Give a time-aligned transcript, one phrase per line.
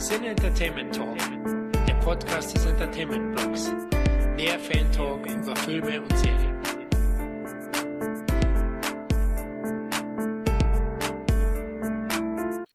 [0.00, 1.18] Sin Entertainment Talk,
[1.86, 3.70] der Podcast des Entertainment Blogs.
[4.34, 6.59] Mehr Fan Talk über Filme und Serien.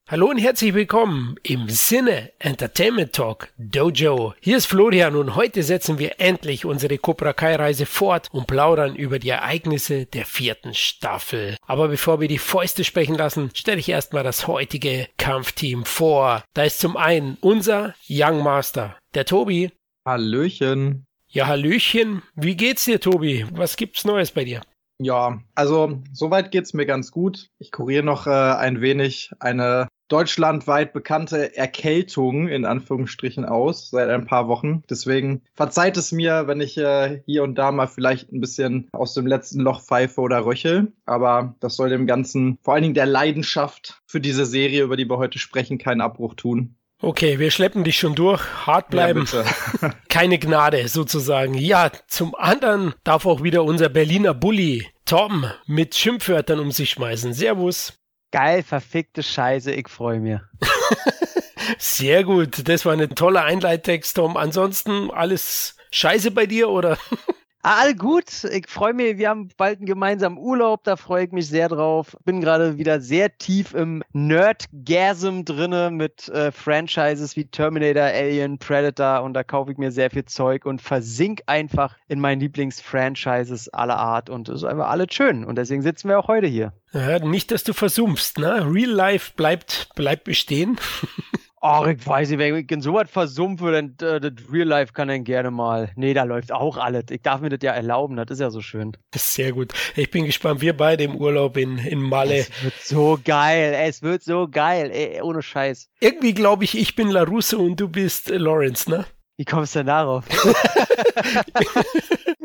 [0.08, 4.34] Hallo und herzlich willkommen im Sinne Entertainment Talk Dojo.
[4.38, 8.94] Hier ist Florian und heute setzen wir endlich unsere Cobra Kai Reise fort und plaudern
[8.94, 11.56] über die Ereignisse der vierten Staffel.
[11.66, 16.44] Aber bevor wir die Fäuste sprechen lassen, stelle ich erstmal das heutige Kampfteam vor.
[16.54, 19.72] Da ist zum einen unser Young Master, der Tobi.
[20.06, 21.04] Hallöchen.
[21.26, 22.22] Ja, Hallöchen.
[22.36, 23.44] Wie geht's dir, Tobi?
[23.50, 24.60] Was gibt's Neues bei dir?
[24.98, 27.48] Ja, also soweit geht's mir ganz gut.
[27.58, 34.26] Ich kuriere noch äh, ein wenig eine deutschlandweit bekannte Erkältung in Anführungsstrichen aus seit ein
[34.26, 34.82] paar Wochen.
[34.88, 39.14] Deswegen verzeiht es mir, wenn ich äh, hier und da mal vielleicht ein bisschen aus
[39.14, 40.92] dem letzten Loch pfeife oder röchel.
[41.04, 45.08] Aber das soll dem Ganzen, vor allen Dingen der Leidenschaft für diese Serie, über die
[45.08, 46.76] wir heute sprechen, keinen Abbruch tun.
[47.02, 48.42] Okay, wir schleppen dich schon durch.
[48.66, 49.26] Hart bleiben.
[49.30, 51.54] Ja, Keine Gnade sozusagen.
[51.54, 57.34] Ja, zum anderen darf auch wieder unser Berliner Bully Tom mit Schimpfwörtern um sich schmeißen.
[57.34, 57.92] Servus.
[58.32, 60.40] Geil, verfickte Scheiße, ich freue mich.
[61.78, 64.36] Sehr gut, das war ein toller Einleittext, Tom.
[64.36, 66.98] Ansonsten alles Scheiße bei dir oder?
[67.68, 68.44] All gut.
[68.44, 72.16] Ich freue mich, wir haben bald einen gemeinsamen Urlaub, da freue ich mich sehr drauf.
[72.24, 79.24] Bin gerade wieder sehr tief im Nerdgasm drinne mit äh, Franchises wie Terminator, Alien, Predator
[79.24, 83.98] und da kaufe ich mir sehr viel Zeug und versink einfach in meinen Lieblingsfranchises aller
[83.98, 86.72] Art und es ist einfach alles schön und deswegen sitzen wir auch heute hier.
[86.92, 88.64] Ja, nicht, dass du versumpfst, ne?
[88.72, 90.78] Real Life bleibt, bleibt bestehen.
[91.68, 95.08] Ach, ich weiß nicht, wenn ich in sowas versumpfe, dann äh, das Real Life kann
[95.08, 95.90] dann gerne mal.
[95.96, 97.06] Nee, da läuft auch alles.
[97.10, 98.96] Ich darf mir das ja erlauben, das ist ja so schön.
[99.10, 99.72] Das ist sehr gut.
[99.96, 102.36] Ich bin gespannt, wir beide im Urlaub in, in Malle.
[102.36, 105.90] Es wird so geil, es wird so geil, ey, ohne Scheiß.
[105.98, 109.04] Irgendwie glaube ich, ich bin LaRusso und du bist Lawrence, ne?
[109.36, 110.24] Wie kommst du denn darauf?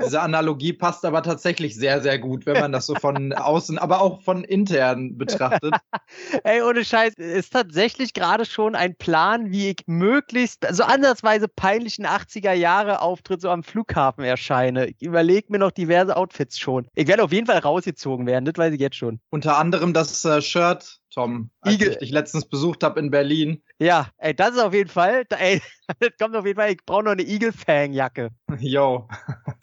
[0.03, 4.01] Diese Analogie passt aber tatsächlich sehr, sehr gut, wenn man das so von außen, aber
[4.01, 5.75] auch von intern betrachtet.
[6.43, 12.05] Ey, ohne Scheiß, ist tatsächlich gerade schon ein Plan, wie ich möglichst, so ansatzweise peinlichen
[12.05, 14.87] 80er Jahre Auftritt so am Flughafen erscheine.
[14.87, 16.87] Ich überlege mir noch diverse Outfits schon.
[16.95, 19.19] Ich werde auf jeden Fall rausgezogen werden, das weiß ich jetzt schon.
[19.29, 21.91] Unter anderem das äh, Shirt Tom, als Igel.
[21.91, 23.61] ich dich letztens besucht habe in Berlin.
[23.79, 25.61] Ja, ey, das ist auf jeden Fall, ey,
[25.99, 28.29] das kommt auf jeden Fall, ich brauche noch eine Eagle-Fang-Jacke.
[28.59, 29.07] Jo.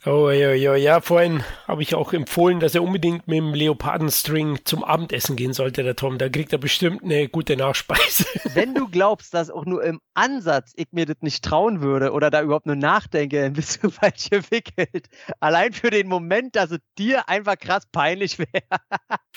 [0.05, 4.59] oh, jo, jo, ja, vorhin habe ich auch empfohlen, dass er unbedingt mit dem Leopardenstring
[4.65, 6.17] zum Abendessen gehen sollte, der Tom.
[6.17, 8.25] Da kriegt er bestimmt eine gute Nachspeise.
[8.55, 12.29] Wenn du glaubst, dass auch nur im Ansatz ich mir das nicht trauen würde oder
[12.31, 15.07] da überhaupt nur nachdenke, dann bist du falsch gewickelt.
[15.39, 18.63] Allein für den Moment, dass es dir einfach krass peinlich wäre.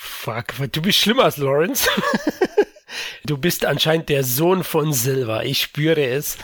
[0.03, 1.89] Fuck, du bist schlimmer als Lawrence.
[3.25, 5.45] Du bist anscheinend der Sohn von Silver.
[5.45, 6.37] Ich spüre es.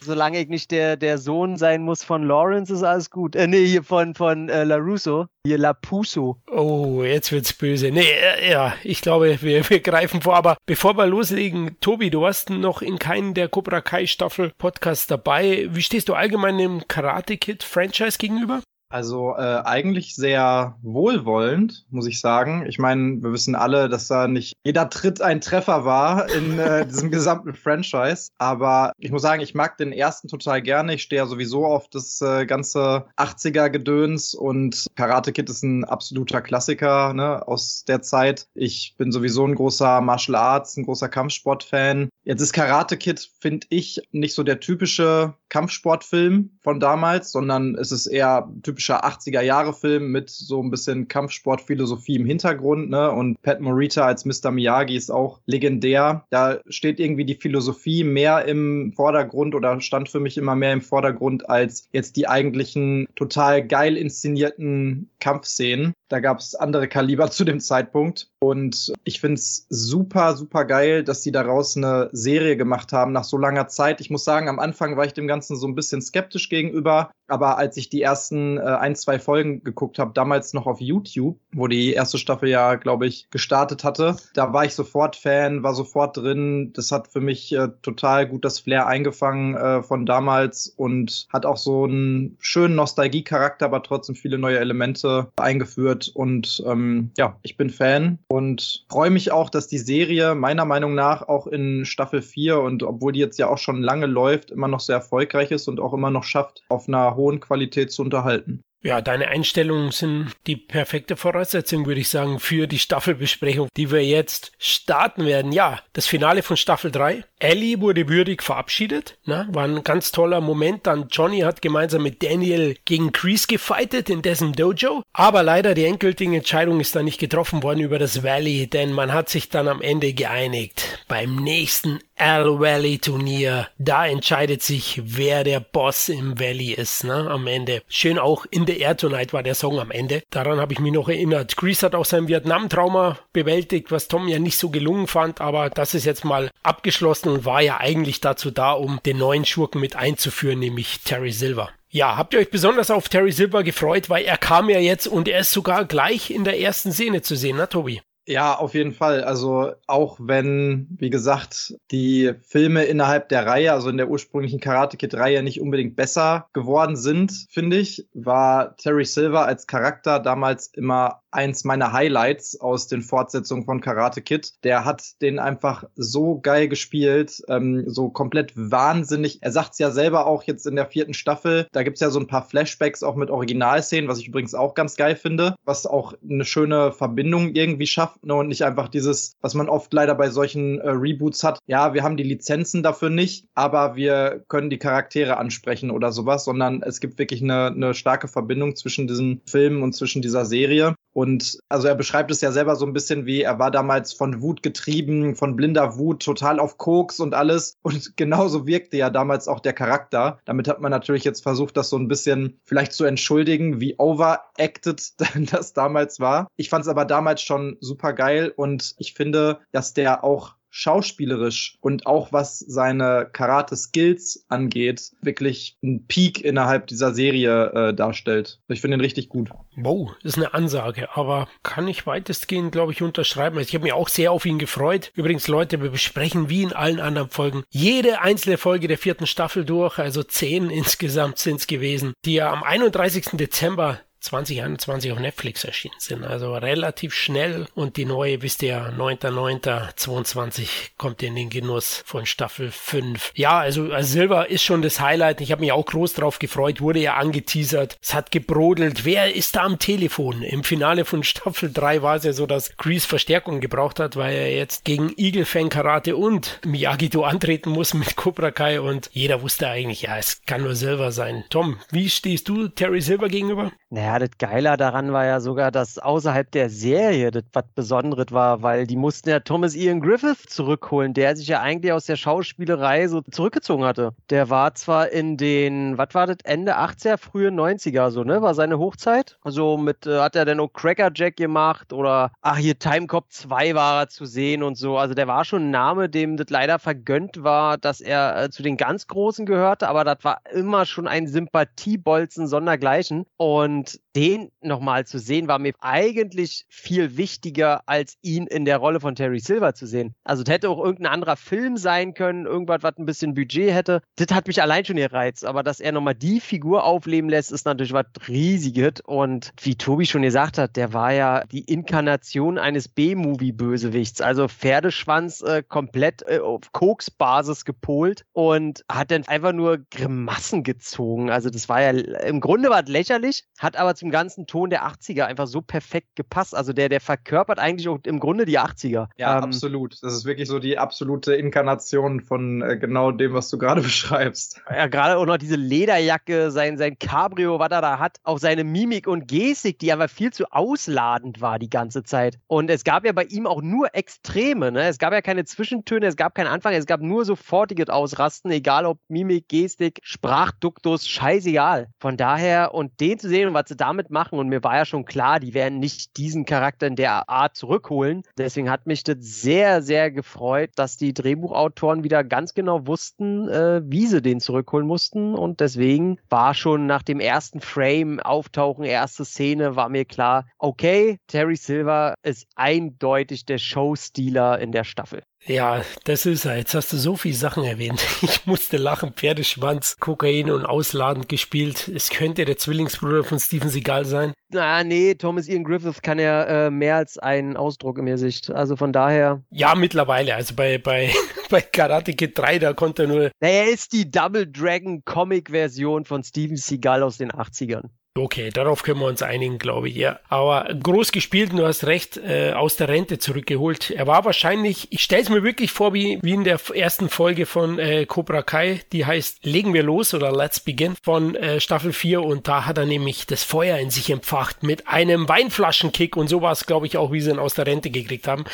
[0.00, 3.34] Solange ich nicht der, der Sohn sein muss von Lawrence, ist alles gut.
[3.34, 5.26] Äh, nee, hier von, von äh, LaRusso.
[5.46, 6.36] Hier Lapuso.
[6.48, 7.90] Oh, jetzt wird's böse.
[7.90, 10.36] Nee, äh, ja, ich glaube, wir, wir greifen vor.
[10.36, 15.08] Aber bevor wir loslegen, Tobi, du warst noch in keinem der Cobra Kai Staffel Podcasts
[15.08, 15.66] dabei.
[15.70, 18.62] Wie stehst du allgemein dem Karate Kid Franchise gegenüber?
[18.88, 22.64] Also äh, eigentlich sehr wohlwollend, muss ich sagen.
[22.68, 26.86] Ich meine, wir wissen alle, dass da nicht jeder Tritt ein Treffer war in äh,
[26.86, 28.28] diesem gesamten Franchise.
[28.38, 30.94] Aber ich muss sagen, ich mag den ersten total gerne.
[30.94, 36.40] Ich stehe ja sowieso auf das äh, ganze 80er-Gedöns und Karate Kid ist ein absoluter
[36.40, 38.46] Klassiker ne, aus der Zeit.
[38.54, 42.08] Ich bin sowieso ein großer Martial Arts, ein großer Kampfsport-Fan.
[42.26, 47.92] Jetzt ist Karate Kid, finde ich, nicht so der typische Kampfsportfilm von damals, sondern es
[47.92, 53.10] ist eher typisch typischer 80er-Jahre-Film mit so ein bisschen Kampfsportphilosophie im Hintergrund, ne?
[53.10, 54.50] Und Pat Morita als Mr.
[54.50, 56.24] Miyagi ist auch legendär.
[56.30, 60.82] Da steht irgendwie die Philosophie mehr im Vordergrund oder stand für mich immer mehr im
[60.82, 65.94] Vordergrund als jetzt die eigentlichen total geil inszenierten Kampfszenen.
[66.08, 68.28] Da gab es andere Kaliber zu dem Zeitpunkt.
[68.40, 73.24] Und ich finde es super, super geil, dass sie daraus eine Serie gemacht haben nach
[73.24, 74.00] so langer Zeit.
[74.00, 77.10] Ich muss sagen, am Anfang war ich dem Ganzen so ein bisschen skeptisch gegenüber.
[77.28, 81.38] Aber als ich die ersten äh, ein, zwei Folgen geguckt habe, damals noch auf YouTube,
[81.52, 85.74] wo die erste Staffel ja, glaube ich, gestartet hatte, da war ich sofort Fan, war
[85.74, 86.72] sofort drin.
[86.74, 91.46] Das hat für mich äh, total gut das Flair eingefangen äh, von damals und hat
[91.46, 96.12] auch so einen schönen Nostalgie-Charakter, aber trotzdem viele neue Elemente eingeführt.
[96.14, 100.94] Und ähm, ja, ich bin Fan und freue mich auch, dass die Serie meiner Meinung
[100.94, 104.68] nach auch in Staffel 4 und obwohl die jetzt ja auch schon lange läuft, immer
[104.68, 108.62] noch sehr erfolgreich ist und auch immer noch schafft, auf einer hohen Qualität zu unterhalten.
[108.86, 114.04] Ja, deine Einstellungen sind die perfekte Voraussetzung, würde ich sagen, für die Staffelbesprechung, die wir
[114.04, 115.50] jetzt starten werden.
[115.50, 117.24] Ja, das Finale von Staffel 3.
[117.40, 119.18] Ellie wurde würdig verabschiedet.
[119.24, 120.86] Na, war ein ganz toller Moment.
[120.86, 125.02] Dann Johnny hat gemeinsam mit Daniel gegen Kreese gefightet in dessen Dojo.
[125.12, 129.12] Aber leider die endgültige Entscheidung ist da nicht getroffen worden über das Valley, denn man
[129.12, 131.04] hat sich dann am Ende geeinigt.
[131.08, 137.30] Beim nächsten Al Valley Turnier, da entscheidet sich, wer der Boss im Valley ist, ne,
[137.30, 137.82] am Ende.
[137.88, 140.22] Schön auch in the Air Tonight war der Song am Ende.
[140.30, 141.56] Daran habe ich mich noch erinnert.
[141.58, 145.92] Grease hat auch sein Vietnam-Trauma bewältigt, was Tom ja nicht so gelungen fand, aber das
[145.92, 149.94] ist jetzt mal abgeschlossen und war ja eigentlich dazu da, um den neuen Schurken mit
[149.94, 151.68] einzuführen, nämlich Terry Silver.
[151.90, 155.28] Ja, habt ihr euch besonders auf Terry Silver gefreut, weil er kam ja jetzt und
[155.28, 158.00] er ist sogar gleich in der ersten Szene zu sehen, ne, Tobi?
[158.28, 159.22] Ja, auf jeden Fall.
[159.22, 164.96] Also auch wenn, wie gesagt, die Filme innerhalb der Reihe, also in der ursprünglichen Karate
[164.96, 170.66] Kid Reihe nicht unbedingt besser geworden sind, finde ich, war Terry Silver als Charakter damals
[170.74, 174.54] immer eins meiner Highlights aus den Fortsetzungen von Karate Kid.
[174.64, 179.38] Der hat den einfach so geil gespielt, ähm, so komplett wahnsinnig.
[179.42, 181.68] Er sagt es ja selber auch jetzt in der vierten Staffel.
[181.72, 184.96] Da gibt's ja so ein paar Flashbacks auch mit Originalszenen, was ich übrigens auch ganz
[184.96, 189.54] geil finde, was auch eine schöne Verbindung irgendwie schafft ne, und nicht einfach dieses, was
[189.54, 191.58] man oft leider bei solchen äh, Reboots hat.
[191.66, 196.44] Ja, wir haben die Lizenzen dafür nicht, aber wir können die Charaktere ansprechen oder sowas,
[196.44, 200.94] sondern es gibt wirklich eine, eine starke Verbindung zwischen diesen Filmen und zwischen dieser Serie.
[201.12, 201.25] Und
[201.68, 204.62] also er beschreibt es ja selber so ein bisschen wie, er war damals von Wut
[204.62, 207.76] getrieben, von blinder Wut, total auf Koks und alles.
[207.82, 210.38] Und genauso wirkte ja damals auch der Charakter.
[210.44, 215.12] Damit hat man natürlich jetzt versucht, das so ein bisschen vielleicht zu entschuldigen, wie overacted
[215.52, 216.48] das damals war.
[216.56, 221.78] Ich fand es aber damals schon super geil und ich finde, dass der auch schauspielerisch
[221.80, 228.60] und auch was seine Karate-Skills angeht, wirklich ein Peak innerhalb dieser Serie äh, darstellt.
[228.68, 229.48] Ich finde ihn richtig gut.
[229.76, 233.56] Wow, ist eine Ansage, aber kann ich weitestgehend, glaube ich, unterschreiben.
[233.56, 235.12] Also ich habe mich auch sehr auf ihn gefreut.
[235.14, 239.64] Übrigens, Leute, wir besprechen wie in allen anderen Folgen jede einzelne Folge der vierten Staffel
[239.64, 243.30] durch, also zehn insgesamt sind es gewesen, die ja am 31.
[243.32, 246.24] Dezember 2021 auf Netflix erschienen sind.
[246.24, 252.70] Also relativ schnell und die neue, wisst ihr, 9.9.22 kommt in den Genuss von Staffel
[252.70, 253.32] 5.
[253.34, 255.40] Ja, also, also Silver ist schon das Highlight.
[255.40, 257.98] Ich habe mich auch groß drauf gefreut, wurde ja angeteasert.
[258.02, 259.04] Es hat gebrodelt.
[259.04, 260.42] Wer ist da am Telefon?
[260.42, 264.34] Im Finale von Staffel 3 war es ja so, dass Grease Verstärkung gebraucht hat, weil
[264.34, 269.42] er jetzt gegen Eagle Fang Karate und Miyagi-Do antreten muss mit Cobra Kai und jeder
[269.42, 271.44] wusste eigentlich, ja, es kann nur Silver sein.
[271.50, 273.72] Tom, wie stehst du Terry Silver gegenüber?
[273.90, 278.62] Naja, das Geile daran war ja sogar, dass außerhalb der Serie das was Besonderes war,
[278.62, 283.08] weil die mussten ja Thomas Ian Griffith zurückholen, der sich ja eigentlich aus der Schauspielerei
[283.08, 284.12] so zurückgezogen hatte.
[284.30, 288.42] Der war zwar in den, was war das, Ende 80er, frühe 90er so, ne?
[288.42, 289.38] War seine Hochzeit.
[289.42, 293.74] Also mit, äh, hat er dann auch Cracker Jack gemacht oder, ach hier, Timecop 2
[293.74, 294.96] war er zu sehen und so.
[294.98, 298.62] Also der war schon ein Name, dem das leider vergönnt war, dass er äh, zu
[298.62, 303.26] den ganz Großen gehörte, aber das war immer schon ein Sympathiebolzen sondergleichen.
[303.36, 309.00] Und den nochmal zu sehen, war mir eigentlich viel wichtiger, als ihn in der Rolle
[309.00, 310.14] von Terry Silver zu sehen.
[310.24, 314.00] Also es hätte auch irgendein anderer Film sein können, irgendwas, was ein bisschen Budget hätte.
[314.16, 315.44] Das hat mich allein schon gereizt.
[315.44, 319.02] Aber dass er nochmal die Figur aufleben lässt, ist natürlich was Riesiges.
[319.04, 324.20] Und wie Tobi schon gesagt hat, der war ja die Inkarnation eines B-Movie-Bösewichts.
[324.20, 331.30] Also Pferdeschwanz äh, komplett äh, auf Koks-Basis gepolt und hat dann einfach nur Grimassen gezogen.
[331.30, 334.70] Also das war ja, im Grunde war es lächerlich, hat aber zum zum ganzen Ton
[334.70, 336.54] der 80er einfach so perfekt gepasst.
[336.54, 339.08] Also der, der verkörpert eigentlich auch im Grunde die 80er.
[339.16, 340.00] Ja, ähm, absolut.
[340.00, 344.60] Das ist wirklich so die absolute Inkarnation von äh, genau dem, was du gerade beschreibst.
[344.70, 348.62] Ja, gerade auch noch diese Lederjacke, sein, sein Cabrio, was er da hat, auch seine
[348.62, 352.38] Mimik und Gestik, die aber viel zu ausladend war die ganze Zeit.
[352.46, 354.70] Und es gab ja bei ihm auch nur Extreme.
[354.70, 354.86] Ne?
[354.86, 358.86] Es gab ja keine Zwischentöne, es gab keinen Anfang, es gab nur sofortiges Ausrasten, egal
[358.86, 361.88] ob Mimik, Gestik, Sprachduktus, scheißegal.
[361.98, 364.38] Von daher, und den zu sehen und was sie damit machen.
[364.38, 368.22] Und mir war ja schon klar, die werden nicht diesen Charakter in der Art zurückholen.
[368.38, 373.82] Deswegen hat mich das sehr, sehr gefreut, dass die Drehbuchautoren wieder ganz genau wussten, äh,
[373.84, 375.34] wie sie den zurückholen mussten.
[375.34, 381.18] Und deswegen war schon nach dem ersten Frame, Auftauchen, erste Szene, war mir klar, okay,
[381.26, 385.22] Terry Silver ist eindeutig der Showstealer in der Staffel.
[385.46, 386.56] Ja, das ist er.
[386.56, 388.04] Jetzt hast du so viele Sachen erwähnt.
[388.22, 389.12] Ich musste lachen.
[389.12, 391.88] Pferdeschwanz, Kokain und ausladend gespielt.
[391.88, 394.32] Es könnte der Zwillingsbruder von Steven Seagal sein.
[394.48, 398.50] Na, nee, Thomas Ian Griffith kann ja äh, mehr als einen Ausdruck in mir Sicht.
[398.50, 399.42] Also von daher.
[399.50, 400.34] Ja, mittlerweile.
[400.34, 401.12] Also bei, bei,
[401.50, 403.30] bei Karate Kid 3, da konnte er nur.
[403.40, 407.90] Na, er ist die Double Dragon Comic Version von Steven Seagal aus den 80ern.
[408.16, 410.18] Okay, darauf können wir uns einigen, glaube ich, ja.
[410.28, 413.90] Aber groß gespielt, du hast recht, äh, aus der Rente zurückgeholt.
[413.90, 417.44] Er war wahrscheinlich, ich stelle es mir wirklich vor, wie, wie in der ersten Folge
[417.44, 421.92] von äh, Cobra Kai, die heißt Legen wir los oder Let's Begin von äh, Staffel
[421.92, 426.28] 4 und da hat er nämlich das Feuer in sich empfacht mit einem Weinflaschenkick und
[426.28, 428.44] so war es, glaube ich, auch, wie sie ihn aus der Rente gekriegt haben.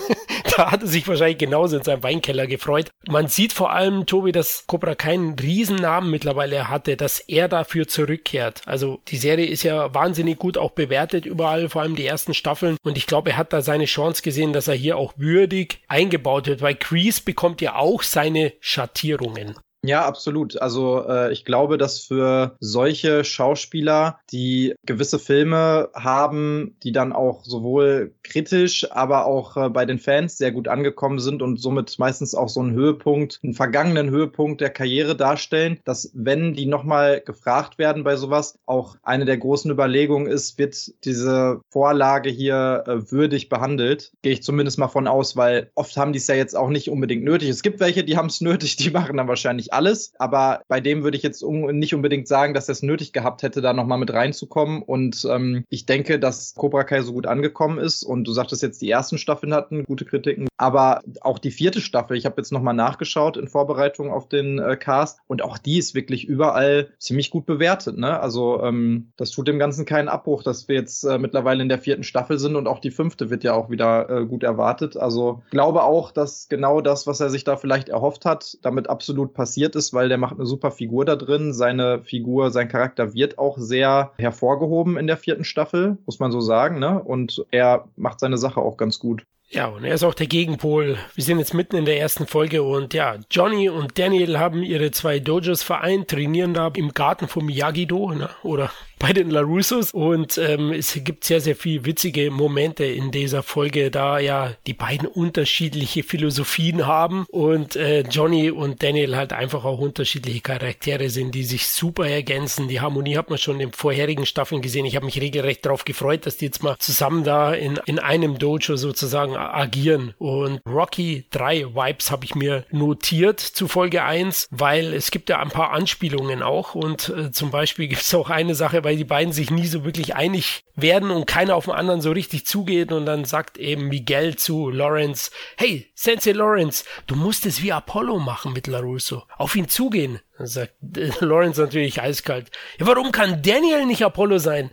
[0.56, 2.90] da hat er sich wahrscheinlich genauso in seinem Weinkeller gefreut.
[3.08, 8.62] Man sieht vor allem, Tobi, dass Cobra keinen Riesennamen mittlerweile hatte, dass er dafür zurückkehrt.
[8.66, 12.76] Also die Serie ist ja wahnsinnig gut auch bewertet überall, vor allem die ersten Staffeln.
[12.82, 16.46] Und ich glaube, er hat da seine Chance gesehen, dass er hier auch würdig eingebaut
[16.46, 19.54] wird, weil Crease bekommt ja auch seine Schattierungen.
[19.84, 20.60] Ja, absolut.
[20.60, 27.44] Also äh, ich glaube, dass für solche Schauspieler, die gewisse Filme haben, die dann auch
[27.44, 32.34] sowohl kritisch, aber auch äh, bei den Fans sehr gut angekommen sind und somit meistens
[32.34, 37.78] auch so einen Höhepunkt, einen vergangenen Höhepunkt der Karriere darstellen, dass wenn die nochmal gefragt
[37.78, 43.48] werden bei sowas, auch eine der großen Überlegungen ist, wird diese Vorlage hier äh, würdig
[43.48, 44.10] behandelt.
[44.22, 46.90] Gehe ich zumindest mal von aus, weil oft haben die es ja jetzt auch nicht
[46.90, 47.48] unbedingt nötig.
[47.48, 50.80] Es gibt welche, die haben es nötig, die machen dann wahrscheinlich nicht alles, aber bei
[50.80, 53.72] dem würde ich jetzt un nicht unbedingt sagen, dass er es nötig gehabt hätte, da
[53.72, 54.82] nochmal mit reinzukommen.
[54.82, 58.02] Und ähm, ich denke, dass Cobra Kai so gut angekommen ist.
[58.02, 62.16] Und du sagtest jetzt, die ersten Staffeln hatten gute Kritiken, aber auch die vierte Staffel,
[62.16, 65.94] ich habe jetzt nochmal nachgeschaut in Vorbereitung auf den äh, Cast und auch die ist
[65.94, 67.98] wirklich überall ziemlich gut bewertet.
[67.98, 68.18] Ne?
[68.18, 71.78] Also ähm, das tut dem Ganzen keinen Abbruch, dass wir jetzt äh, mittlerweile in der
[71.78, 74.96] vierten Staffel sind und auch die fünfte wird ja auch wieder äh, gut erwartet.
[74.96, 79.34] Also glaube auch, dass genau das, was er sich da vielleicht erhofft hat, damit absolut
[79.34, 81.52] passiert passiert ist, weil der macht eine super Figur da drin.
[81.52, 86.40] Seine Figur, sein Charakter wird auch sehr hervorgehoben in der vierten Staffel, muss man so
[86.40, 87.02] sagen, ne?
[87.02, 89.24] Und er macht seine Sache auch ganz gut.
[89.50, 90.96] Ja, und er ist auch der Gegenpol.
[91.14, 94.92] Wir sind jetzt mitten in der ersten Folge und ja, Johnny und Daniel haben ihre
[94.92, 98.30] zwei Dojos vereint, trainieren da im Garten vom Miyagi-Do ne?
[98.44, 103.42] oder bei den LaRussos und ähm, es gibt sehr, sehr viel witzige Momente in dieser
[103.42, 109.64] Folge, da ja die beiden unterschiedliche Philosophien haben und äh, Johnny und Daniel halt einfach
[109.64, 112.68] auch unterschiedliche Charaktere sind, die sich super ergänzen.
[112.68, 114.86] Die Harmonie hat man schon in den vorherigen Staffeln gesehen.
[114.86, 118.38] Ich habe mich regelrecht darauf gefreut, dass die jetzt mal zusammen da in, in einem
[118.38, 120.14] Dojo sozusagen agieren.
[120.18, 125.38] Und Rocky 3 Vibes habe ich mir notiert zu Folge 1, weil es gibt ja
[125.38, 129.04] ein paar Anspielungen auch und äh, zum Beispiel gibt es auch eine Sache, weil die
[129.04, 132.90] beiden sich nie so wirklich einig werden und keiner auf den anderen so richtig zugeht
[132.90, 138.18] und dann sagt eben Miguel zu Lawrence, hey, Sensei Lawrence, du musst es wie Apollo
[138.18, 139.24] machen mit LaRusso.
[139.36, 140.20] Auf ihn zugehen.
[140.38, 140.74] Dann sagt
[141.20, 142.50] Lawrence natürlich eiskalt.
[142.78, 144.70] Ja, warum kann Daniel nicht Apollo sein?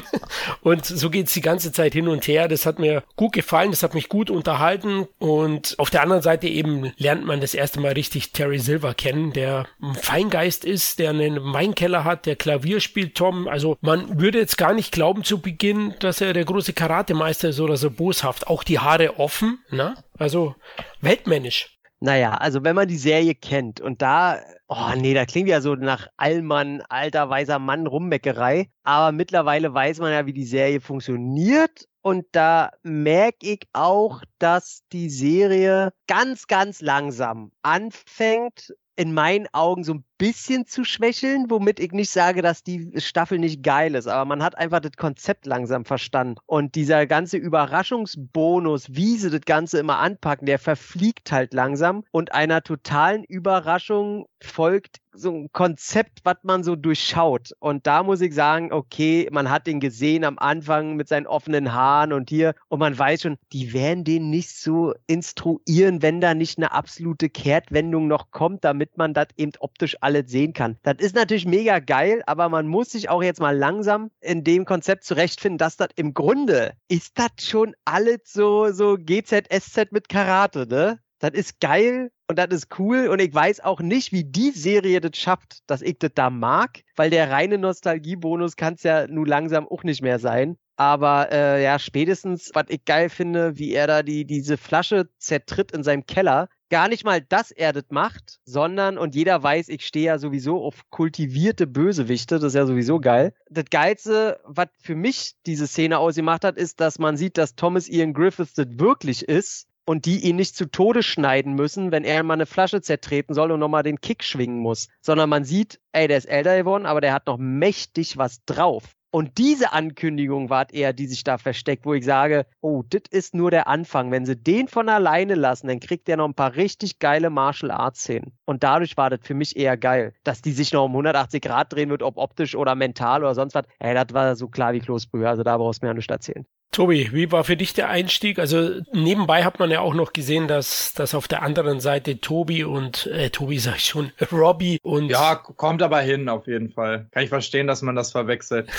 [0.62, 2.46] und so geht's die ganze Zeit hin und her.
[2.46, 5.08] Das hat mir gut gefallen, das hat mich gut unterhalten.
[5.18, 9.32] Und auf der anderen Seite eben lernt man das erste Mal richtig Terry Silver kennen,
[9.32, 13.48] der ein Feingeist ist, der einen Weinkeller hat, der Klavier spielt, Tom.
[13.48, 17.58] Also man würde jetzt gar nicht glauben zu Beginn, dass er der große Karatemeister ist
[17.58, 18.46] oder so boshaft.
[18.46, 19.94] Auch die Haare offen, ne?
[20.16, 20.54] Also
[21.00, 21.70] weltmännisch.
[22.04, 25.76] Naja, also wenn man die Serie kennt und da, oh nee, da klingt ja so
[25.76, 28.72] nach Allmann, alter weiser Mann Rummeckerei.
[28.82, 31.86] Aber mittlerweile weiß man ja, wie die Serie funktioniert.
[32.00, 39.84] Und da merke ich auch, dass die Serie ganz, ganz langsam anfängt, in meinen Augen
[39.84, 44.06] so ein bisschen zu schwächeln, womit ich nicht sage, dass die Staffel nicht geil ist,
[44.06, 46.36] aber man hat einfach das Konzept langsam verstanden.
[46.46, 52.34] Und dieser ganze Überraschungsbonus, wie sie das Ganze immer anpacken, der verfliegt halt langsam und
[52.34, 57.50] einer totalen Überraschung folgt so ein Konzept, was man so durchschaut.
[57.58, 61.72] Und da muss ich sagen, okay, man hat den gesehen am Anfang mit seinen offenen
[61.72, 66.34] Haaren und hier und man weiß schon, die werden den nicht so instruieren, wenn da
[66.34, 70.76] nicht eine absolute Kehrtwendung noch kommt, damit man das eben optisch alles alles sehen kann.
[70.82, 74.64] Das ist natürlich mega geil, aber man muss sich auch jetzt mal langsam in dem
[74.64, 80.66] Konzept zurechtfinden, dass das im Grunde ist das schon alles so, so GZSZ mit Karate,
[80.68, 80.98] ne?
[81.18, 85.00] Das ist geil und das ist cool und ich weiß auch nicht, wie die Serie
[85.00, 89.26] das schafft, dass ich das da mag, weil der reine Nostalgiebonus kann es ja nun
[89.26, 90.56] langsam auch nicht mehr sein.
[90.76, 95.70] Aber äh, ja, spätestens, was ich geil finde, wie er da die, diese Flasche zertritt
[95.70, 97.52] in seinem Keller, gar nicht mal, das
[97.90, 102.64] macht, sondern, und jeder weiß, ich stehe ja sowieso auf kultivierte Bösewichte, das ist ja
[102.64, 103.34] sowieso geil.
[103.50, 107.90] Das Geilste, was für mich diese Szene ausgemacht hat, ist, dass man sieht, dass Thomas
[107.90, 112.22] Ian Griffiths das wirklich ist und die ihn nicht zu Tode schneiden müssen, wenn er
[112.22, 116.08] mal eine Flasche zertreten soll und nochmal den Kick schwingen muss, sondern man sieht, ey,
[116.08, 118.96] der ist älter geworden, aber der hat noch mächtig was drauf.
[119.14, 123.34] Und diese Ankündigung war eher, die sich da versteckt, wo ich sage, oh, das ist
[123.34, 124.10] nur der Anfang.
[124.10, 127.70] Wenn sie den von alleine lassen, dann kriegt der noch ein paar richtig geile Martial
[127.70, 128.32] Arts Szenen.
[128.46, 131.70] Und dadurch war das für mich eher geil, dass die sich noch um 180 Grad
[131.74, 133.66] drehen wird, ob optisch oder mental oder sonst was.
[133.80, 135.28] Ey, das war so klar wie Kloßbrühe.
[135.28, 136.46] Also da brauchst du mir ja nicht erzählen.
[136.72, 138.38] Tobi, wie war für dich der Einstieg?
[138.38, 142.64] Also nebenbei hat man ja auch noch gesehen, dass, dass auf der anderen Seite Tobi
[142.64, 147.08] und äh, Tobi sag ich schon, Robbie und ja, kommt aber hin auf jeden Fall.
[147.10, 148.70] Kann ich verstehen, dass man das verwechselt.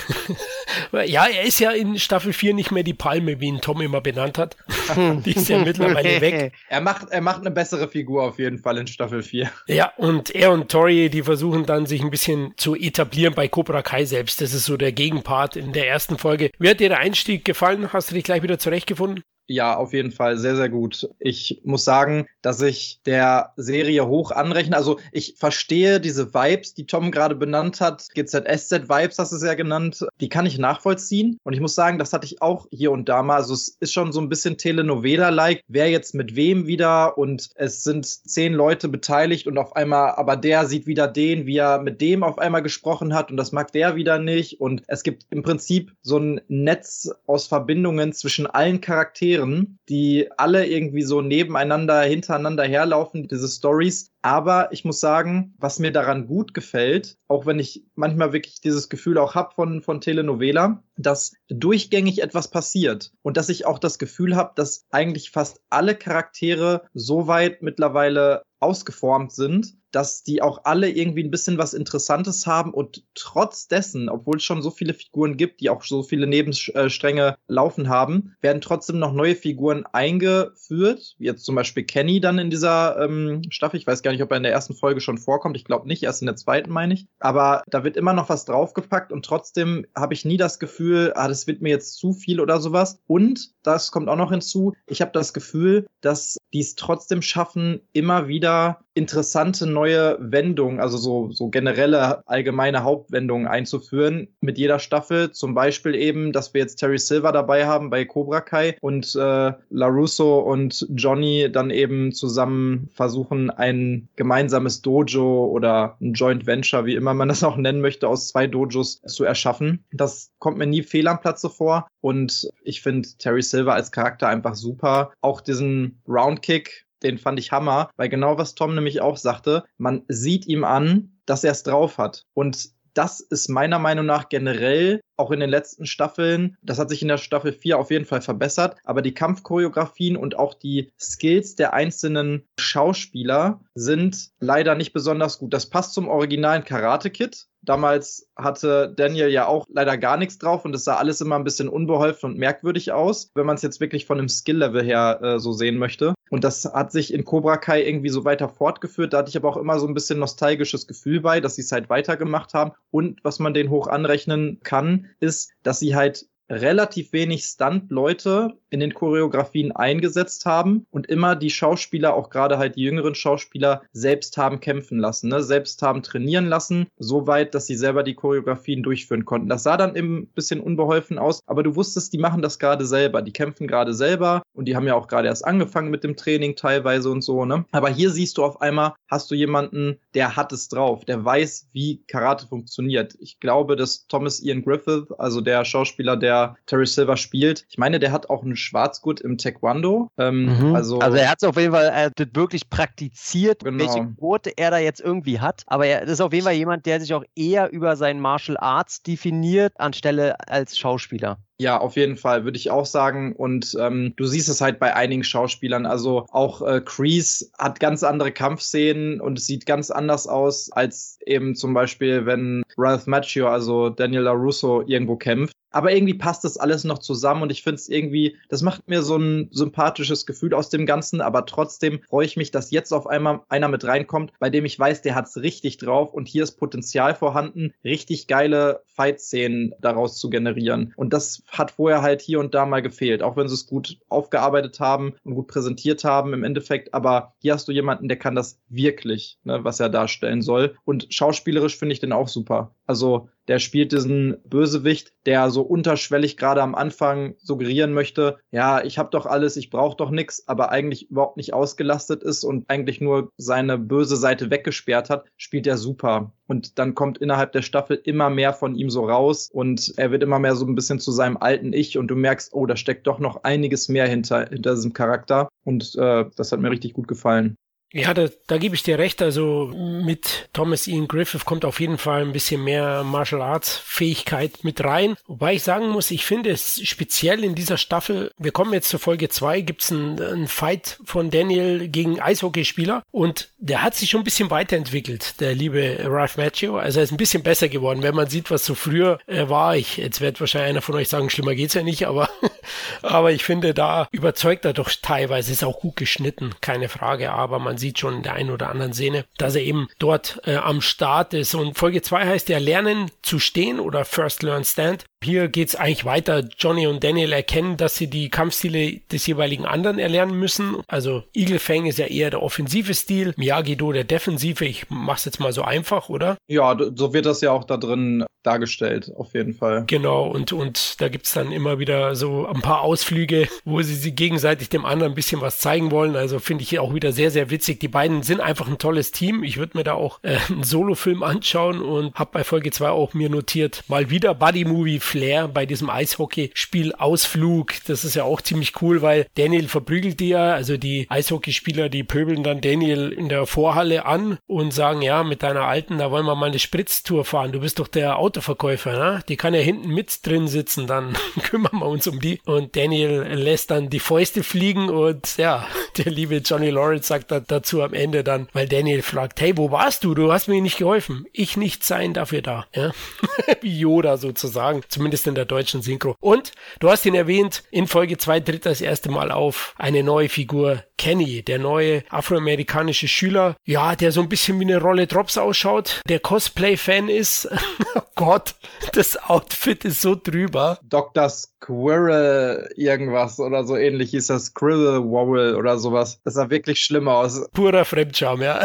[1.05, 4.01] ja, er ist ja in Staffel 4 nicht mehr die Palme, wie ihn Tom immer
[4.01, 4.57] benannt hat.
[4.97, 6.53] die ist ja mittlerweile weg.
[6.69, 9.51] Er macht, er macht eine bessere Figur auf jeden Fall in Staffel 4.
[9.67, 13.83] Ja, und er und Tori, die versuchen dann sich ein bisschen zu etablieren bei Cobra
[13.83, 14.41] Kai selbst.
[14.41, 16.49] Das ist so der Gegenpart in der ersten Folge.
[16.57, 17.82] Wie hat dir der Einstieg gefallen?
[17.91, 19.23] Hast du dich gleich wieder zurechtgefunden?
[19.47, 21.09] Ja, auf jeden Fall sehr, sehr gut.
[21.19, 24.77] Ich muss sagen, dass ich der Serie hoch anrechne.
[24.77, 28.07] Also ich verstehe diese Vibes, die Tom gerade benannt hat.
[28.15, 30.05] GZSZ-Vibes hast du es ja genannt.
[30.21, 31.39] Die kann ich nachvollziehen.
[31.43, 33.35] Und ich muss sagen, das hatte ich auch hier und da mal.
[33.35, 35.61] Also es ist schon so ein bisschen Telenovela-like.
[35.67, 40.37] Wer jetzt mit wem wieder und es sind zehn Leute beteiligt und auf einmal, aber
[40.37, 43.73] der sieht wieder den, wie er mit dem auf einmal gesprochen hat und das mag
[43.73, 44.61] der wieder nicht.
[44.61, 50.29] Und es gibt im Prinzip so ein Netz aus Verbindungen zwischen allen Charakteren Charakteren, die
[50.37, 54.11] alle irgendwie so nebeneinander, hintereinander herlaufen, diese Stories.
[54.21, 58.89] Aber ich muss sagen, was mir daran gut gefällt, auch wenn ich manchmal wirklich dieses
[58.89, 63.99] Gefühl auch habe von, von Telenovela, dass durchgängig etwas passiert und dass ich auch das
[63.99, 70.65] Gefühl habe, dass eigentlich fast alle Charaktere so weit mittlerweile ausgeformt sind, dass die auch
[70.65, 74.93] alle irgendwie ein bisschen was Interessantes haben und trotz dessen, obwohl es schon so viele
[74.93, 81.15] Figuren gibt, die auch so viele Nebenstränge laufen haben, werden trotzdem noch neue Figuren eingeführt,
[81.19, 83.79] jetzt zum Beispiel Kenny dann in dieser ähm, Staffel.
[83.79, 85.55] Ich weiß gar nicht, ob er in der ersten Folge schon vorkommt.
[85.55, 87.07] Ich glaube nicht, erst in der zweiten meine ich.
[87.19, 91.27] Aber da wird immer noch was draufgepackt und trotzdem habe ich nie das Gefühl, ah,
[91.27, 92.99] das wird mir jetzt zu viel oder sowas.
[93.05, 97.81] Und das kommt auch noch hinzu, ich habe das Gefühl, dass die es trotzdem schaffen,
[97.93, 105.31] immer wieder interessante neue Wendungen, also so, so generelle allgemeine Hauptwendungen einzuführen mit jeder Staffel.
[105.31, 109.53] Zum Beispiel eben, dass wir jetzt Terry Silver dabei haben bei Cobra Kai und äh,
[109.69, 116.95] LaRusso und Johnny dann eben zusammen versuchen, ein gemeinsames Dojo oder ein Joint Venture, wie
[116.95, 119.83] immer man das auch nennen möchte, aus zwei Dojos zu erschaffen.
[119.91, 124.27] Das kommt mir nie fehl am Platze vor und ich finde Terry Silver als Charakter
[124.27, 125.11] einfach super.
[125.21, 130.03] Auch diesen Roundkick, den fand ich Hammer, weil genau was Tom nämlich auch sagte, man
[130.07, 132.25] sieht ihm an, dass er es drauf hat.
[132.33, 137.01] Und das ist meiner Meinung nach generell auch in den letzten Staffeln, das hat sich
[137.01, 141.55] in der Staffel 4 auf jeden Fall verbessert, aber die Kampfchoreografien und auch die Skills
[141.55, 145.53] der einzelnen Schauspieler sind leider nicht besonders gut.
[145.53, 150.65] Das passt zum originalen Karate Kid, Damals hatte Daniel ja auch leider gar nichts drauf
[150.65, 153.79] und es sah alles immer ein bisschen unbeholfen und merkwürdig aus, wenn man es jetzt
[153.79, 156.13] wirklich von dem Skill-Level her äh, so sehen möchte.
[156.33, 159.13] Und das hat sich in Cobra Kai irgendwie so weiter fortgeführt.
[159.13, 161.71] Da hatte ich aber auch immer so ein bisschen nostalgisches Gefühl bei, dass sie es
[161.71, 162.71] halt weitergemacht haben.
[162.89, 168.79] Und was man denen hoch anrechnen kann, ist, dass sie halt relativ wenig Stunt-Leute in
[168.79, 174.37] den Choreografien eingesetzt haben und immer die Schauspieler, auch gerade halt die jüngeren Schauspieler, selbst
[174.37, 175.43] haben kämpfen lassen, ne?
[175.43, 179.47] selbst haben trainieren lassen, so weit, dass sie selber die Choreografien durchführen konnten.
[179.47, 182.85] Das sah dann eben ein bisschen unbeholfen aus, aber du wusstest, die machen das gerade
[182.85, 186.15] selber, die kämpfen gerade selber und die haben ja auch gerade erst angefangen mit dem
[186.15, 187.65] Training teilweise und so, ne?
[187.71, 191.69] Aber hier siehst du auf einmal, hast du jemanden, der hat es drauf, der weiß,
[191.73, 193.15] wie Karate funktioniert.
[193.19, 196.32] Ich glaube, dass Thomas Ian Griffith, also der Schauspieler, der
[196.65, 200.09] Terry Silver spielt, ich meine, der hat auch einen Schwarzgurt im Taekwondo.
[200.17, 200.75] Ähm, mhm.
[200.75, 203.79] also, also er hat es auf jeden Fall er wirklich praktiziert, genau.
[203.83, 205.63] welche Quote er da jetzt irgendwie hat.
[205.67, 209.03] Aber er ist auf jeden Fall jemand, der sich auch eher über seinen Martial Arts
[209.03, 211.37] definiert, anstelle als Schauspieler.
[211.59, 213.33] Ja, auf jeden Fall, würde ich auch sagen.
[213.35, 215.85] Und ähm, du siehst es halt bei einigen Schauspielern.
[215.85, 221.19] Also auch äh, Crease hat ganz andere Kampfszenen und es sieht ganz anders aus als
[221.25, 225.55] eben zum Beispiel, wenn Ralph Macchio, also Daniel LaRusso, irgendwo kämpft.
[225.73, 229.01] Aber irgendwie passt das alles noch zusammen und ich finde es irgendwie, das macht mir
[229.01, 233.07] so ein sympathisches Gefühl aus dem Ganzen, aber trotzdem freue ich mich, dass jetzt auf
[233.07, 236.43] einmal einer mit reinkommt, bei dem ich weiß, der hat es richtig drauf und hier
[236.43, 240.93] ist Potenzial vorhanden, richtig geile Fight-Szenen daraus zu generieren.
[240.95, 243.97] Und das hat vorher halt hier und da mal gefehlt, auch wenn sie es gut
[244.09, 246.93] aufgearbeitet haben und gut präsentiert haben im Endeffekt.
[246.93, 250.75] Aber hier hast du jemanden, der kann das wirklich, ne, was er darstellen soll.
[250.85, 252.75] Und schauspielerisch finde ich den auch super.
[252.85, 258.97] Also Der spielt diesen Bösewicht, der so unterschwellig gerade am Anfang suggerieren möchte, ja, ich
[258.97, 263.01] habe doch alles, ich brauche doch nichts, aber eigentlich überhaupt nicht ausgelastet ist und eigentlich
[263.01, 266.33] nur seine böse Seite weggesperrt hat, spielt er super.
[266.47, 270.23] Und dann kommt innerhalb der Staffel immer mehr von ihm so raus und er wird
[270.23, 273.07] immer mehr so ein bisschen zu seinem alten Ich und du merkst, oh, da steckt
[273.07, 275.49] doch noch einiges mehr hinter, hinter diesem Charakter.
[275.63, 277.55] Und äh, das hat mir richtig gut gefallen.
[277.93, 279.21] Ja, da, da gebe ich dir recht.
[279.21, 284.63] Also mit Thomas Ian Griffith kommt auf jeden Fall ein bisschen mehr Martial Arts Fähigkeit
[284.63, 285.15] mit rein.
[285.27, 288.99] Wobei ich sagen muss, ich finde es speziell in dieser Staffel, wir kommen jetzt zur
[288.99, 294.21] Folge zwei, gibt's einen, einen Fight von Daniel gegen Eishockeyspieler und der hat sich schon
[294.21, 296.77] ein bisschen weiterentwickelt, der liebe Ralph Macchio.
[296.77, 299.77] Also er ist ein bisschen besser geworden, wenn man sieht, was so früher äh, war.
[299.77, 302.27] Ich, jetzt wird wahrscheinlich einer von euch sagen, schlimmer geht's ja nicht, aber,
[303.03, 307.59] aber ich finde, da überzeugt er doch teilweise, ist auch gut geschnitten, keine Frage, aber
[307.59, 310.81] man sieht schon in der einen oder anderen Szene, dass er eben dort äh, am
[310.81, 311.55] Start ist.
[311.55, 315.05] Und Folge 2 heißt ja Lernen zu stehen oder First Learn Stand.
[315.23, 316.43] Hier geht's eigentlich weiter.
[316.57, 320.77] Johnny und Daniel erkennen, dass sie die Kampfstile des jeweiligen anderen erlernen müssen.
[320.87, 324.65] Also Eagle Fang ist ja eher der offensive Stil, Miyagi-Do der defensive.
[324.65, 326.37] Ich mach's jetzt mal so einfach, oder?
[326.47, 329.85] Ja, so wird das ja auch da drin dargestellt, auf jeden Fall.
[329.87, 334.15] Genau, und, und da gibt's dann immer wieder so ein paar Ausflüge, wo sie sich
[334.15, 336.15] gegenseitig dem anderen ein bisschen was zeigen wollen.
[336.15, 337.62] Also finde ich auch wieder sehr, sehr witzig.
[337.65, 339.43] Die beiden sind einfach ein tolles Team.
[339.43, 343.13] Ich würde mir da auch äh, einen Solo-Film anschauen und habe bei Folge 2 auch
[343.13, 347.73] mir notiert, mal wieder Buddy-Movie Flair bei diesem Eishockeyspiel Ausflug.
[347.87, 352.03] Das ist ja auch ziemlich cool, weil Daniel verprügelt die ja, also die Eishockeyspieler, die
[352.03, 356.25] pöbeln dann Daniel in der Vorhalle an und sagen, ja, mit deiner Alten, da wollen
[356.25, 357.51] wir mal eine Spritztour fahren.
[357.51, 359.23] Du bist doch der Autoverkäufer, ne?
[359.29, 362.39] Die kann ja hinten mit drin sitzen, dann kümmern wir uns um die.
[362.45, 367.45] Und Daniel lässt dann die Fäuste fliegen und ja, der liebe Johnny Lawrence sagt dann
[367.53, 370.15] dazu am Ende dann, weil Daniel fragt, hey, wo warst du?
[370.15, 371.25] Du hast mir nicht geholfen.
[371.33, 372.65] Ich nicht sein dafür da.
[372.73, 372.91] Ja?
[373.61, 374.81] Wie Yoda sozusagen.
[374.89, 376.15] Zum zumindest in der deutschen Synchro.
[376.21, 380.29] Und du hast ihn erwähnt, in Folge 2 tritt das erste Mal auf eine neue
[380.29, 385.37] Figur, Kenny, der neue afroamerikanische Schüler, ja, der so ein bisschen wie eine Rolle Drops
[385.37, 387.49] ausschaut, der Cosplay-Fan ist.
[387.95, 388.55] oh Gott,
[388.93, 390.79] das Outfit ist so drüber.
[390.83, 391.29] Dr.
[391.63, 396.19] Squirrel irgendwas oder so ähnlich hieß das, Squirrel Wobble oder sowas.
[396.23, 397.47] Das sah wirklich schlimm aus.
[397.53, 398.63] Purer Fremdscham, ja.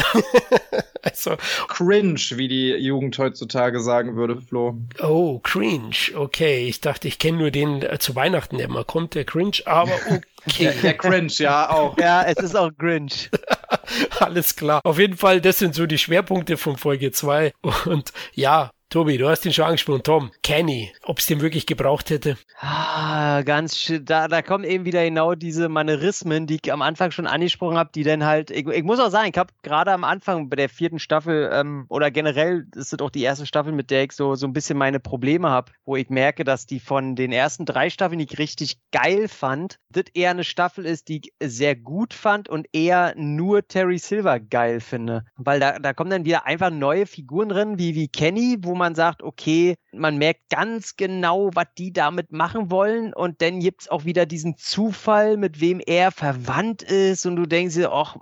[1.02, 1.36] also,
[1.68, 4.78] cringe, wie die Jugend heutzutage sagen würde, Flo.
[5.00, 5.96] Oh, cringe.
[6.14, 9.58] Okay, ich dachte, ich kenne nur den äh, zu Weihnachten, der immer kommt, der cringe,
[9.64, 9.92] aber
[10.46, 10.64] okay.
[10.64, 11.96] der, der cringe, ja, auch.
[11.98, 13.12] Ja, es ist auch cringe.
[14.18, 14.80] Alles klar.
[14.84, 17.52] Auf jeden Fall, das sind so die Schwerpunkte von Folge 2.
[17.86, 20.02] Und ja, Tobi, du hast ihn schon angesprochen.
[20.02, 22.38] Tom, Kenny, ob es den wirklich gebraucht hätte?
[22.58, 24.02] Ah, ganz schön.
[24.06, 27.90] Da, da kommen eben wieder genau diese Manierismen, die ich am Anfang schon angesprochen habe,
[27.94, 28.50] die dann halt.
[28.50, 31.84] Ich, ich muss auch sagen, ich habe gerade am Anfang bei der vierten Staffel ähm,
[31.90, 34.78] oder generell ist es auch die erste Staffel, mit der ich so, so ein bisschen
[34.78, 38.38] meine Probleme habe, wo ich merke, dass die von den ersten drei Staffeln, die ich
[38.38, 43.12] richtig geil fand, das eher eine Staffel ist, die ich sehr gut fand und eher
[43.18, 45.26] nur Terry Silver geil finde.
[45.36, 48.94] Weil da, da kommen dann wieder einfach neue Figuren drin, wie, wie Kenny, wo man
[48.94, 53.88] sagt, okay, man merkt ganz genau, was die damit machen wollen und dann gibt es
[53.88, 58.16] auch wieder diesen Zufall, mit wem er verwandt ist und du denkst dir, ach,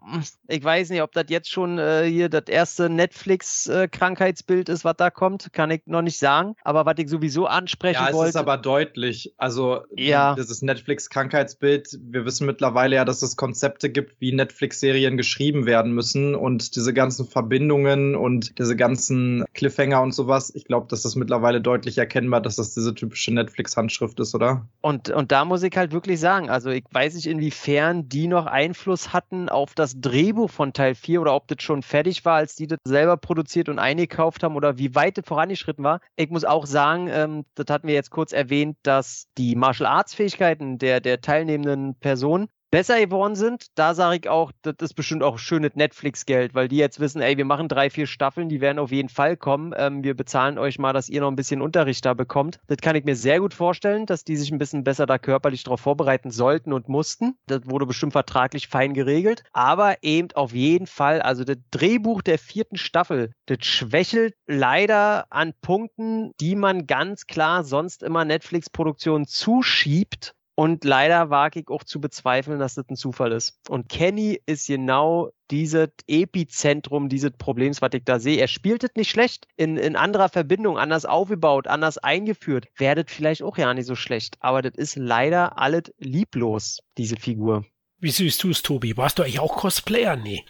[0.48, 5.10] ich weiß nicht, ob das jetzt schon äh, hier das erste Netflix-Krankheitsbild ist, was da
[5.10, 8.04] kommt, kann ich noch nicht sagen, aber was ich sowieso ansprechen wollte.
[8.04, 10.34] Ja, es wollte, ist aber deutlich, also ja.
[10.34, 16.34] dieses Netflix-Krankheitsbild, wir wissen mittlerweile ja, dass es Konzepte gibt, wie Netflix-Serien geschrieben werden müssen
[16.34, 21.60] und diese ganzen Verbindungen und diese ganzen Cliffhanger und sowas, ich glaube, dass das mittlerweile
[21.60, 24.66] deutlich erkennbar, dass das diese typische Netflix-Handschrift ist, oder?
[24.80, 28.46] Und, und da muss ich halt wirklich sagen, also ich weiß nicht, inwiefern die noch
[28.46, 32.56] Einfluss hatten auf das Drehbuch von Teil 4 oder ob das schon fertig war, als
[32.56, 36.00] die das selber produziert und eingekauft haben oder wie weit das vorangeschritten war.
[36.16, 40.14] Ich muss auch sagen, ähm, das hatten wir jetzt kurz erwähnt, dass die Martial Arts
[40.14, 45.22] Fähigkeiten der, der teilnehmenden Personen besser geworden sind, da sage ich auch, das ist bestimmt
[45.22, 48.78] auch schönes Netflix-Geld, weil die jetzt wissen, ey, wir machen drei, vier Staffeln, die werden
[48.78, 49.72] auf jeden Fall kommen.
[49.74, 52.58] Ähm, wir bezahlen euch mal, dass ihr noch ein bisschen Unterricht da bekommt.
[52.66, 55.64] Das kann ich mir sehr gut vorstellen, dass die sich ein bisschen besser da körperlich
[55.64, 57.38] darauf vorbereiten sollten und mussten.
[57.46, 59.42] Das wurde bestimmt vertraglich fein geregelt.
[59.54, 65.54] Aber eben auf jeden Fall, also das Drehbuch der vierten Staffel, das schwächelt leider an
[65.62, 72.00] Punkten, die man ganz klar sonst immer Netflix-Produktionen zuschiebt und leider wage ich auch zu
[72.00, 73.60] bezweifeln, dass das ein Zufall ist.
[73.68, 78.38] Und Kenny ist genau dieses Epizentrum dieses Problems, was ich da sehe.
[78.38, 82.68] Er spielt es nicht schlecht, in, in anderer Verbindung, anders aufgebaut, anders eingeführt.
[82.78, 84.38] Werdet vielleicht auch ja nicht so schlecht.
[84.40, 87.66] Aber das ist leider alles lieblos, diese Figur.
[87.98, 88.96] Wie siehst du es, Tobi?
[88.96, 90.16] Warst du eigentlich auch Cosplayer?
[90.16, 90.44] Nee.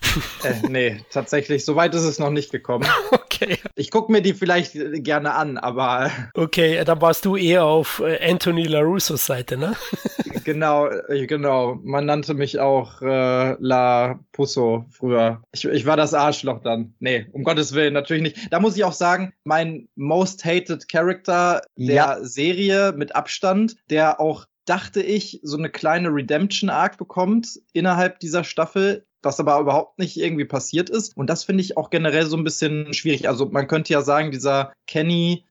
[0.44, 1.64] äh, nee, tatsächlich.
[1.64, 2.86] So weit ist es noch nicht gekommen.
[3.36, 3.58] okay.
[3.74, 4.72] Ich gucke mir die vielleicht
[5.04, 6.10] gerne an, aber.
[6.34, 9.74] Okay, dann warst du eher auf äh, Anthony LaRussos Seite, ne?
[10.44, 11.78] genau, äh, genau.
[11.82, 15.42] Man nannte mich auch äh, La Pusso früher.
[15.52, 16.94] Ich, ich war das Arschloch dann.
[16.98, 18.52] Nee, um Gottes Willen, natürlich nicht.
[18.52, 22.18] Da muss ich auch sagen, mein most hated Character der ja.
[22.20, 29.05] Serie mit Abstand, der auch dachte ich, so eine kleine Redemption-Arc bekommt innerhalb dieser Staffel,
[29.22, 31.16] was aber überhaupt nicht irgendwie passiert ist.
[31.16, 33.28] Und das finde ich auch generell so ein bisschen schwierig.
[33.28, 34.72] Also man könnte ja sagen, dieser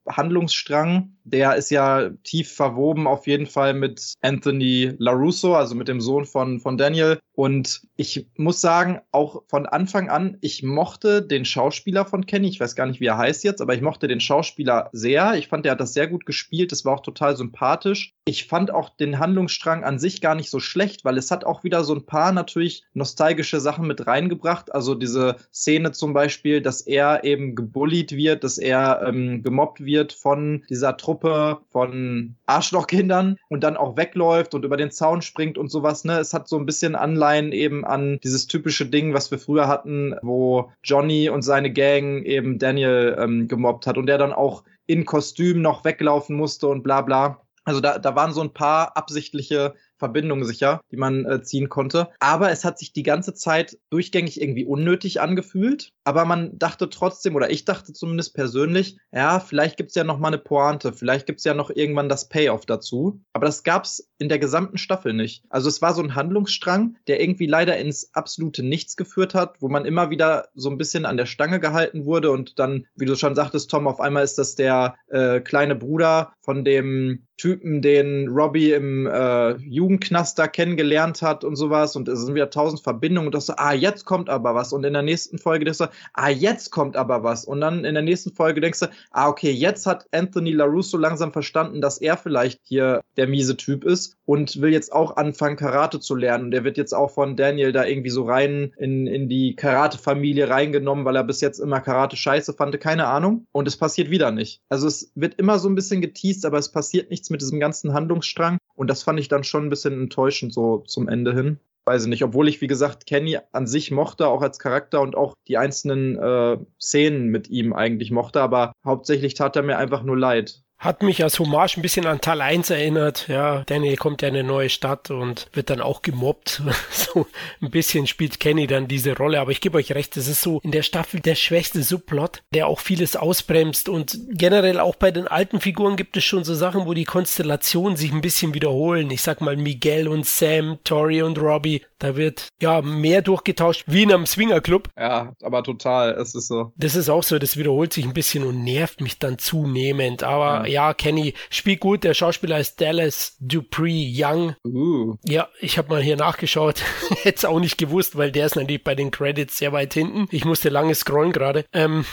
[0.06, 6.02] Kenny-Handlungsstrang, der ist ja tief verwoben auf jeden Fall mit Anthony LaRusso, also mit dem
[6.02, 7.20] Sohn von, von Daniel.
[7.34, 12.48] Und ich muss sagen, auch von Anfang an, ich mochte den Schauspieler von Kenny.
[12.48, 15.36] Ich weiß gar nicht, wie er heißt jetzt, aber ich mochte den Schauspieler sehr.
[15.36, 16.72] Ich fand, der hat das sehr gut gespielt.
[16.72, 18.14] Es war auch total sympathisch.
[18.26, 21.64] Ich fand auch den Handlungsstrang an sich gar nicht so schlecht, weil es hat auch
[21.64, 24.74] wieder so ein paar natürlich nostalgische Sachen mit reingebracht.
[24.74, 29.95] Also diese Szene zum Beispiel, dass er eben gebullied wird, dass er ähm, gemobbt wird
[30.04, 35.70] von dieser Truppe von Arschlochkindern und dann auch wegläuft und über den Zaun springt und
[35.70, 36.06] sowas.
[36.06, 36.20] Ne?
[36.20, 40.16] Es hat so ein bisschen Anleihen eben an dieses typische Ding, was wir früher hatten,
[40.22, 45.06] wo Johnny und seine Gang eben Daniel ähm, gemobbt hat und der dann auch in
[45.06, 47.42] Kostüm noch weglaufen musste und bla bla.
[47.64, 52.10] Also da, da waren so ein paar absichtliche Verbindung sicher, die man äh, ziehen konnte.
[52.20, 55.92] Aber es hat sich die ganze Zeit durchgängig irgendwie unnötig angefühlt.
[56.04, 60.28] Aber man dachte trotzdem, oder ich dachte zumindest persönlich, ja, vielleicht gibt's ja noch mal
[60.28, 63.22] eine Pointe, vielleicht gibt's ja noch irgendwann das Payoff dazu.
[63.34, 65.44] Aber das gab's in der gesamten Staffel nicht.
[65.50, 69.70] Also es war so ein Handlungsstrang, der irgendwie leider ins absolute Nichts geführt hat, wo
[69.70, 73.16] man immer wieder so ein bisschen an der Stange gehalten wurde und dann, wie du
[73.16, 78.30] schon sagtest, Tom, auf einmal ist das der äh, kleine Bruder von dem Typen, den
[78.30, 83.28] Robbie im äh, Jugendknast da kennengelernt hat und sowas und es sind wieder tausend Verbindungen
[83.28, 84.72] und das so, ah, jetzt kommt aber was.
[84.72, 87.46] Und in der nächsten Folge denkst du, ah, jetzt kommt aber was.
[87.46, 91.34] Und dann in der nächsten Folge denkst du, ah, okay, jetzt hat Anthony LaRusso langsam
[91.34, 96.00] verstanden, dass er vielleicht hier der miese Typ ist und will jetzt auch anfangen, Karate
[96.00, 96.46] zu lernen.
[96.46, 100.50] Und er wird jetzt auch von Daniel da irgendwie so rein in, in die Karate-Familie
[100.50, 103.46] reingenommen, weil er bis jetzt immer Karate scheiße fand, keine Ahnung.
[103.52, 104.62] Und es passiert wieder nicht.
[104.70, 107.94] Also es wird immer so ein bisschen geteased, aber es passiert nichts mit diesem ganzen
[107.94, 108.58] Handlungsstrang.
[108.76, 111.60] Und das fand ich dann schon ein bisschen enttäuschend so zum Ende hin.
[111.86, 115.16] Weiß ich nicht, obwohl ich, wie gesagt, Kenny an sich mochte, auch als Charakter und
[115.16, 120.02] auch die einzelnen äh, Szenen mit ihm eigentlich mochte, aber hauptsächlich tat er mir einfach
[120.02, 120.64] nur leid.
[120.78, 123.28] Hat mich als Hommage ein bisschen an Teil 1 erinnert.
[123.28, 126.62] Ja, Daniel kommt ja in eine neue Stadt und wird dann auch gemobbt.
[126.92, 127.26] so
[127.62, 129.40] ein bisschen spielt Kenny dann diese Rolle.
[129.40, 132.68] Aber ich gebe euch recht, das ist so in der Staffel der schwächste Subplot, der
[132.68, 133.90] auch vieles ausbremst.
[133.90, 137.98] Und generell auch bei den alten Figuren gibt es schon so Sachen, wo die Konstellationen
[137.98, 139.10] sich ein bisschen wiederholen.
[139.10, 141.84] Ich sag mal Miguel und Sam, Tori und Robbie.
[142.00, 144.90] Da wird ja mehr durchgetauscht wie in einem Swingerclub.
[144.98, 146.12] Ja, aber total.
[146.12, 146.74] Es ist so.
[146.76, 147.40] Das ist auch so.
[147.40, 150.22] Das wiederholt sich ein bisschen und nervt mich dann zunehmend.
[150.22, 152.04] Aber ja, Kenny spielt gut.
[152.04, 154.56] Der Schauspieler ist Dallas Dupree Young.
[154.64, 155.16] Uh.
[155.24, 156.82] Ja, ich habe mal hier nachgeschaut.
[157.24, 160.28] Hätte es auch nicht gewusst, weil der ist natürlich bei den Credits sehr weit hinten.
[160.32, 161.66] Ich musste lange scrollen gerade.
[161.74, 162.06] Ähm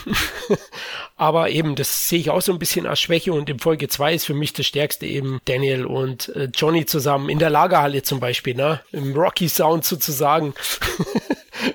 [1.15, 3.33] aber eben, das sehe ich auch so ein bisschen als Schwäche.
[3.33, 7.29] Und in Folge 2 ist für mich das Stärkste eben Daniel und äh, Johnny zusammen
[7.29, 8.81] in der Lagerhalle zum Beispiel, ne?
[8.91, 10.53] Im Rocky Sound sozusagen.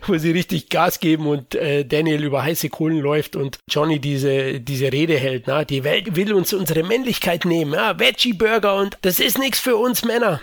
[0.07, 4.61] wo sie richtig Gas geben und äh, Daniel über heiße Kohlen läuft und Johnny diese,
[4.61, 5.45] diese Rede hält.
[5.47, 5.65] Na?
[5.65, 7.75] Die Welt will uns unsere Männlichkeit nehmen.
[7.75, 7.99] Ja?
[7.99, 10.41] Veggie-Burger und das ist nichts für uns Männer.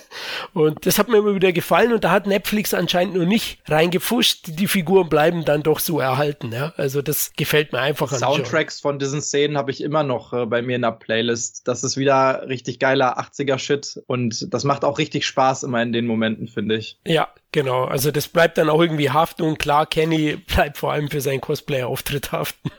[0.52, 4.44] und das hat mir immer wieder gefallen und da hat Netflix anscheinend nur nicht reingefuscht.
[4.46, 6.52] Die Figuren bleiben dann doch so erhalten.
[6.52, 6.72] Ja?
[6.76, 8.92] Also das gefällt mir einfach an Soundtracks John.
[8.92, 11.66] von diesen Szenen habe ich immer noch äh, bei mir in der Playlist.
[11.68, 16.06] Das ist wieder richtig geiler 80er-Shit und das macht auch richtig Spaß immer in den
[16.06, 16.98] Momenten, finde ich.
[17.06, 21.10] Ja, Genau, also das bleibt dann auch irgendwie haften und klar, Kenny bleibt vor allem
[21.10, 22.70] für seinen Cosplayer-Auftritt haften.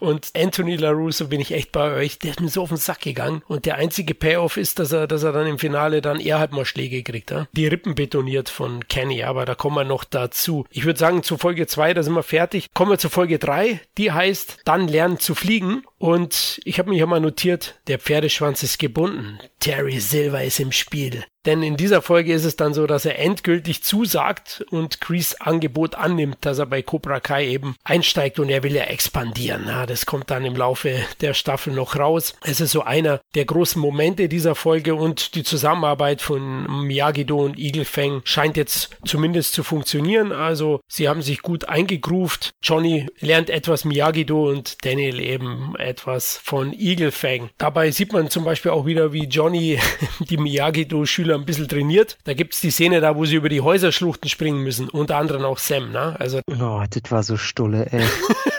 [0.00, 3.00] Und Anthony LaRusso bin ich echt bei euch, der ist mir so auf den Sack
[3.00, 6.38] gegangen und der einzige Payoff ist, dass er, dass er dann im Finale dann eher
[6.38, 7.48] halt mal Schläge kriegt, ja?
[7.52, 10.66] die Rippen betoniert von Kenny, aber da kommen wir noch dazu.
[10.70, 12.68] Ich würde sagen, zu Folge 2, da sind wir fertig.
[12.74, 16.98] Kommen wir zu Folge 3, die heißt Dann lernen zu fliegen und ich habe mich
[16.98, 19.38] ja mal notiert, der Pferdeschwanz ist gebunden.
[19.60, 21.24] Terry Silver ist im Spiel.
[21.46, 25.94] Denn in dieser Folge ist es dann so, dass er endgültig zusagt und Chris Angebot
[25.94, 29.65] annimmt, dass er bei Cobra Kai eben einsteigt und er will ja expandieren.
[29.66, 32.34] Ja, das kommt dann im Laufe der Staffel noch raus.
[32.44, 37.58] Es ist so einer der großen Momente dieser Folge und die Zusammenarbeit von Miyagi-Do und
[37.58, 40.30] Eagle Fang scheint jetzt zumindest zu funktionieren.
[40.30, 42.52] Also sie haben sich gut eingegroovt.
[42.62, 47.50] Johnny lernt etwas Miyagi-Do und Daniel eben etwas von Eagle Fang.
[47.58, 49.80] Dabei sieht man zum Beispiel auch wieder, wie Johnny
[50.20, 52.18] die Miyagi-Do-Schüler ein bisschen trainiert.
[52.24, 54.88] Da gibt es die Szene da, wo sie über die Häuserschluchten springen müssen.
[54.88, 56.14] Unter anderem auch Sam, ne?
[56.18, 56.40] Also.
[56.48, 58.04] Oh, das war so stulle, ey.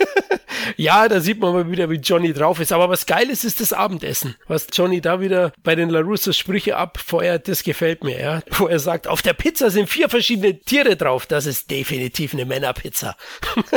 [0.76, 2.72] ja, da sieht man mal wieder, wie Johnny drauf ist.
[2.72, 4.36] Aber was geil ist, ist das Abendessen.
[4.48, 8.42] Was Johnny da wieder bei den LaRussos Sprüche abfeuert, das gefällt mir, ja.
[8.52, 11.26] Wo er sagt, auf der Pizza sind vier verschiedene Tiere drauf.
[11.26, 13.16] Das ist definitiv eine Männerpizza.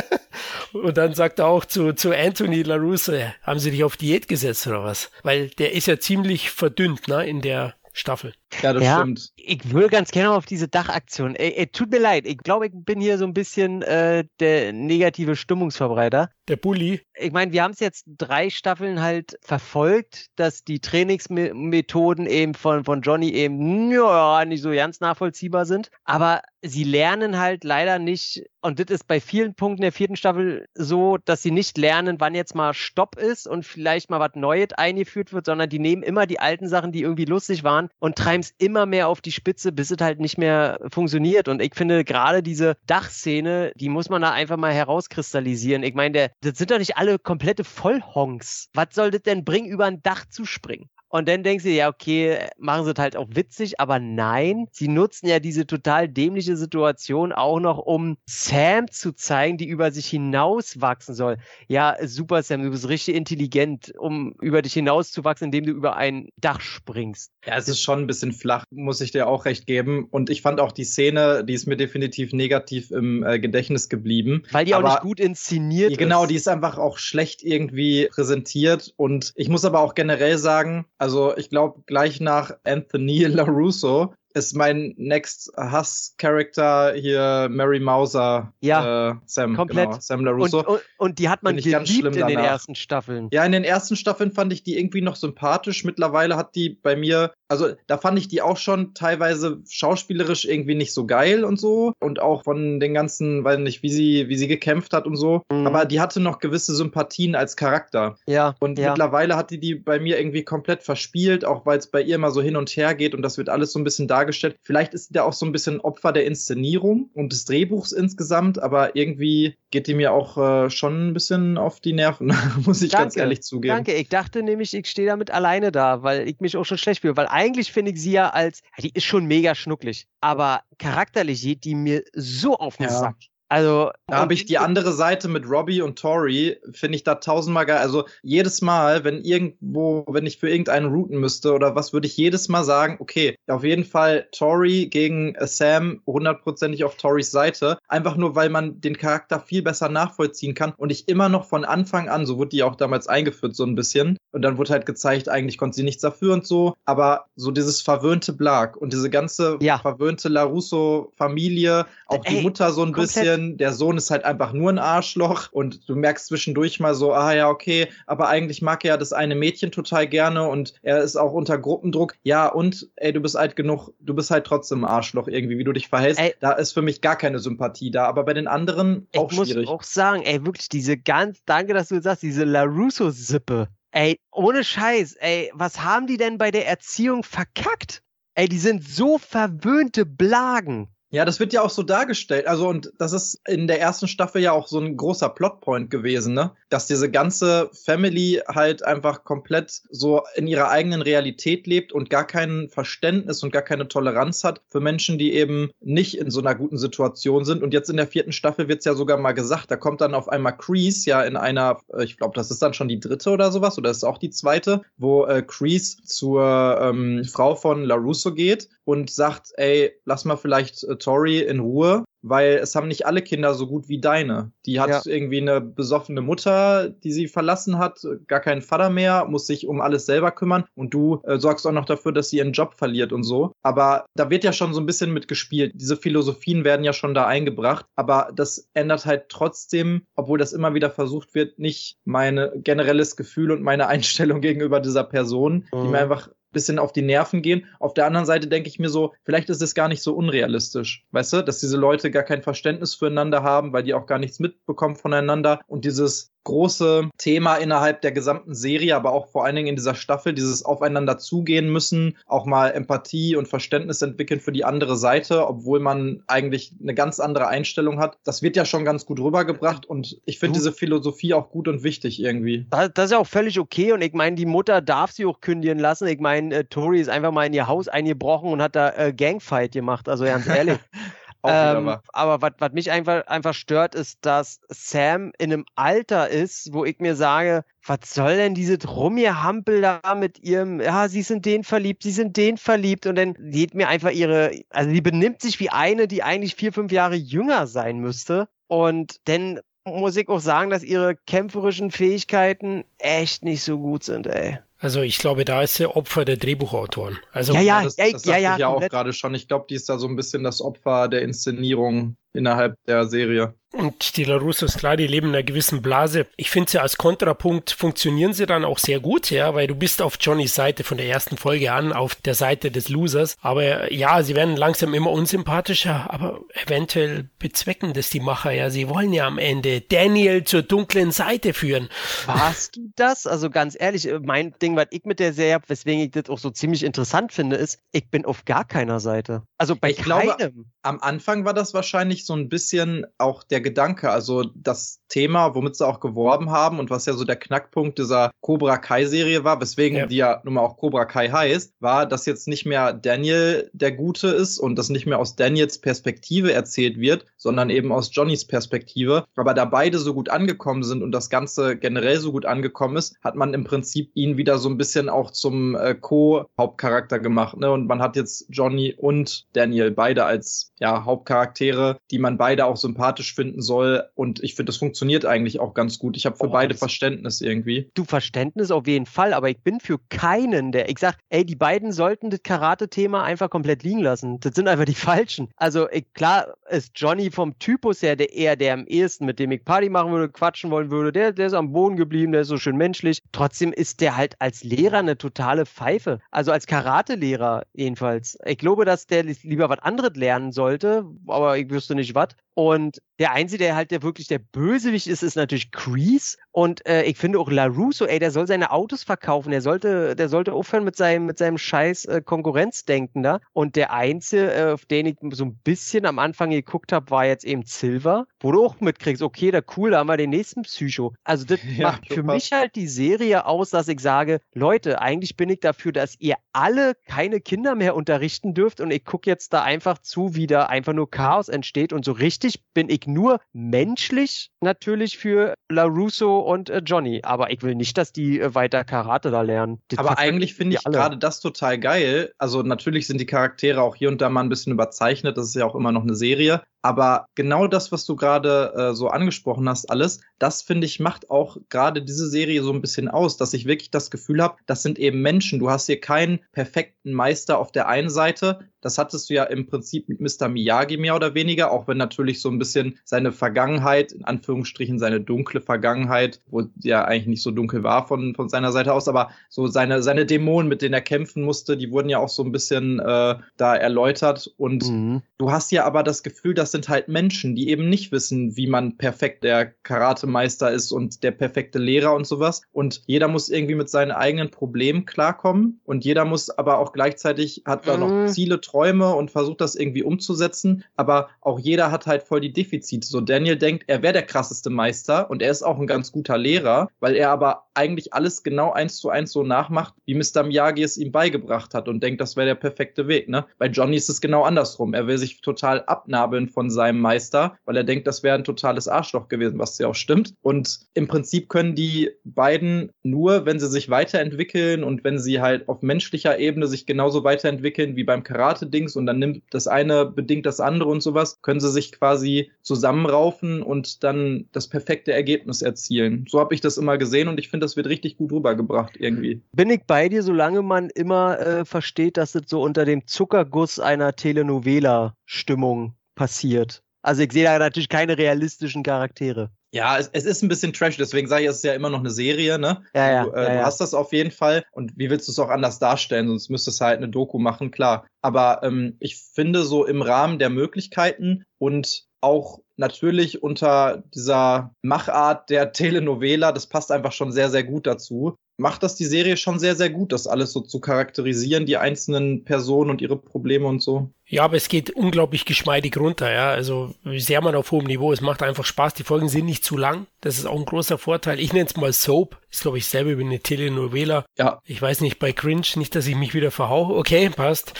[0.73, 4.67] Und dann sagt er auch zu, zu Anthony LaRusso, haben sie dich auf Diät gesetzt
[4.67, 5.11] oder was?
[5.23, 8.35] Weil der ist ja ziemlich verdünnt, ne, in der Staffel.
[8.63, 8.99] Ja, das Ja.
[8.99, 9.31] stimmt.
[9.37, 11.35] Ich würde ganz gerne auf diese Dachaktion.
[11.35, 14.73] Ey, ey, tut mir leid, ich glaube, ich bin hier so ein bisschen äh, der
[14.73, 16.31] negative Stimmungsverbreiter.
[16.49, 17.01] Der Bully.
[17.15, 22.85] Ich meine, wir haben es jetzt drei Staffeln halt verfolgt, dass die Trainingsmethoden eben von,
[22.85, 25.91] von Johnny eben ja, nicht so ganz nachvollziehbar sind.
[26.05, 30.67] Aber sie lernen halt leider nicht, und das ist bei vielen Punkten der vierten Staffel
[30.75, 34.73] so, dass sie nicht lernen, wann jetzt mal Stopp ist und vielleicht mal was Neues
[34.73, 38.40] eingeführt wird, sondern die nehmen immer die alten Sachen, die irgendwie lustig waren und treiben
[38.41, 41.49] es immer mehr auf die Spitze, bis es halt nicht mehr funktioniert.
[41.49, 45.83] Und ich finde gerade diese Dachszene, die muss man da einfach mal herauskristallisieren.
[45.83, 48.69] Ich meine, das sind doch nicht alle komplette Vollhonks.
[48.75, 50.89] Was soll das denn bringen, über ein Dach zu springen?
[51.13, 54.87] Und dann denkst du, ja, okay, machen sie es halt auch witzig, aber nein, sie
[54.89, 60.07] nutzen ja diese total dämliche Situation auch noch, um Sam zu zeigen, die über sich
[60.07, 61.39] hinauswachsen soll.
[61.69, 66.29] Ja, super, Sam, du bist richtig intelligent, um über dich hinauszuwachsen, indem du über ein
[66.37, 67.33] Dach springst.
[67.45, 70.07] Ja, es ist schon ein bisschen flach, muss ich dir auch recht geben.
[70.11, 74.43] Und ich fand auch die Szene, die ist mir definitiv negativ im äh, Gedächtnis geblieben.
[74.53, 76.29] Weil die auch Aber- nicht gut inszeniert Genau, ist.
[76.31, 78.93] die ist einfach auch schlecht irgendwie präsentiert.
[78.97, 84.55] Und ich muss aber auch generell sagen, also ich glaube, gleich nach Anthony LaRusso ist
[84.55, 88.53] mein next Hass-Charakter hier Mary Mauser.
[88.61, 89.89] Ja, äh, Sam, komplett.
[89.91, 90.61] Genau, Sam Und, LaRusso.
[90.61, 92.51] und, und die hat man ganz geliebt schlimm in den danach.
[92.51, 93.29] ersten Staffeln.
[93.33, 95.85] Ja, in den ersten Staffeln fand ich die irgendwie noch sympathisch.
[95.85, 100.77] Mittlerweile hat die bei mir, also da fand ich die auch schon teilweise schauspielerisch irgendwie
[100.77, 101.93] nicht so geil und so.
[101.99, 105.43] Und auch von den ganzen, weiß nicht, wie sie, wie sie gekämpft hat und so.
[105.51, 105.67] Mhm.
[105.67, 108.17] Aber die hatte noch gewisse Sympathien als Charakter.
[108.27, 108.91] Ja, Und ja.
[108.91, 112.31] mittlerweile hat die die bei mir irgendwie komplett verspielt, auch weil es bei ihr immer
[112.31, 114.57] so hin und her geht und das wird alles so ein bisschen dargestellt.
[114.63, 118.63] Vielleicht ist sie da auch so ein bisschen Opfer der Inszenierung und des Drehbuchs insgesamt,
[118.63, 122.33] aber irgendwie geht die mir auch äh, schon ein bisschen auf die Nerven,
[122.65, 123.75] muss ich ganz Danke, ehrlich zugeben.
[123.75, 127.01] Danke, ich dachte nämlich, ich stehe damit alleine da, weil ich mich auch schon schlecht
[127.03, 127.17] fühle.
[127.17, 131.65] Weil eigentlich finde ich sie ja als, die ist schon mega schnucklig, aber charakterlich geht
[131.65, 132.91] die mir so auf den Ja.
[132.91, 133.17] Sack.
[133.51, 137.67] Also, Da habe ich die andere Seite mit Robbie und Tori, finde ich da tausendmal
[137.67, 137.79] geil.
[137.79, 142.17] Also jedes Mal, wenn irgendwo, wenn ich für irgendeinen routen müsste oder was, würde ich
[142.17, 147.79] jedes Mal sagen, okay, auf jeden Fall Tori gegen Sam, hundertprozentig auf Toris Seite.
[147.89, 151.65] Einfach nur, weil man den Charakter viel besser nachvollziehen kann und ich immer noch von
[151.65, 154.17] Anfang an, so wurde die auch damals eingeführt, so ein bisschen.
[154.33, 156.75] Und dann wurde halt gezeigt, eigentlich konnte sie nichts dafür und so.
[156.85, 159.79] Aber so dieses verwöhnte Blag und diese ganze Ja.
[159.79, 163.40] verwöhnte LaRusso-Familie, auch die Ey, Mutter so ein komplett.
[163.41, 167.13] Bisschen, der Sohn ist halt einfach nur ein Arschloch und du merkst zwischendurch mal so,
[167.13, 171.03] ah ja, okay, aber eigentlich mag er ja das eine Mädchen total gerne und er
[171.03, 172.17] ist auch unter Gruppendruck.
[172.23, 175.65] Ja, und ey, du bist alt genug, du bist halt trotzdem ein Arschloch irgendwie, wie
[175.65, 176.21] du dich verhältst.
[176.21, 176.35] Ey.
[176.41, 179.49] Da ist für mich gar keine Sympathie da, aber bei den anderen ich auch muss
[179.49, 179.69] schwierig.
[179.69, 183.69] auch sagen, ey, wirklich diese ganz, danke, dass du das sagst, diese LaRusso-Sippe.
[183.93, 188.03] Ey, ohne Scheiß, ey, was haben die denn bei der Erziehung verkackt?
[188.35, 190.89] Ey, die sind so verwöhnte Blagen.
[191.13, 192.47] Ja, das wird ja auch so dargestellt.
[192.47, 196.35] Also, und das ist in der ersten Staffel ja auch so ein großer Plotpoint gewesen,
[196.35, 196.53] ne?
[196.69, 202.25] Dass diese ganze Family halt einfach komplett so in ihrer eigenen Realität lebt und gar
[202.25, 206.55] kein Verständnis und gar keine Toleranz hat für Menschen, die eben nicht in so einer
[206.55, 207.65] guten Situation sind.
[207.65, 210.29] Und jetzt in der vierten Staffel wird's ja sogar mal gesagt, da kommt dann auf
[210.29, 213.51] einmal Crease ja in einer, äh, ich glaube, das ist dann schon die dritte oder
[213.51, 218.69] sowas, oder ist auch die zweite, wo äh, Crease zur ähm, Frau von LaRusso geht
[218.91, 223.23] und sagt, ey, lass mal vielleicht äh, Tori in Ruhe, weil es haben nicht alle
[223.23, 224.53] Kinder so gut wie deine.
[224.67, 225.01] Die hat Ja.
[225.05, 229.81] irgendwie eine besoffene Mutter, die sie verlassen hat, gar keinen Vater mehr, muss sich um
[229.81, 233.13] alles selber kümmern und du äh, sorgst auch noch dafür, dass sie ihren Job verliert
[233.13, 233.53] und so.
[233.63, 235.73] Aber da wird ja schon so ein bisschen mitgespielt.
[235.75, 240.75] Diese Philosophien werden ja schon da eingebracht, aber das ändert halt trotzdem, obwohl das immer
[240.75, 243.87] wieder versucht wird, nicht meine generelles Gefühl und meine
[244.35, 245.91] Einstellung gegenüber dieser Person, die Mhm.
[245.93, 247.67] mir einfach bisschen auf die Nerven gehen.
[247.79, 251.05] Auf der anderen Seite denke ich mir so, vielleicht ist es gar nicht so unrealistisch,
[251.13, 254.39] weißt du, dass diese Leute gar kein Verständnis füreinander haben, weil die auch gar nichts
[254.41, 259.69] mitbekommen voneinander und dieses große Thema innerhalb der gesamten Serie, aber auch vor allen Dingen
[259.69, 264.65] in dieser Staffel, dieses aufeinander zugehen müssen, auch mal Empathie und Verständnis entwickeln für die
[264.65, 268.19] andere Seite, obwohl man eigentlich eine ganz andere Einstellung hat.
[268.25, 271.83] Das wird ja schon ganz gut rübergebracht und ich finde diese Philosophie auch gut und
[271.83, 272.67] wichtig irgendwie.
[272.71, 275.41] Das, das ist ja auch völlig okay und ich meine, die Mutter darf sie auch
[275.41, 276.07] kündigen lassen.
[276.09, 279.13] Ich meine, äh, Tori ist einfach mal in ihr Haus eingebrochen und hat da äh,
[279.13, 280.79] Gangfight gemacht, also ganz ehrlich.
[281.45, 286.85] Ähm, aber was mich einfach, einfach stört, ist, dass Sam in einem Alter ist, wo
[286.85, 291.65] ich mir sage, was soll denn diese Rumgehampel da mit ihrem, ja, sie sind den
[291.65, 295.61] verliebt, sie sind den verliebt und dann geht mir einfach ihre, also die benimmt sich
[295.61, 298.49] wie eine, die eigentlich vier, fünf Jahre jünger sein müsste.
[298.67, 304.27] Und dann muss ich auch sagen, dass ihre kämpferischen Fähigkeiten echt nicht so gut sind,
[304.27, 304.59] ey.
[304.81, 307.19] Also ich glaube, da ist sie Opfer der Drehbuchautoren.
[307.33, 309.35] Also ja, ja, das, ja, das ja, ja, ich ja auch gerade schon.
[309.35, 313.55] Ich glaube, die ist da so ein bisschen das Opfer der Inszenierung innerhalb der Serie.
[313.73, 316.27] Und die LaRussos, klar, die leben in einer gewissen Blase.
[316.37, 320.03] Ich finde sie als Kontrapunkt funktionieren sie dann auch sehr gut, ja, weil du bist
[320.03, 323.37] auf Johnnys Seite von der ersten Folge an, auf der Seite des Losers.
[323.41, 328.71] Aber ja, sie werden langsam immer unsympathischer, aber eventuell bezwecken das die Macher, ja.
[328.71, 331.89] Sie wollen ja am Ende Daniel zur dunklen Seite führen.
[332.27, 333.29] Warst du das?
[333.29, 336.29] Also ganz ehrlich, äh, mein Ding, was ich mit der Serie habe, weswegen ich das
[336.29, 339.45] auch so ziemlich interessant finde, ist, ich bin auf gar keiner Seite.
[339.59, 340.67] Also bei Ich glaube, keinem.
[340.83, 345.77] Am Anfang war das wahrscheinlich so ein bisschen auch der Gedanke, also das Thema, womit
[345.77, 349.61] sie auch geworben haben und was ja so der Knackpunkt dieser Cobra Kai Serie war,
[349.61, 350.07] weswegen Ja.
[350.07, 353.93] die ja nun mal auch Cobra Kai heißt, war, dass jetzt nicht mehr Daniel der
[353.93, 358.45] Gute ist und das nicht mehr aus Daniels Perspektive erzählt wird, sondern eben aus Johnnys
[358.47, 359.25] Perspektive.
[359.37, 363.17] Aber da beide so gut angekommen sind und das Ganze generell so gut angekommen ist,
[363.23, 367.57] hat man im Prinzip ihn wieder so ein bisschen auch zum äh, Co-Hauptcharakter gemacht.
[367.57, 367.71] Ne?
[367.71, 372.77] Und man hat jetzt Johnny und Daniel beide als ja, Hauptcharaktere, die man beide auch
[372.77, 374.05] sympathisch finden soll.
[374.15, 376.17] Und ich finde, das funktioniert eigentlich auch ganz gut.
[376.17, 377.91] Ich habe für Oh, beide Verständnis irgendwie.
[377.95, 381.57] Du Verständnis auf jeden Fall, aber ich bin für keinen, der, ich sag, ey, die
[381.57, 384.41] beiden sollten das Karate-Thema einfach komplett liegen lassen.
[384.41, 385.49] Das sind einfach die Falschen.
[385.57, 389.53] Also, ich, klar ist Johnny vom Typus her der eher der am ehesten, mit dem
[389.53, 391.13] ich Party machen würde, quatschen wollen würde.
[391.13, 393.19] Der, der ist am Boden geblieben, der ist so schön menschlich.
[393.33, 396.19] Trotzdem ist der halt als Lehrer eine totale Pfeife.
[396.31, 398.39] Also als Karate-Lehrer jedenfalls.
[398.45, 402.29] Ich glaube, dass der lieber was anderes lernen sollte, aber ich wüsste nicht was.
[402.55, 406.39] Und der Einzige, der halt der wirklich der Bösewicht ist, ist natürlich Kreese.
[406.53, 409.51] Und äh, ich finde auch LaRusso, ey, der soll seine Autos verkaufen.
[409.51, 413.41] Der sollte, der sollte aufhören mit seinem, mit seinem scheiß äh, Konkurrenzdenken da.
[413.53, 417.27] Und der Einzige, äh, auf den ich so ein bisschen am Anfang geguckt habe, war
[417.27, 420.63] jetzt eben Silver, wo du auch mitkriegst, okay, da cool, da haben wir den nächsten
[420.63, 421.13] Psycho.
[421.23, 425.03] Also das Ja, macht so für mich halt die Serie aus, dass ich sage, Leute,
[425.03, 429.29] eigentlich bin ich dafür, dass ihr alle keine Kinder mehr unterrichten dürft und ich gucke
[429.29, 433.10] jetzt da einfach zu, wie da einfach nur Chaos entsteht und so richtig bin ich
[433.13, 438.55] nur menschlich natürlich für LaRusso und äh, Johnny, aber ich will nicht, dass die äh,
[438.55, 439.81] weiter Karate da lernen.
[439.89, 442.33] Das Aber eigentlich finde ich gerade das total geil.
[442.39, 445.37] Also natürlich sind die Charaktere auch hier und da mal ein bisschen überzeichnet.
[445.37, 446.63] Das ist ja auch immer noch eine Serie.
[446.83, 451.31] Aber genau das, was du gerade äh, so angesprochen hast, alles, das finde ich macht
[451.31, 454.83] auch gerade diese Serie so ein bisschen aus, dass ich wirklich das Gefühl habe, das
[454.83, 455.59] sind eben Menschen.
[455.59, 458.61] Du hast hier keinen perfekten Meister auf der einen Seite.
[458.81, 460.49] Das hattest du ja im Prinzip mit Mr.
[460.49, 465.21] Miyagi mehr oder weniger, auch wenn natürlich so ein bisschen seine Vergangenheit, in Anführungsstrichen seine
[465.21, 469.31] dunkle Vergangenheit, wo ja eigentlich nicht so dunkel war von, von seiner Seite aus, aber
[469.51, 472.53] so seine, seine Dämonen, mit denen er kämpfen musste, die wurden ja auch so ein
[472.53, 474.51] bisschen äh, da erläutert.
[474.57, 475.23] Und Mhm.
[475.39, 478.69] Du hast ja aber das Gefühl, das sind halt Menschen, die eben nicht wissen, wie
[478.69, 482.63] man perfekt der Karatemeister ist und der perfekte Lehrer und sowas.
[482.71, 485.81] Und jeder muss irgendwie mit seinen eigenen Problemen klarkommen.
[485.85, 488.01] Und jeder muss aber auch gleichzeitig, hat da Mhm.
[488.01, 490.85] noch Ziele, Träume und versucht das irgendwie umzusetzen.
[490.95, 493.05] Aber auch jeder hat halt voll die Defizite.
[493.07, 496.39] So Daniel denkt, er wäre der krasseste Meister und er ist auch ein ganz guter
[496.39, 500.45] Lehrer, weil er aber eigentlich alles genau eins zu eins so nachmacht, wie Mr.
[500.45, 503.29] Miyagi es ihm beigebracht hat und denkt, das wäre der perfekte Weg.
[503.29, 503.45] Ne?
[503.59, 504.95] Bei Johnny ist es genau andersrum.
[504.95, 508.89] Er will sich total abnabeln von seinem Meister, weil er denkt, das wäre ein totales
[508.89, 510.35] Arschloch gewesen, was ja auch stimmt.
[510.43, 515.69] Und im Prinzip können die beiden nur, wenn sie sich weiterentwickeln und wenn sie halt
[515.69, 520.47] auf menschlicher Ebene sich genauso weiterentwickeln wie beim Karate-Dings und dann nimmt das eine bedingt
[520.47, 526.27] das andere und sowas, können sie sich quasi zusammenraufen und dann das perfekte Ergebnis erzielen.
[526.29, 529.43] So habe ich das immer gesehen und ich finde, das wird richtig gut rübergebracht irgendwie.
[529.53, 533.79] Bin ich bei dir, solange man immer äh, versteht, dass es so unter dem Zuckerguss
[533.79, 536.83] einer Telenovela-Stimmung passiert.
[537.01, 539.51] Also ich sehe da natürlich keine realistischen Charaktere.
[539.73, 542.01] Ja, es, es ist ein bisschen trash, deswegen sage ich, es ist ja immer noch
[542.01, 542.83] eine Serie, ne?
[542.95, 543.65] Ja, ja, du, äh, ja, du ja.
[543.65, 546.29] hast das auf jeden Fall und wie willst du es auch anders darstellen?
[546.29, 548.07] Sonst müsstest du halt eine Doku machen, klar.
[548.21, 555.49] Aber ähm, ich finde so im Rahmen der Möglichkeiten und auch natürlich unter dieser Machart
[555.49, 558.37] der Telenovela, das passt einfach schon sehr, sehr gut dazu.
[558.59, 562.45] Macht das die Serie schon sehr, sehr gut, das alles so zu charakterisieren, die einzelnen
[562.45, 564.11] Personen und ihre Probleme und so.
[564.31, 566.51] Ja, aber es geht unglaublich geschmeidig runter, ja.
[566.51, 568.13] Also sehr man auf hohem Niveau.
[568.13, 568.95] Es macht einfach Spaß.
[568.95, 570.07] Die Folgen sind nicht zu lang.
[570.21, 571.41] Das ist auch ein großer Vorteil.
[571.41, 572.39] Ich nenne es mal Soap.
[572.49, 574.25] Ist, glaube ich, selber wie eine Telenovela.
[574.39, 574.61] Ja.
[574.65, 576.97] Ich weiß nicht, bei Cringe, nicht, dass ich mich wieder verhau.
[576.97, 577.75] Okay, passt.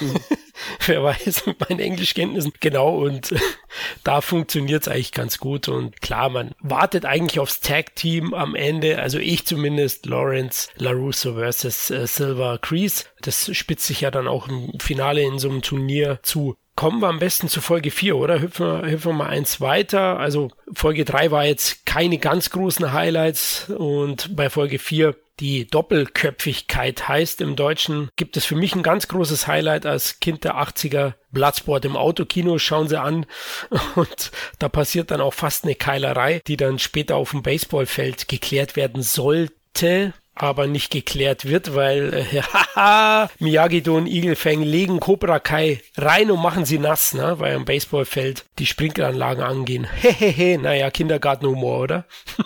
[0.86, 2.52] Wer weiß, mit meinen Englischkenntnissen.
[2.60, 3.34] Genau, und
[4.04, 5.68] da funktioniert es eigentlich ganz gut.
[5.68, 8.98] Und klar, man wartet eigentlich aufs Tag-Team am Ende.
[8.98, 13.04] Also ich zumindest, Lawrence LaRusso versus äh, Silver Crease.
[13.26, 16.56] Das spitzt sich ja dann auch im Finale in so einem Turnier zu.
[16.76, 18.40] Kommen wir am besten zu Folge 4, oder?
[18.40, 20.18] Hüpfen wir, hüpfen wir mal eins weiter.
[20.18, 27.08] Also Folge 3 war jetzt keine ganz großen Highlights und bei Folge 4 die Doppelköpfigkeit
[27.08, 31.14] heißt im Deutschen, gibt es für mich ein ganz großes Highlight als Kind der 80er.
[31.30, 33.26] Bloodsport im Autokino, schauen Sie an.
[33.94, 38.76] Und da passiert dann auch fast eine Keilerei, die dann später auf dem Baseballfeld geklärt
[38.76, 42.42] werden sollte aber nicht geklärt wird, weil äh,
[42.74, 47.40] haha, Miyagi-Do und Igelfang legen Cobra Kai rein und machen sie nass, ne?
[47.40, 49.84] weil am Baseballfeld die Sprinkleranlagen angehen.
[50.00, 52.04] Hehehe, naja, Kindergartenhumor, oder?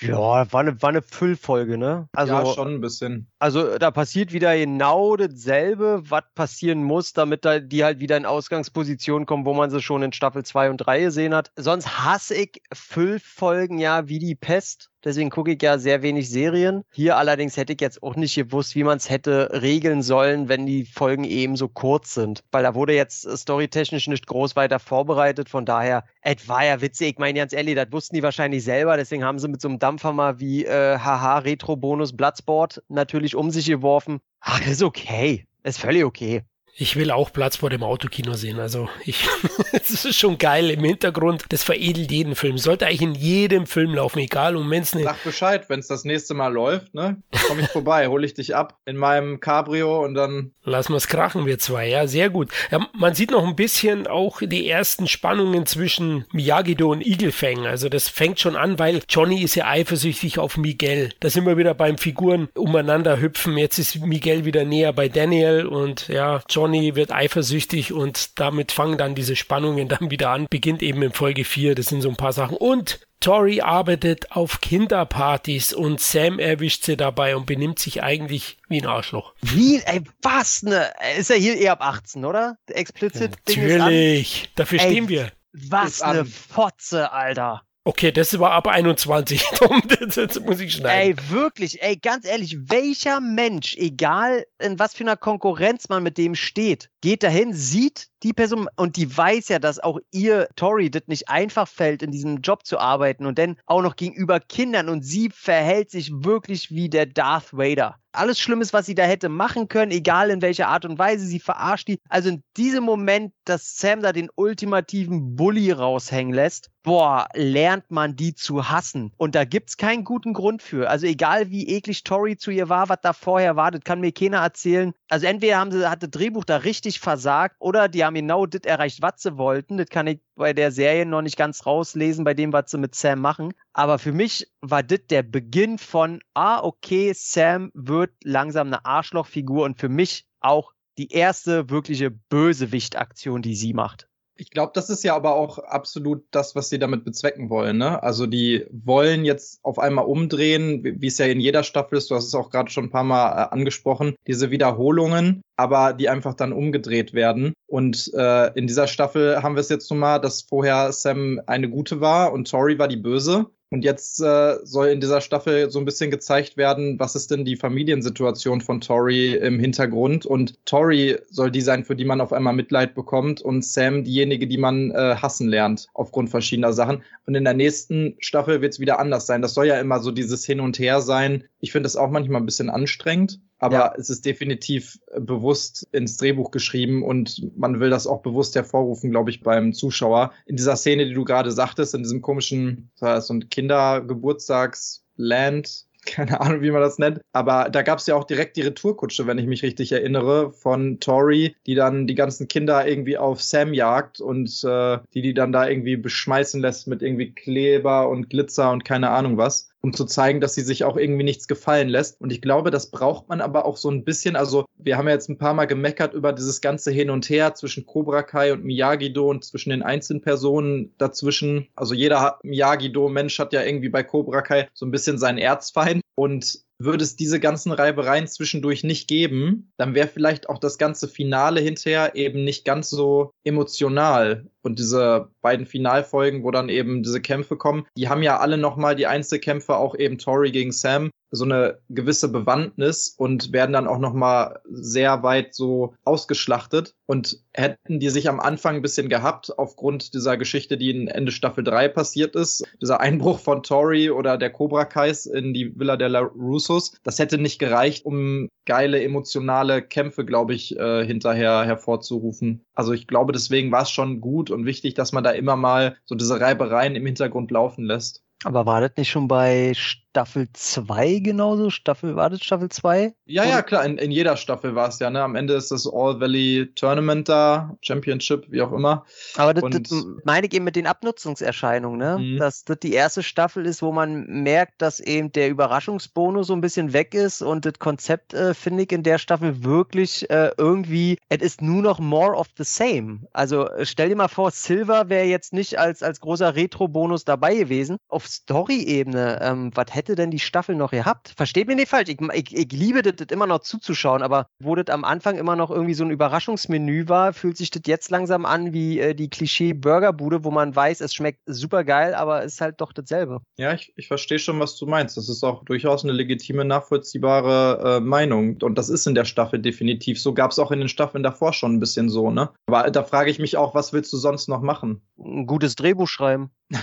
[0.00, 2.08] Ja, war eine, war eine Füllfolge, ne?
[2.12, 3.28] Also, ja, schon ein bisschen.
[3.38, 8.26] Also da passiert wieder genau dasselbe, was passieren muss, damit da die halt wieder in
[8.26, 11.50] Ausgangsposition kommen, wo man sie schon in Staffel 2 und 3 gesehen hat.
[11.56, 14.90] Sonst hasse ich Füllfolgen ja wie die Pest.
[15.06, 16.82] Deswegen gucke ich ja sehr wenig Serien.
[16.92, 20.66] Hier allerdings hätte ich jetzt auch nicht gewusst, wie man es hätte regeln sollen, wenn
[20.66, 22.42] die Folgen eben so kurz sind.
[22.50, 25.48] Weil da wurde jetzt storytechnisch nicht groß weiter vorbereitet.
[25.48, 27.10] Von daher, es war ja witzig.
[27.10, 28.96] Ich meine ganz ehrlich, das wussten die wahrscheinlich selber.
[28.96, 33.36] Deswegen haben sie mit so einem Dampfer mal wie äh, Haha Retro Bonus Bloodsport natürlich
[33.36, 34.18] um sich geworfen.
[34.40, 35.46] Ach, ist okay.
[35.62, 36.42] Ist völlig okay.
[36.78, 38.60] Ich will auch Platz vor dem Autokino sehen.
[38.60, 39.26] Also ich,
[39.72, 41.44] es ist schon geil im Hintergrund.
[41.48, 42.58] Das veredelt jeden Film.
[42.58, 46.04] Sollte eigentlich in jedem Film laufen, egal um wenn es Sag Bescheid, wenn es das
[46.04, 47.22] nächste Mal läuft, ne?
[47.46, 50.52] Komm ich vorbei, hole ich dich ab in meinem Cabrio und dann.
[50.64, 51.88] Lassen wir es krachen, wir zwei.
[51.88, 52.50] Ja, sehr gut.
[52.70, 57.66] Ja, man sieht noch ein bisschen auch die ersten Spannungen zwischen Miyagi-Do und Igelfang.
[57.66, 61.10] Also das fängt schon an, weil Johnny ist ja eifersüchtig auf Miguel.
[61.20, 63.56] Da sind wir wieder beim Figuren umeinander hüpfen.
[63.56, 68.72] Jetzt ist Miguel wieder näher bei Daniel und ja, Johnny Johnny wird eifersüchtig und damit
[68.72, 70.48] fangen dann diese Spannungen dann wieder an.
[70.50, 72.56] Beginnt eben in Folge 4, das sind so ein paar Sachen.
[72.56, 78.80] Und Tori arbeitet auf Kinderpartys und Sam erwischt sie dabei und benimmt sich eigentlich wie
[78.80, 79.34] ein Arschloch.
[79.42, 79.80] Wie?
[79.84, 80.90] Ey, was ne?
[81.16, 82.58] Ist er hier eher ab 18, oder?
[82.66, 83.36] Explizit.
[83.46, 84.50] Natürlich.
[84.56, 85.30] Dafür ey, stehen wir.
[85.52, 87.62] Was eine Fotze, Alter.
[87.86, 89.44] Okay, das war ab 21.
[90.16, 91.16] das muss ich schneiden.
[91.16, 96.18] Ey, wirklich, ey, ganz ehrlich, welcher Mensch, egal in was für einer Konkurrenz man mit
[96.18, 100.90] dem steht, geht dahin, sieht die Person und die weiß ja, dass auch ihr Tori
[100.90, 104.88] das nicht einfach fällt, in diesem Job zu arbeiten und dann auch noch gegenüber Kindern
[104.88, 109.28] und sie verhält sich wirklich wie der Darth Vader alles Schlimmes, was sie da hätte
[109.28, 112.00] machen können, egal in welcher Art und Weise, sie verarscht die.
[112.08, 118.16] Also in diesem Moment, dass Sam da den ultimativen Bully raushängen lässt, boah, lernt man
[118.16, 119.12] die zu hassen.
[119.16, 120.88] Und da gibt's keinen guten Grund für.
[120.88, 124.12] Also egal wie eklig Tori zu ihr war, was da vorher war, das kann mir
[124.12, 124.92] keiner erzählen.
[125.08, 128.62] Also entweder haben sie, hat das Drehbuch da richtig versagt oder die haben genau das
[128.62, 129.78] erreicht, was sie wollten.
[129.78, 132.94] Das kann ich bei der Serie noch nicht ganz rauslesen, bei dem, was sie mit
[132.94, 133.52] Sam machen.
[133.72, 139.64] Aber für mich war das der Beginn von, ah, okay, Sam wird langsam eine Arschlochfigur
[139.64, 144.08] und für mich auch die erste wirkliche Bösewicht-Aktion, die sie macht.
[144.38, 147.78] Ich glaube, das ist ja aber auch absolut das, was sie damit bezwecken wollen.
[147.78, 148.02] Ne?
[148.02, 152.10] Also die wollen jetzt auf einmal umdrehen, wie es ja in jeder Staffel ist.
[152.10, 154.14] Du hast es auch gerade schon ein paar Mal äh, angesprochen.
[154.26, 157.54] Diese Wiederholungen, aber die einfach dann umgedreht werden.
[157.66, 161.70] Und äh, in dieser Staffel haben wir es jetzt nun mal, dass vorher Sam eine
[161.70, 163.46] gute war und Tori war die böse.
[163.70, 167.44] Und jetzt äh, soll in dieser Staffel so ein bisschen gezeigt werden, was ist denn
[167.44, 170.24] die Familiensituation von Tori im Hintergrund.
[170.24, 174.46] Und Tori soll die sein, für die man auf einmal Mitleid bekommt und Sam diejenige,
[174.46, 177.02] die man äh, hassen lernt aufgrund verschiedener Sachen.
[177.26, 179.42] Und in der nächsten Staffel wird es wieder anders sein.
[179.42, 181.42] Das soll ja immer so dieses Hin und Her sein.
[181.58, 183.40] Ich finde das auch manchmal ein bisschen anstrengend.
[183.58, 183.94] Aber ja.
[183.96, 189.10] es ist definitiv äh, bewusst ins Drehbuch geschrieben und man will das auch bewusst hervorrufen,
[189.10, 190.32] glaube ich, beim Zuschauer.
[190.46, 196.62] In dieser Szene, die du gerade sagtest, in diesem komischen, so ein Kindergeburtstagsland, keine Ahnung,
[196.62, 197.20] wie man das nennt.
[197.32, 201.00] Aber da gab es ja auch direkt die Retourkutsche, wenn ich mich richtig erinnere, von
[201.00, 205.52] Tori, die dann die ganzen Kinder irgendwie auf Sam jagt und äh, die die dann
[205.52, 210.04] da irgendwie beschmeißen lässt mit irgendwie Kleber und Glitzer und keine Ahnung was um zu
[210.04, 212.20] zeigen, dass sie sich auch irgendwie nichts gefallen lässt.
[212.20, 214.34] Und ich glaube, das braucht man aber auch so ein bisschen.
[214.34, 217.54] Also, wir haben ja jetzt ein paar Mal gemeckert über dieses ganze Hin und Her
[217.54, 221.68] zwischen Cobra Kai und Miyagi-Do und zwischen den einzelnen Personen dazwischen.
[221.76, 226.02] Also, jeder Miyagi-Do-Mensch hat ja irgendwie bei Cobra Kai so ein bisschen seinen Erzfeind.
[226.16, 231.08] Und würde es diese ganzen Reibereien zwischendurch nicht geben, dann wäre vielleicht auch das ganze
[231.08, 234.46] Finale hinterher eben nicht ganz so emotional.
[234.62, 238.96] Und diese beiden Finalfolgen, wo dann eben diese Kämpfe kommen, die haben ja alle nochmal
[238.96, 243.98] die Einzelkämpfe, auch eben Tori gegen Sam, so eine gewisse Bewandtnis und werden dann auch
[243.98, 246.94] nochmal sehr weit so ausgeschlachtet.
[247.06, 251.32] Und hätten die sich am Anfang ein bisschen gehabt, aufgrund dieser Geschichte, die in Ende
[251.32, 255.96] Staffel 3 passiert ist, dieser Einbruch von Tori oder der Cobra Kais in die Villa
[255.96, 261.64] der La Russos, das hätte nicht gereicht, um geile emotionale Kämpfe, glaube ich, äh, hinterher
[261.64, 262.64] hervorzurufen.
[262.74, 265.96] Also ich glaube, deswegen war es schon gut und wichtig, dass man da immer mal
[266.04, 268.22] so diese Reibereien im Hintergrund laufen lässt.
[268.44, 269.72] Aber war das nicht schon bei
[270.16, 271.68] Staffel 2 genauso?
[271.68, 273.12] Staffel, war das Staffel 2?
[273.26, 275.22] Ja, ja, klar, in, in jeder Staffel war es ja, ne?
[275.22, 279.04] Am Ende ist das All Valley Tournament da, Championship, wie auch immer.
[279.36, 282.18] Aber das, das meine ich eben mit den Abnutzungserscheinungen, ne?
[282.18, 282.38] Mhm.
[282.38, 286.62] Dass das die erste Staffel ist, wo man merkt, dass eben der Überraschungsbonus so ein
[286.62, 291.18] bisschen weg ist und das Konzept, äh, finde ich, in der Staffel wirklich äh, irgendwie,
[291.28, 293.20] es ist nur noch more of the same.
[293.34, 297.98] Also stell dir mal vor, Silver wäre jetzt nicht als, als großer Retro-Bonus dabei gewesen.
[298.08, 301.32] Auf Story-Ebene, ähm, was hätte hätte denn die Staffel noch gehabt?
[301.36, 304.74] Versteht mir nicht falsch, ich, ich, ich liebe das, das, immer noch zuzuschauen, aber wo
[304.76, 308.46] das am Anfang immer noch irgendwie so ein Überraschungsmenü war, fühlt sich das jetzt langsam
[308.46, 312.80] an wie äh, die Klischee-Burgerbude, wo man weiß, es schmeckt super geil, aber ist halt
[312.80, 313.40] doch dasselbe.
[313.58, 315.16] Ja, ich, ich verstehe schon, was du meinst.
[315.16, 318.58] Das ist auch durchaus eine legitime, nachvollziehbare äh, Meinung.
[318.62, 320.34] Und das ist in der Staffel definitiv so.
[320.34, 322.50] Gab es auch in den Staffeln davor schon ein bisschen so, ne?
[322.66, 325.02] Aber da frage ich mich auch, was willst du sonst noch machen?
[325.18, 326.50] Ein gutes Drehbuch schreiben.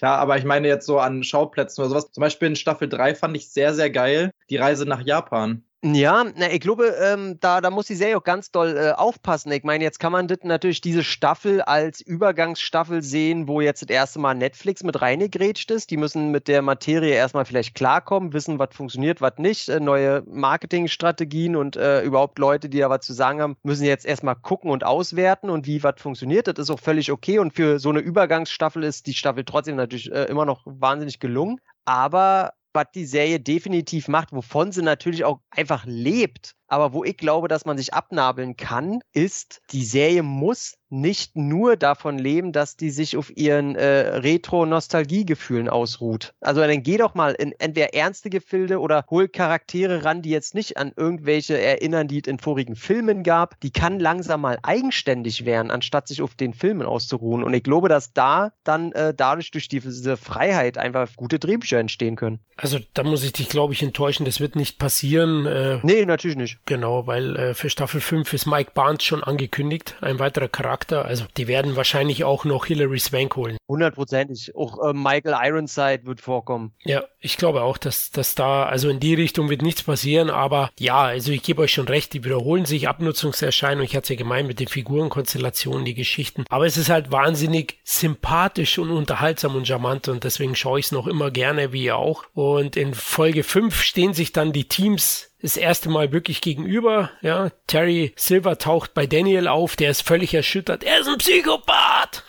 [0.00, 2.12] ja, aber ich meine jetzt so an Schauplätzen oder sowas.
[2.12, 5.64] Zum Beispiel in Staffel 3 fand ich sehr, sehr geil die Reise nach Japan.
[5.84, 9.52] Ja, na, ich glaube, ähm, da, da muss die Serie auch ganz doll äh, aufpassen.
[9.52, 13.88] Ich meine, jetzt kann man das natürlich diese Staffel als Übergangsstaffel sehen, wo jetzt das
[13.88, 15.92] erste Mal Netflix mit reingegrätscht ist.
[15.92, 19.68] Die müssen mit der Materie erstmal vielleicht klarkommen, wissen, was funktioniert, was nicht.
[19.68, 24.04] Äh, neue Marketingstrategien und äh, überhaupt Leute, die da was zu sagen haben, müssen jetzt
[24.04, 26.48] erstmal gucken und auswerten und wie was funktioniert.
[26.48, 27.38] Das ist auch völlig okay.
[27.38, 31.60] Und für so eine Übergangsstaffel ist die Staffel trotzdem natürlich äh, immer noch wahnsinnig gelungen.
[31.84, 37.16] Aber was die Serie definitiv macht, wovon sie natürlich auch einfach lebt, aber wo ich
[37.16, 42.76] glaube, dass man sich abnabeln kann, ist, die Serie muss nicht nur davon leben, dass
[42.76, 46.34] die sich auf ihren äh, Retro-Nostalgie-Gefühlen ausruht.
[46.40, 50.54] Also dann geh doch mal in entweder ernste Gefilde oder hol Charaktere ran, die jetzt
[50.54, 53.60] nicht an irgendwelche erinnern, die es in vorigen Filmen gab.
[53.60, 57.44] Die kann langsam mal eigenständig werden, anstatt sich auf den Filmen auszuruhen.
[57.44, 62.16] Und ich glaube, dass da dann äh, dadurch durch diese Freiheit einfach gute Drehbücher entstehen
[62.16, 62.40] können.
[62.56, 64.24] Also da muss ich dich, glaube ich, enttäuschen.
[64.24, 65.46] Das wird nicht passieren.
[65.46, 66.57] Äh, nee, natürlich nicht.
[66.66, 71.04] Genau, weil äh, für Staffel 5 ist Mike Barnes schon angekündigt, ein weiterer Charakter.
[71.04, 73.56] Also die werden wahrscheinlich auch noch Hilary Swank holen.
[73.68, 74.54] Hundertprozentig.
[74.54, 76.72] Auch äh, Michael Ironside wird vorkommen.
[76.84, 80.70] Ja, ich glaube auch, dass, dass da, also in die Richtung wird nichts passieren, aber
[80.78, 84.16] ja, also ich gebe euch schon recht, die wiederholen sich, Abnutzungserscheinungen, ich hatte es ja
[84.16, 89.66] gemeint mit den Figurenkonstellationen, die Geschichten, aber es ist halt wahnsinnig sympathisch und unterhaltsam und
[89.66, 92.24] charmant und deswegen schaue ich es noch immer gerne, wie ihr auch.
[92.34, 97.10] Und in Folge 5 stehen sich dann die Teams das erste Mal wirklich gegenüber.
[97.22, 100.84] Ja, Terry Silver taucht bei Daniel auf, der ist völlig erschüttert.
[100.84, 102.24] Er ist ein Psychopath!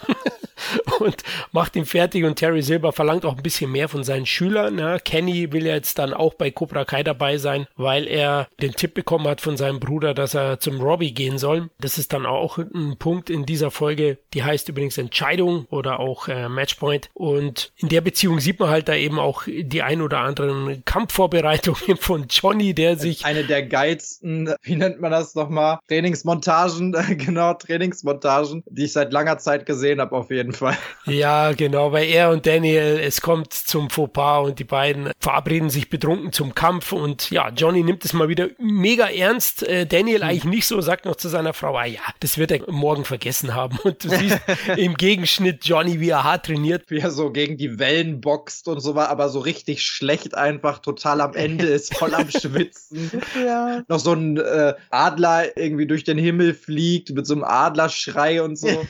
[0.99, 4.78] und macht ihn fertig und Terry Silver verlangt auch ein bisschen mehr von seinen Schülern.
[4.79, 4.99] Ja.
[4.99, 9.27] Kenny will jetzt dann auch bei Cobra Kai dabei sein, weil er den Tipp bekommen
[9.27, 11.69] hat von seinem Bruder, dass er zum Robbie gehen soll.
[11.79, 16.27] Das ist dann auch ein Punkt in dieser Folge, die heißt übrigens Entscheidung oder auch
[16.27, 17.09] äh, Matchpoint.
[17.13, 21.97] Und in der Beziehung sieht man halt da eben auch die ein oder anderen Kampfvorbereitungen
[21.99, 23.25] von Johnny, der sich...
[23.25, 25.79] Eine der geilsten, wie nennt man das nochmal?
[25.87, 30.59] Trainingsmontagen, genau, Trainingsmontagen, die ich seit langer Zeit gesehen habe auf jeden Fall.
[30.59, 30.77] Fall.
[31.05, 35.89] Ja, genau, weil er und Daniel, es kommt zum Fauxpas und die beiden verabreden sich
[35.89, 39.63] betrunken zum Kampf und ja, Johnny nimmt es mal wieder mega ernst.
[39.63, 42.71] Äh, Daniel eigentlich nicht so, sagt noch zu seiner Frau, ah ja, das wird er
[42.71, 43.77] morgen vergessen haben.
[43.83, 44.39] Und du siehst
[44.77, 46.89] im Gegenschnitt Johnny, wie er hart trainiert.
[46.89, 50.79] Wie er so gegen die Wellen boxt und so war, aber so richtig schlecht einfach,
[50.79, 53.11] total am Ende ist, voll am Schwitzen.
[53.35, 53.83] ja.
[53.87, 58.57] Noch so ein äh, Adler irgendwie durch den Himmel fliegt mit so einem Adlerschrei und
[58.57, 58.85] so.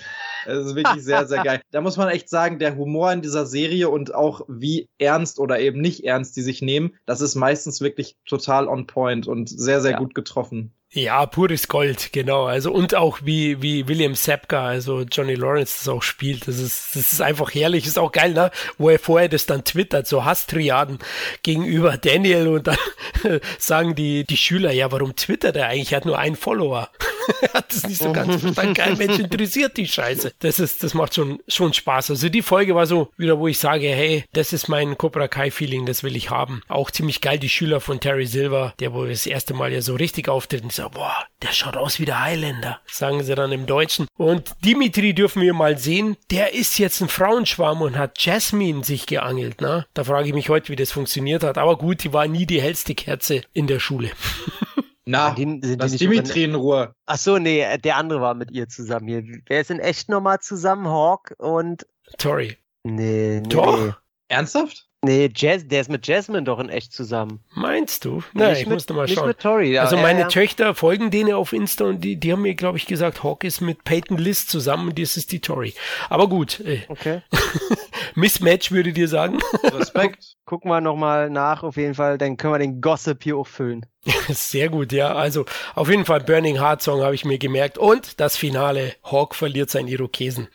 [0.50, 1.62] Es ist wirklich sehr, sehr geil.
[1.72, 5.60] Da muss man echt sagen, der Humor in dieser Serie und auch wie ernst oder
[5.60, 9.82] eben nicht ernst die sich nehmen, das ist meistens wirklich total on point und sehr,
[9.82, 9.98] sehr ja.
[9.98, 10.74] gut getroffen.
[10.92, 12.46] Ja, pures Gold, genau.
[12.46, 16.48] Also und auch wie wie William Sapka, also Johnny Lawrence das auch spielt.
[16.48, 18.50] Das ist das ist einfach herrlich, ist auch geil, ne?
[18.80, 20.98] Wo er vorher das dann twittert, so Hasstriaden
[21.44, 22.78] gegenüber Daniel und dann
[23.60, 25.92] sagen die die Schüler, ja, warum twittert er eigentlich?
[25.92, 26.90] Er hat nur einen Follower.
[27.54, 28.74] hat das nicht so ganz verstanden.
[28.74, 30.34] Kein Mensch interessiert die Scheiße.
[30.40, 32.12] Das ist, das macht schon, schon Spaß.
[32.12, 35.52] Also die Folge war so wieder, wo ich sage, hey, das ist mein Cobra Kai
[35.52, 36.62] Feeling, das will ich haben.
[36.68, 39.96] Auch ziemlich geil, die Schüler von Terry Silver, der wohl das erste Mal ja so
[39.96, 43.66] richtig auftritt und sagt, boah, der schaut aus wie der Highlander, sagen sie dann im
[43.66, 44.08] Deutschen.
[44.18, 49.06] Und Dimitri dürfen wir mal sehen, der ist jetzt ein Frauenschwarm und hat Jasmine sich
[49.06, 49.86] geangelt, ne?
[49.94, 51.58] Da frage ich mich heute, wie das funktioniert hat.
[51.58, 54.12] Aber gut, die war nie die hellste Kerze in der Schule.
[55.10, 56.94] Na, die, die lass Dimitri in Ruhe.
[57.08, 59.24] Ach so, nee, der andere war mit ihr zusammen hier.
[59.48, 60.88] Wer ist in echt nochmal zusammen?
[60.88, 61.88] Hawk und...
[62.20, 62.58] Tori.
[62.84, 63.50] Nee, nee.
[63.50, 64.00] Doch?
[64.28, 64.88] Ernsthaft?
[65.02, 67.40] Nee, Jazz, der ist mit Jasmine doch in echt zusammen.
[67.56, 68.22] Meinst du?
[68.34, 69.34] Nein, ich mit, musste mal schauen.
[69.40, 72.54] Tori, ja, also meine ja, Töchter folgen denen auf Insta und die, die haben mir,
[72.54, 75.74] glaube ich, gesagt, Hawk ist mit Peyton List zusammen und das ist die Tori.
[76.10, 76.60] Aber gut.
[76.60, 77.22] Äh, okay.
[78.16, 79.40] Mismatch würde dir sagen.
[79.64, 80.36] Respekt.
[80.46, 83.86] Gucken wir nochmal nach, auf jeden Fall, dann können wir den Gossip hier auffüllen.
[84.30, 85.14] Sehr gut, ja.
[85.14, 85.46] Also
[85.76, 87.78] auf jeden Fall Burning Heart Song habe ich mir gemerkt.
[87.78, 90.48] Und das Finale, Hawk verliert seinen Irokesen.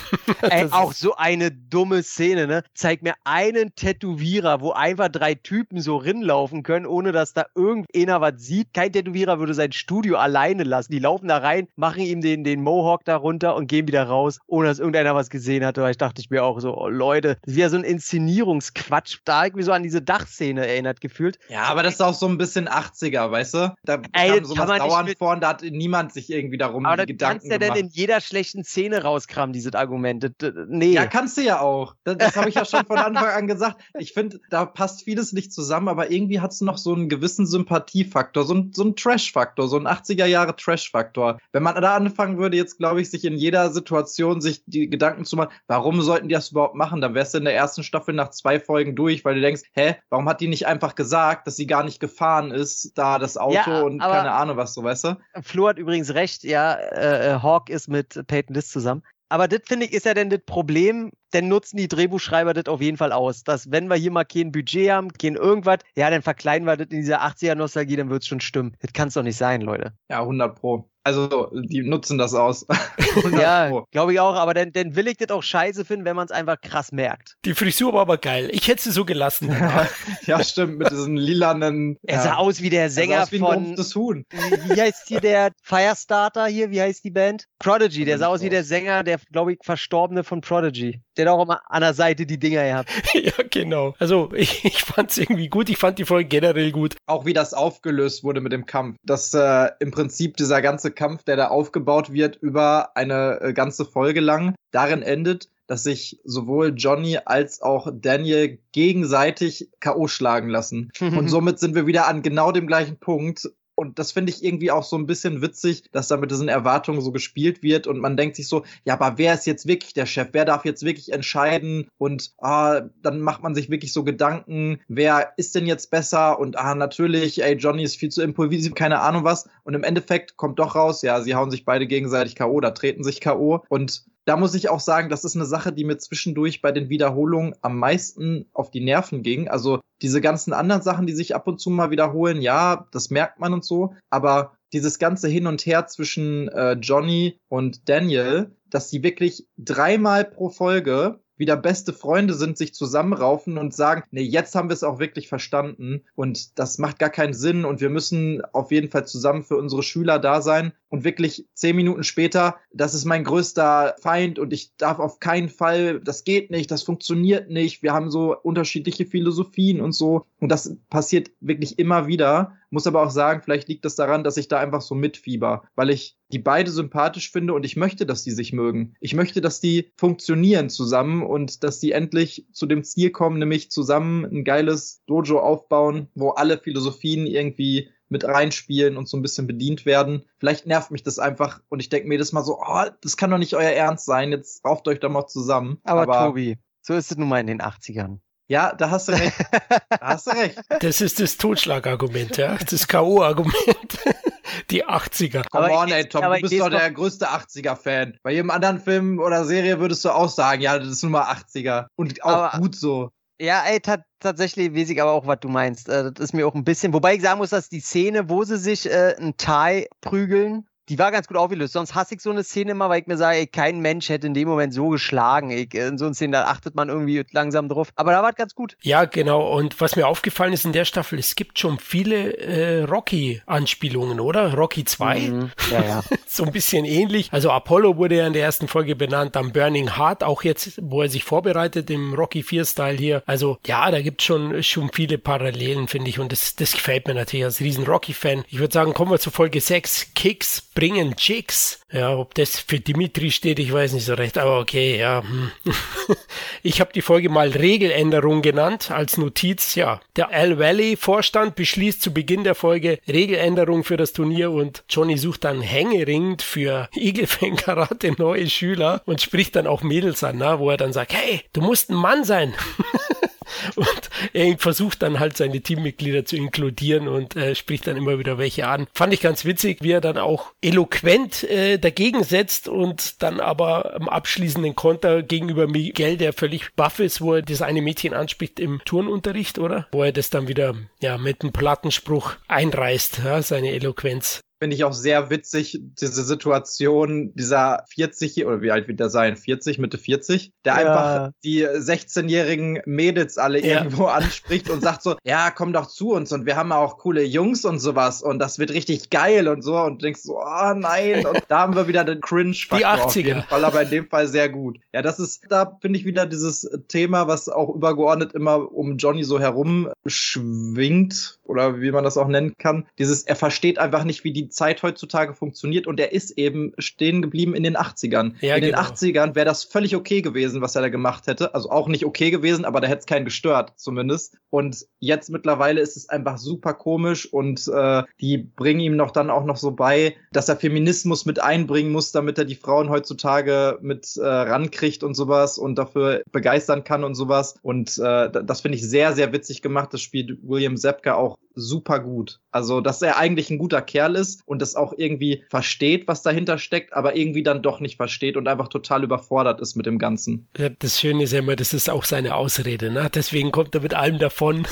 [0.42, 2.62] Ey, auch so eine dumme Szene, ne?
[2.74, 8.20] Zeig mir einen Tätowierer, wo einfach drei Typen so rinlaufen können, ohne dass da irgendeiner
[8.20, 8.72] was sieht.
[8.72, 10.92] Kein Tätowierer würde sein Studio alleine lassen.
[10.92, 14.38] Die laufen da rein, machen ihm den, den Mohawk da runter und gehen wieder raus,
[14.46, 15.76] ohne dass irgendeiner was gesehen hat.
[15.76, 19.18] Da dachte ich mir auch so, oh Leute, das ist ja so ein Inszenierungsquatsch.
[19.24, 21.38] Da ich mich so an diese Dachszene erinnert gefühlt.
[21.48, 23.74] Ja, aber das ist auch so ein bisschen 80er, weißt du?
[23.84, 27.36] Da Ey, kam sowas dauernd vor und da hat niemand sich irgendwie darum aber Gedanken
[27.36, 30.32] kannst du ja denn in jeder schlechten Szene rauskramen, dieses Argument.
[30.68, 30.92] Nee.
[30.92, 31.94] Ja, kannst du ja auch.
[32.04, 33.82] Das, das habe ich ja schon von Anfang an gesagt.
[33.98, 37.46] Ich finde, da passt vieles nicht zusammen, aber irgendwie hat es noch so einen gewissen
[37.46, 41.38] Sympathiefaktor, so, ein, so einen Trash-Faktor, so einen 80er Jahre Trash-Faktor.
[41.52, 45.24] Wenn man da anfangen würde, jetzt glaube ich, sich in jeder Situation sich die Gedanken
[45.24, 48.14] zu machen, warum sollten die das überhaupt machen, dann wärst du in der ersten Staffel
[48.14, 51.56] nach zwei Folgen durch, weil du denkst, hä, warum hat die nicht einfach gesagt, dass
[51.56, 55.04] sie gar nicht gefahren ist, da das Auto ja, und keine Ahnung was, so weißt
[55.04, 55.16] du?
[55.42, 59.02] Flo hat übrigens recht, ja, äh, äh Hawk ist mit Peyton List zusammen.
[59.28, 62.80] Aber das finde ich ist ja dann das Problem, denn nutzen die Drehbuchschreiber das auf
[62.80, 63.42] jeden Fall aus.
[63.42, 66.88] Dass wenn wir hier mal kein Budget haben, kein irgendwas, ja, dann verkleinen wir das
[66.90, 68.76] in dieser 80er-Nostalgie, dann wird es schon stimmen.
[68.80, 69.92] Das kann es doch nicht sein, Leute.
[70.08, 70.88] Ja, 100 Pro.
[71.06, 72.66] Also, die nutzen das aus.
[73.30, 76.24] ja, glaube ich auch, aber dann, dann will ich das auch scheiße finden, wenn man
[76.24, 77.36] es einfach krass merkt.
[77.44, 78.48] Die Frisur war aber geil.
[78.50, 79.54] Ich hätte sie so gelassen.
[80.26, 81.96] ja, stimmt, mit diesen lilanen.
[82.02, 82.36] Er sah ja.
[82.38, 83.76] aus wie der Sänger wie von.
[83.76, 84.24] Huhn.
[84.30, 86.72] Wie, wie heißt hier der Firestarter hier?
[86.72, 87.44] Wie heißt die Band?
[87.60, 88.04] Prodigy.
[88.04, 91.02] Der sah aus wie der Sänger, der, glaube ich, Verstorbene von Prodigy.
[91.16, 92.90] Der auch immer an der Seite die Dinger gehabt.
[93.14, 93.94] ja, genau.
[93.98, 95.68] Also, ich, ich fand es irgendwie gut.
[95.68, 96.96] Ich fand die Folge generell gut.
[97.06, 98.96] Auch wie das aufgelöst wurde mit dem Kampf.
[99.02, 103.84] Dass äh, im Prinzip dieser ganze Kampf, der da aufgebaut wird über eine äh, ganze
[103.84, 110.06] Folge lang, darin endet, dass sich sowohl Johnny als auch Daniel gegenseitig K.O.
[110.06, 110.90] schlagen lassen.
[111.00, 114.70] Und somit sind wir wieder an genau dem gleichen Punkt, und das finde ich irgendwie
[114.70, 118.16] auch so ein bisschen witzig, dass da mit diesen Erwartungen so gespielt wird und man
[118.16, 120.28] denkt sich so, ja, aber wer ist jetzt wirklich der Chef?
[120.32, 121.88] Wer darf jetzt wirklich entscheiden?
[121.98, 126.38] Und ah, dann macht man sich wirklich so Gedanken, wer ist denn jetzt besser?
[126.38, 129.48] Und ah, natürlich, ey, Johnny ist viel zu impulsiv, keine Ahnung was.
[129.64, 132.52] Und im Endeffekt kommt doch raus, ja, sie hauen sich beide gegenseitig K.O.
[132.52, 133.62] oder treten sich K.O.
[133.68, 136.88] Und da muss ich auch sagen, das ist eine Sache, die mir zwischendurch bei den
[136.88, 139.48] Wiederholungen am meisten auf die Nerven ging.
[139.48, 143.38] Also diese ganzen anderen Sachen, die sich ab und zu mal wiederholen, ja, das merkt
[143.38, 143.94] man und so.
[144.10, 150.24] Aber dieses ganze Hin und Her zwischen äh, Johnny und Daniel, dass sie wirklich dreimal
[150.24, 154.82] pro Folge wieder beste Freunde sind, sich zusammenraufen und sagen, nee, jetzt haben wir es
[154.82, 159.06] auch wirklich verstanden und das macht gar keinen Sinn und wir müssen auf jeden Fall
[159.06, 163.96] zusammen für unsere Schüler da sein und wirklich zehn Minuten später, das ist mein größter
[164.00, 168.10] Feind und ich darf auf keinen Fall, das geht nicht, das funktioniert nicht, wir haben
[168.10, 173.42] so unterschiedliche Philosophien und so und das passiert wirklich immer wieder muss aber auch sagen,
[173.42, 177.30] vielleicht liegt das daran, dass ich da einfach so mitfieber, weil ich die beide sympathisch
[177.30, 178.94] finde und ich möchte, dass die sich mögen.
[179.00, 183.70] Ich möchte, dass die funktionieren zusammen und dass die endlich zu dem Ziel kommen, nämlich
[183.70, 189.46] zusammen ein geiles Dojo aufbauen, wo alle Philosophien irgendwie mit reinspielen und so ein bisschen
[189.46, 190.24] bedient werden.
[190.38, 193.30] Vielleicht nervt mich das einfach und ich denke mir das mal so, oh, das kann
[193.30, 195.78] doch nicht euer Ernst sein, jetzt rauft euch doch mal zusammen.
[195.84, 198.18] Aber, Aber Tobi, so ist es nun mal in den 80ern.
[198.48, 199.36] Ja, da hast du recht.
[199.88, 200.60] Da hast du recht.
[200.80, 202.56] Das ist das Totschlagargument, ja.
[202.56, 203.98] Das K.O.-Argument.
[204.70, 205.44] Die 80er.
[205.50, 208.18] Come on, ey, Tom, du bist doch der größte 80er-Fan.
[208.22, 211.24] Bei jedem anderen Film oder Serie würdest du auch sagen, ja, das ist nun mal
[211.24, 211.86] 80er.
[211.96, 213.10] Und auch aber, gut so.
[213.38, 213.80] Ja, ey,
[214.20, 215.88] tatsächlich weiß ich aber auch, was du meinst.
[215.88, 218.44] Äh, das ist mir auch ein bisschen, wobei ich sagen muss, dass die Szene, wo
[218.44, 221.72] sie sich äh, ein Thai prügeln, die war ganz gut aufgelöst.
[221.72, 224.26] Sonst hasse ich so eine Szene immer, weil ich mir sage, ey, kein Mensch hätte
[224.26, 225.50] in dem Moment so geschlagen.
[225.50, 227.88] Ich, in so einer Szene, da achtet man irgendwie langsam drauf.
[227.96, 228.76] Aber da war es ganz gut.
[228.82, 229.56] Ja, genau.
[229.56, 234.54] Und was mir aufgefallen ist in der Staffel, es gibt schon viele äh, Rocky-Anspielungen, oder?
[234.54, 235.18] Rocky 2.
[235.20, 235.50] Mhm.
[235.70, 236.02] Ja, ja.
[236.26, 237.32] so ein bisschen ähnlich.
[237.32, 241.02] Also Apollo wurde ja in der ersten Folge benannt, dann Burning Heart, auch jetzt, wo
[241.02, 243.22] er sich vorbereitet im Rocky 4-Style hier.
[243.26, 246.20] Also ja, da gibt es schon, schon viele Parallelen, finde ich.
[246.20, 248.44] Und das, das gefällt mir natürlich als riesen Rocky-Fan.
[248.48, 250.14] Ich würde sagen, kommen wir zu Folge 6.
[250.14, 251.80] Kicks bringen Chicks.
[251.90, 255.22] Ja, ob das für Dimitri steht, ich weiß nicht so recht, aber okay, ja.
[255.22, 255.50] Hm.
[256.62, 259.76] Ich habe die Folge mal Regeländerung genannt als Notiz.
[259.76, 264.82] Ja, der Al Valley Vorstand beschließt zu Beginn der Folge Regeländerung für das Turnier und
[264.88, 270.38] Johnny sucht dann hängeringend für Igelfang Karate neue Schüler und spricht dann auch Mädels an,
[270.38, 272.54] na, wo er dann sagt, hey, du musst ein Mann sein.
[273.74, 278.38] Und er versucht dann halt seine Teammitglieder zu inkludieren und äh, spricht dann immer wieder
[278.38, 278.86] welche an.
[278.94, 283.94] Fand ich ganz witzig, wie er dann auch eloquent äh, dagegen setzt und dann aber
[283.94, 288.60] am abschließenden Konter gegenüber Miguel, der völlig baff ist, wo er das eine Mädchen anspricht
[288.60, 289.86] im Turnunterricht, oder?
[289.92, 294.84] Wo er das dann wieder ja mit einem Plattenspruch einreißt, ja, seine Eloquenz finde ich
[294.84, 299.36] auch sehr witzig, diese Situation dieser 40, oder wie alt wird der sein?
[299.36, 300.78] 40, Mitte 40, der ja.
[300.78, 303.78] einfach die 16-jährigen Mädels alle ja.
[303.78, 307.22] irgendwo anspricht und sagt so, ja, komm doch zu uns und wir haben auch coole
[307.22, 311.26] Jungs und sowas und das wird richtig geil und so und denkst so, oh nein,
[311.26, 312.78] und da haben wir wieder den Cringe-Faktor.
[312.78, 313.04] Die 80er.
[313.04, 314.78] Auf jeden Fall, aber in dem Fall sehr gut.
[314.92, 319.24] Ja, das ist, da finde ich wieder dieses Thema, was auch übergeordnet immer um Johnny
[319.24, 322.86] so herum schwingt oder wie man das auch nennen kann.
[322.98, 327.22] Dieses, er versteht einfach nicht, wie die Zeit heutzutage funktioniert und er ist eben stehen
[327.22, 328.34] geblieben in den 80ern.
[328.40, 328.82] Ja, in genau.
[328.82, 331.54] den 80ern wäre das völlig okay gewesen, was er da gemacht hätte.
[331.54, 334.38] Also auch nicht okay gewesen, aber da hätte es keinen gestört, zumindest.
[334.50, 339.30] Und jetzt mittlerweile ist es einfach super komisch und äh, die bringen ihm noch dann
[339.30, 343.78] auch noch so bei, dass er Feminismus mit einbringen muss, damit er die Frauen heutzutage
[343.82, 347.56] mit äh, rankriegt und sowas und dafür begeistern kann und sowas.
[347.62, 349.92] Und äh, das finde ich sehr, sehr witzig gemacht.
[349.92, 352.40] Das spielt William Zepka auch super gut.
[352.50, 356.58] Also, dass er eigentlich ein guter Kerl ist und das auch irgendwie versteht, was dahinter
[356.58, 360.48] steckt, aber irgendwie dann doch nicht versteht und einfach total überfordert ist mit dem Ganzen.
[360.78, 362.90] Das Schöne ist ja immer, das ist auch seine Ausrede.
[362.90, 363.10] Ne?
[363.14, 364.66] Deswegen kommt er mit allem davon.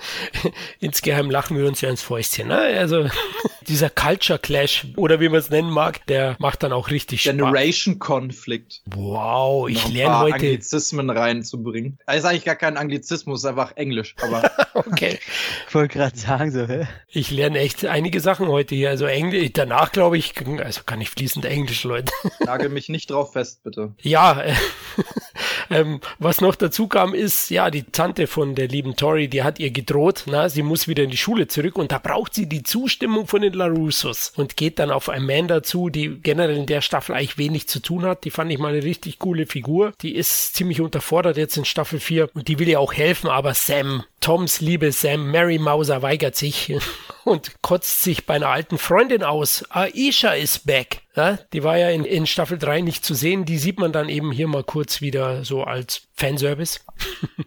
[0.80, 2.48] Insgeheim lachen wir uns ja ins Fäustchen.
[2.48, 2.58] Ne?
[2.58, 3.08] Also
[3.68, 7.34] dieser Culture Clash oder wie man es nennen mag, der macht dann auch richtig Spaß.
[7.34, 8.82] Generation Konflikt.
[8.86, 11.98] Wow, ich lerne heute Anglizismen reinzubringen.
[12.06, 14.14] Das ist eigentlich gar kein Anglizismus, einfach Englisch.
[14.22, 15.18] Aber okay.
[15.68, 16.66] Ich wollte gerade sagen so.
[16.66, 16.86] Hä?
[17.08, 18.90] Ich lerne echt einige Sachen heute hier.
[18.90, 19.50] Also Englisch.
[19.52, 22.12] Danach glaube ich, also kann ich fließend Englisch, Leute.
[22.44, 23.94] Nagel mich nicht drauf fest, bitte.
[24.00, 24.42] Ja.
[25.70, 29.42] Äh, ähm, was noch dazu kam, ist, ja, die Tante von der lieben Tori, die
[29.42, 32.46] hat ihr gedroht, na, sie muss wieder in die Schule zurück und da braucht sie
[32.46, 36.80] die Zustimmung von den LaRussos und geht dann auf Amanda zu, die generell in der
[36.80, 38.24] Staffel eigentlich wenig zu tun hat.
[38.24, 39.92] Die fand ich mal eine richtig coole Figur.
[40.02, 43.54] Die ist ziemlich unterfordert jetzt in Staffel 4 und die will ihr auch helfen, aber
[43.54, 46.74] Sam, Toms liebe Sam, Mary Mauser weigert sich
[47.30, 49.64] und kotzt sich bei einer alten Freundin aus.
[49.70, 51.02] Aisha ist back.
[51.14, 53.44] Ja, die war ja in, in Staffel 3 nicht zu sehen.
[53.44, 56.80] Die sieht man dann eben hier mal kurz wieder so als Fanservice.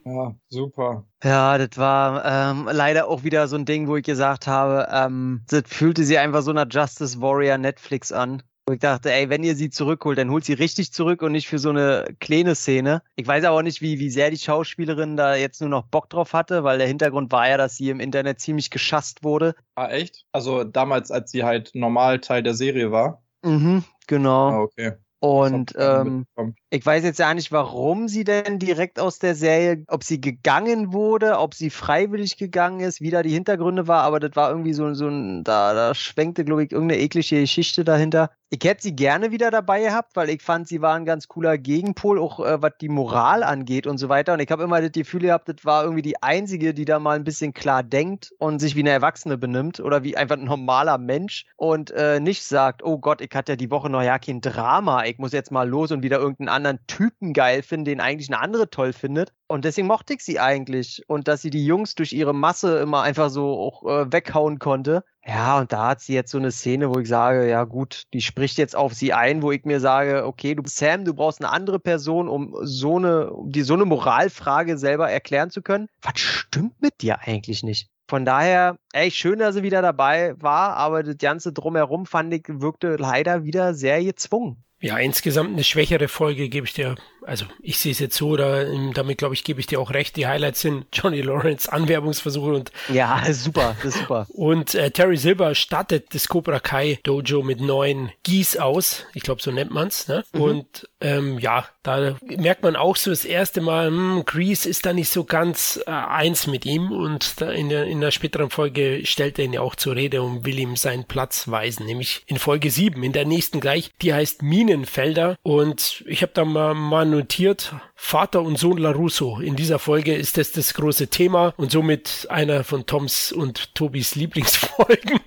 [0.06, 1.06] Ja, super.
[1.24, 5.46] Ja, das war ähm, leider auch wieder so ein Ding, wo ich gesagt habe, ähm,
[5.48, 8.44] das fühlte sich einfach so einer Justice Warrior Netflix an.
[8.66, 11.50] Wo ich dachte, ey, wenn ihr sie zurückholt, dann holt sie richtig zurück und nicht
[11.50, 13.02] für so eine kleine Szene.
[13.18, 16.32] Ich weiß aber nicht, wie, wie sehr die Schauspielerin da jetzt nur noch Bock drauf
[16.32, 19.56] hatte, weil der Hintergrund war ja, dass sie im Internet ziemlich geschasst wurde.
[19.76, 20.26] Ah, echt?
[20.32, 23.22] Also damals, als sie halt normal Teil der Serie war?
[23.44, 24.50] Mhm, genau.
[24.50, 24.94] Ah, okay.
[25.20, 26.26] Und ähm,
[26.74, 30.92] ich weiß jetzt ja nicht, warum sie denn direkt aus der Serie, ob sie gegangen
[30.92, 34.74] wurde, ob sie freiwillig gegangen ist, wie da die Hintergründe war, aber das war irgendwie
[34.74, 38.32] so, so ein, da, da schwenkte, glaube ich, irgendeine eklige Geschichte dahinter.
[38.50, 41.58] Ich hätte sie gerne wieder dabei gehabt, weil ich fand, sie war ein ganz cooler
[41.58, 44.34] Gegenpol, auch äh, was die Moral angeht und so weiter.
[44.34, 47.16] Und ich habe immer das Gefühl gehabt, das war irgendwie die Einzige, die da mal
[47.16, 51.00] ein bisschen klar denkt und sich wie eine Erwachsene benimmt oder wie einfach ein normaler
[51.00, 54.40] Mensch und äh, nicht sagt, oh Gott, ich hatte ja die Woche noch ja kein
[54.40, 58.30] Drama, ich muss jetzt mal los und wieder irgendeinen anderen Typen geil finden, den eigentlich
[58.30, 59.34] eine andere toll findet.
[59.48, 61.04] Und deswegen mochte ich sie eigentlich.
[61.08, 65.04] Und dass sie die Jungs durch ihre Masse immer einfach so auch äh, weghauen konnte.
[65.26, 68.22] Ja, und da hat sie jetzt so eine Szene, wo ich sage, ja gut, die
[68.22, 71.52] spricht jetzt auf sie ein, wo ich mir sage, okay, du Sam, du brauchst eine
[71.52, 75.88] andere Person, um so eine, um die so eine Moralfrage selber erklären zu können.
[76.02, 77.90] Was stimmt mit dir eigentlich nicht?
[78.10, 82.44] Von daher, echt schön, dass sie wieder dabei war, aber das Ganze drumherum fand ich,
[82.48, 84.64] wirkte leider wieder sehr gezwungen.
[84.84, 88.64] Ja, insgesamt eine schwächere Folge, gebe ich dir also ich sehe es jetzt so, da,
[88.94, 90.16] damit glaube ich, gebe ich dir auch recht.
[90.16, 94.28] Die Highlights sind Johnny Lawrence Anwerbungsversuche und ja, super, das ist super.
[94.30, 99.06] Und äh, Terry Silver startet das Cobra Kai Dojo mit neun Gies aus.
[99.14, 100.08] Ich glaube, so nennt man's.
[100.08, 100.24] Ne?
[100.34, 100.42] Mhm.
[100.42, 104.94] Und ähm, ja, da merkt man auch so das erste Mal, hm, Grease ist da
[104.94, 109.38] nicht so ganz äh, eins mit ihm und in der, in der späteren Folge stellt
[109.38, 112.72] er ihn ja auch zur Rede und will ihm seinen Platz weisen, nämlich in Folge
[112.72, 117.74] 7, in der nächsten gleich, die heißt Minenfelder und ich habe da mal, mal notiert,
[117.96, 119.40] Vater und Sohn LaRusso.
[119.40, 124.16] In dieser Folge ist das das große Thema und somit einer von Toms und Tobis
[124.16, 125.20] Lieblingsfolgen.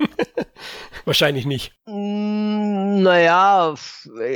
[1.04, 1.72] Wahrscheinlich nicht.
[1.86, 3.74] Mm, naja,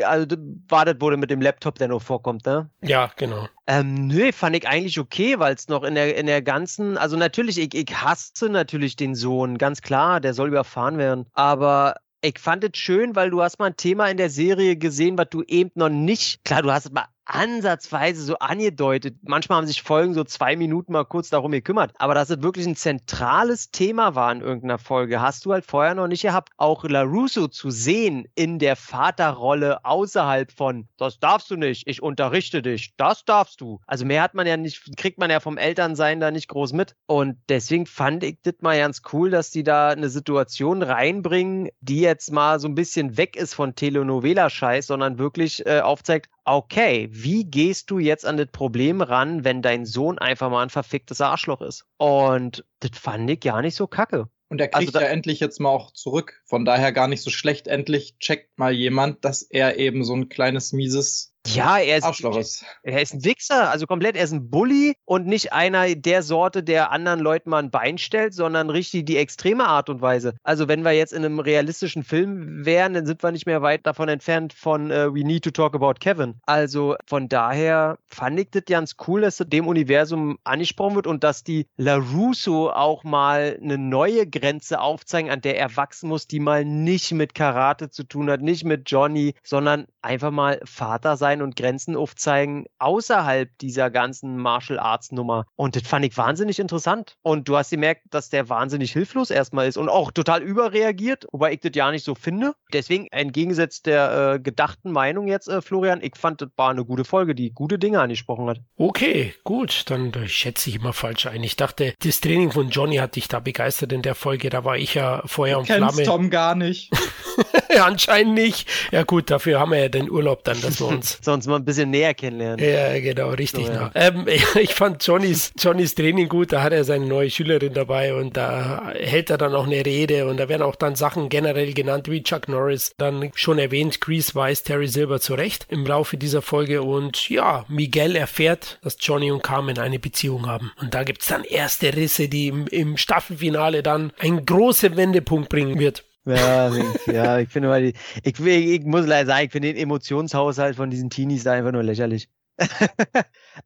[0.04, 0.36] also
[0.68, 2.70] wartet wurde mit dem Laptop, der noch vorkommt, ne?
[2.82, 3.48] Ja, genau.
[3.66, 7.16] Ähm, nö, fand ich eigentlich okay, weil es noch in der, in der ganzen, also
[7.16, 11.26] natürlich, ich, ich hasse natürlich den Sohn, ganz klar, der soll überfahren werden.
[11.32, 15.16] Aber ich fand es schön, weil du hast mal ein Thema in der Serie gesehen,
[15.18, 19.16] was du eben noch nicht, klar, du hast mal ansatzweise so angedeutet.
[19.22, 21.92] Manchmal haben sich Folgen so zwei Minuten mal kurz darum gekümmert.
[21.98, 25.94] Aber dass es wirklich ein zentrales Thema war in irgendeiner Folge, hast du halt vorher
[25.94, 26.50] noch nicht gehabt.
[26.56, 32.62] Auch LaRusso zu sehen in der Vaterrolle außerhalb von, das darfst du nicht, ich unterrichte
[32.62, 33.80] dich, das darfst du.
[33.86, 36.94] Also mehr hat man ja nicht, kriegt man ja vom Elternsein da nicht groß mit.
[37.06, 42.00] Und deswegen fand ich das mal ganz cool, dass die da eine Situation reinbringen, die
[42.00, 47.44] jetzt mal so ein bisschen weg ist von Telenovela-Scheiß, sondern wirklich äh, aufzeigt, okay, wie
[47.44, 51.60] gehst du jetzt an das Problem ran, wenn dein Sohn einfach mal ein verficktes Arschloch
[51.60, 51.86] ist?
[51.96, 54.28] Und das fand ich gar nicht so kacke.
[54.48, 56.42] Und er kriegt also ja endlich jetzt mal auch zurück.
[56.44, 57.68] Von daher gar nicht so schlecht.
[57.68, 63.02] Endlich checkt mal jemand, dass er eben so ein kleines, mieses ja, er ist, er
[63.02, 66.92] ist ein Wichser, also komplett, er ist ein Bully und nicht einer der Sorte, der
[66.92, 70.34] anderen Leuten mal ein Bein stellt, sondern richtig die extreme Art und Weise.
[70.42, 73.86] Also wenn wir jetzt in einem realistischen Film wären, dann sind wir nicht mehr weit
[73.86, 76.34] davon entfernt von uh, We Need to Talk About Kevin.
[76.46, 81.24] Also von daher fand ich das ganz cool, dass das dem Universum angesprochen wird und
[81.24, 86.40] dass die LaRusso auch mal eine neue Grenze aufzeigen, an der er wachsen muss, die
[86.40, 91.29] mal nicht mit Karate zu tun hat, nicht mit Johnny, sondern einfach mal Vater sein
[91.30, 95.46] sein und Grenzen aufzeigen außerhalb dieser ganzen Martial Arts Nummer.
[95.54, 97.14] Und das fand ich wahnsinnig interessant.
[97.22, 101.52] Und du hast gemerkt, dass der wahnsinnig hilflos erstmal ist und auch total überreagiert, wobei
[101.52, 102.54] ich das ja nicht so finde.
[102.72, 107.04] Deswegen entgegengesetzt der äh, gedachten Meinung jetzt, äh, Florian, ich fand, das war eine gute
[107.04, 108.60] Folge, die gute Dinge angesprochen hat.
[108.76, 111.44] Okay, gut, dann schätze ich immer falsch ein.
[111.44, 114.50] Ich dachte, das Training von Johnny hat dich da begeistert in der Folge.
[114.50, 116.02] Da war ich ja vorher und Flamme.
[116.02, 116.90] Tom gar nicht.
[117.80, 118.68] Anscheinend nicht.
[118.90, 121.64] Ja gut, dafür haben wir ja den Urlaub dann, dass wir uns sonst mal ein
[121.64, 122.64] bisschen näher kennenlernen.
[122.64, 123.66] Ja, genau, richtig.
[123.66, 123.90] So, ja.
[123.94, 124.26] Ähm,
[124.60, 128.92] ich fand Johnnys, Johnnys Training gut, da hat er seine neue Schülerin dabei und da
[128.94, 132.22] hält er dann auch eine Rede und da werden auch dann Sachen generell genannt, wie
[132.22, 137.28] Chuck Norris dann schon erwähnt, Grease weiß Terry Silver zurecht im Laufe dieser Folge und
[137.28, 140.72] ja, Miguel erfährt, dass Johnny und Carmen eine Beziehung haben.
[140.80, 145.48] Und da gibt es dann erste Risse, die im, im Staffelfinale dann einen großen Wendepunkt
[145.48, 146.04] bringen wird.
[146.26, 146.70] Ja,
[147.06, 150.90] ja, ich finde mal, ich, ich, ich muss leider sagen, ich finde den Emotionshaushalt von
[150.90, 152.28] diesen Teenies da einfach nur lächerlich.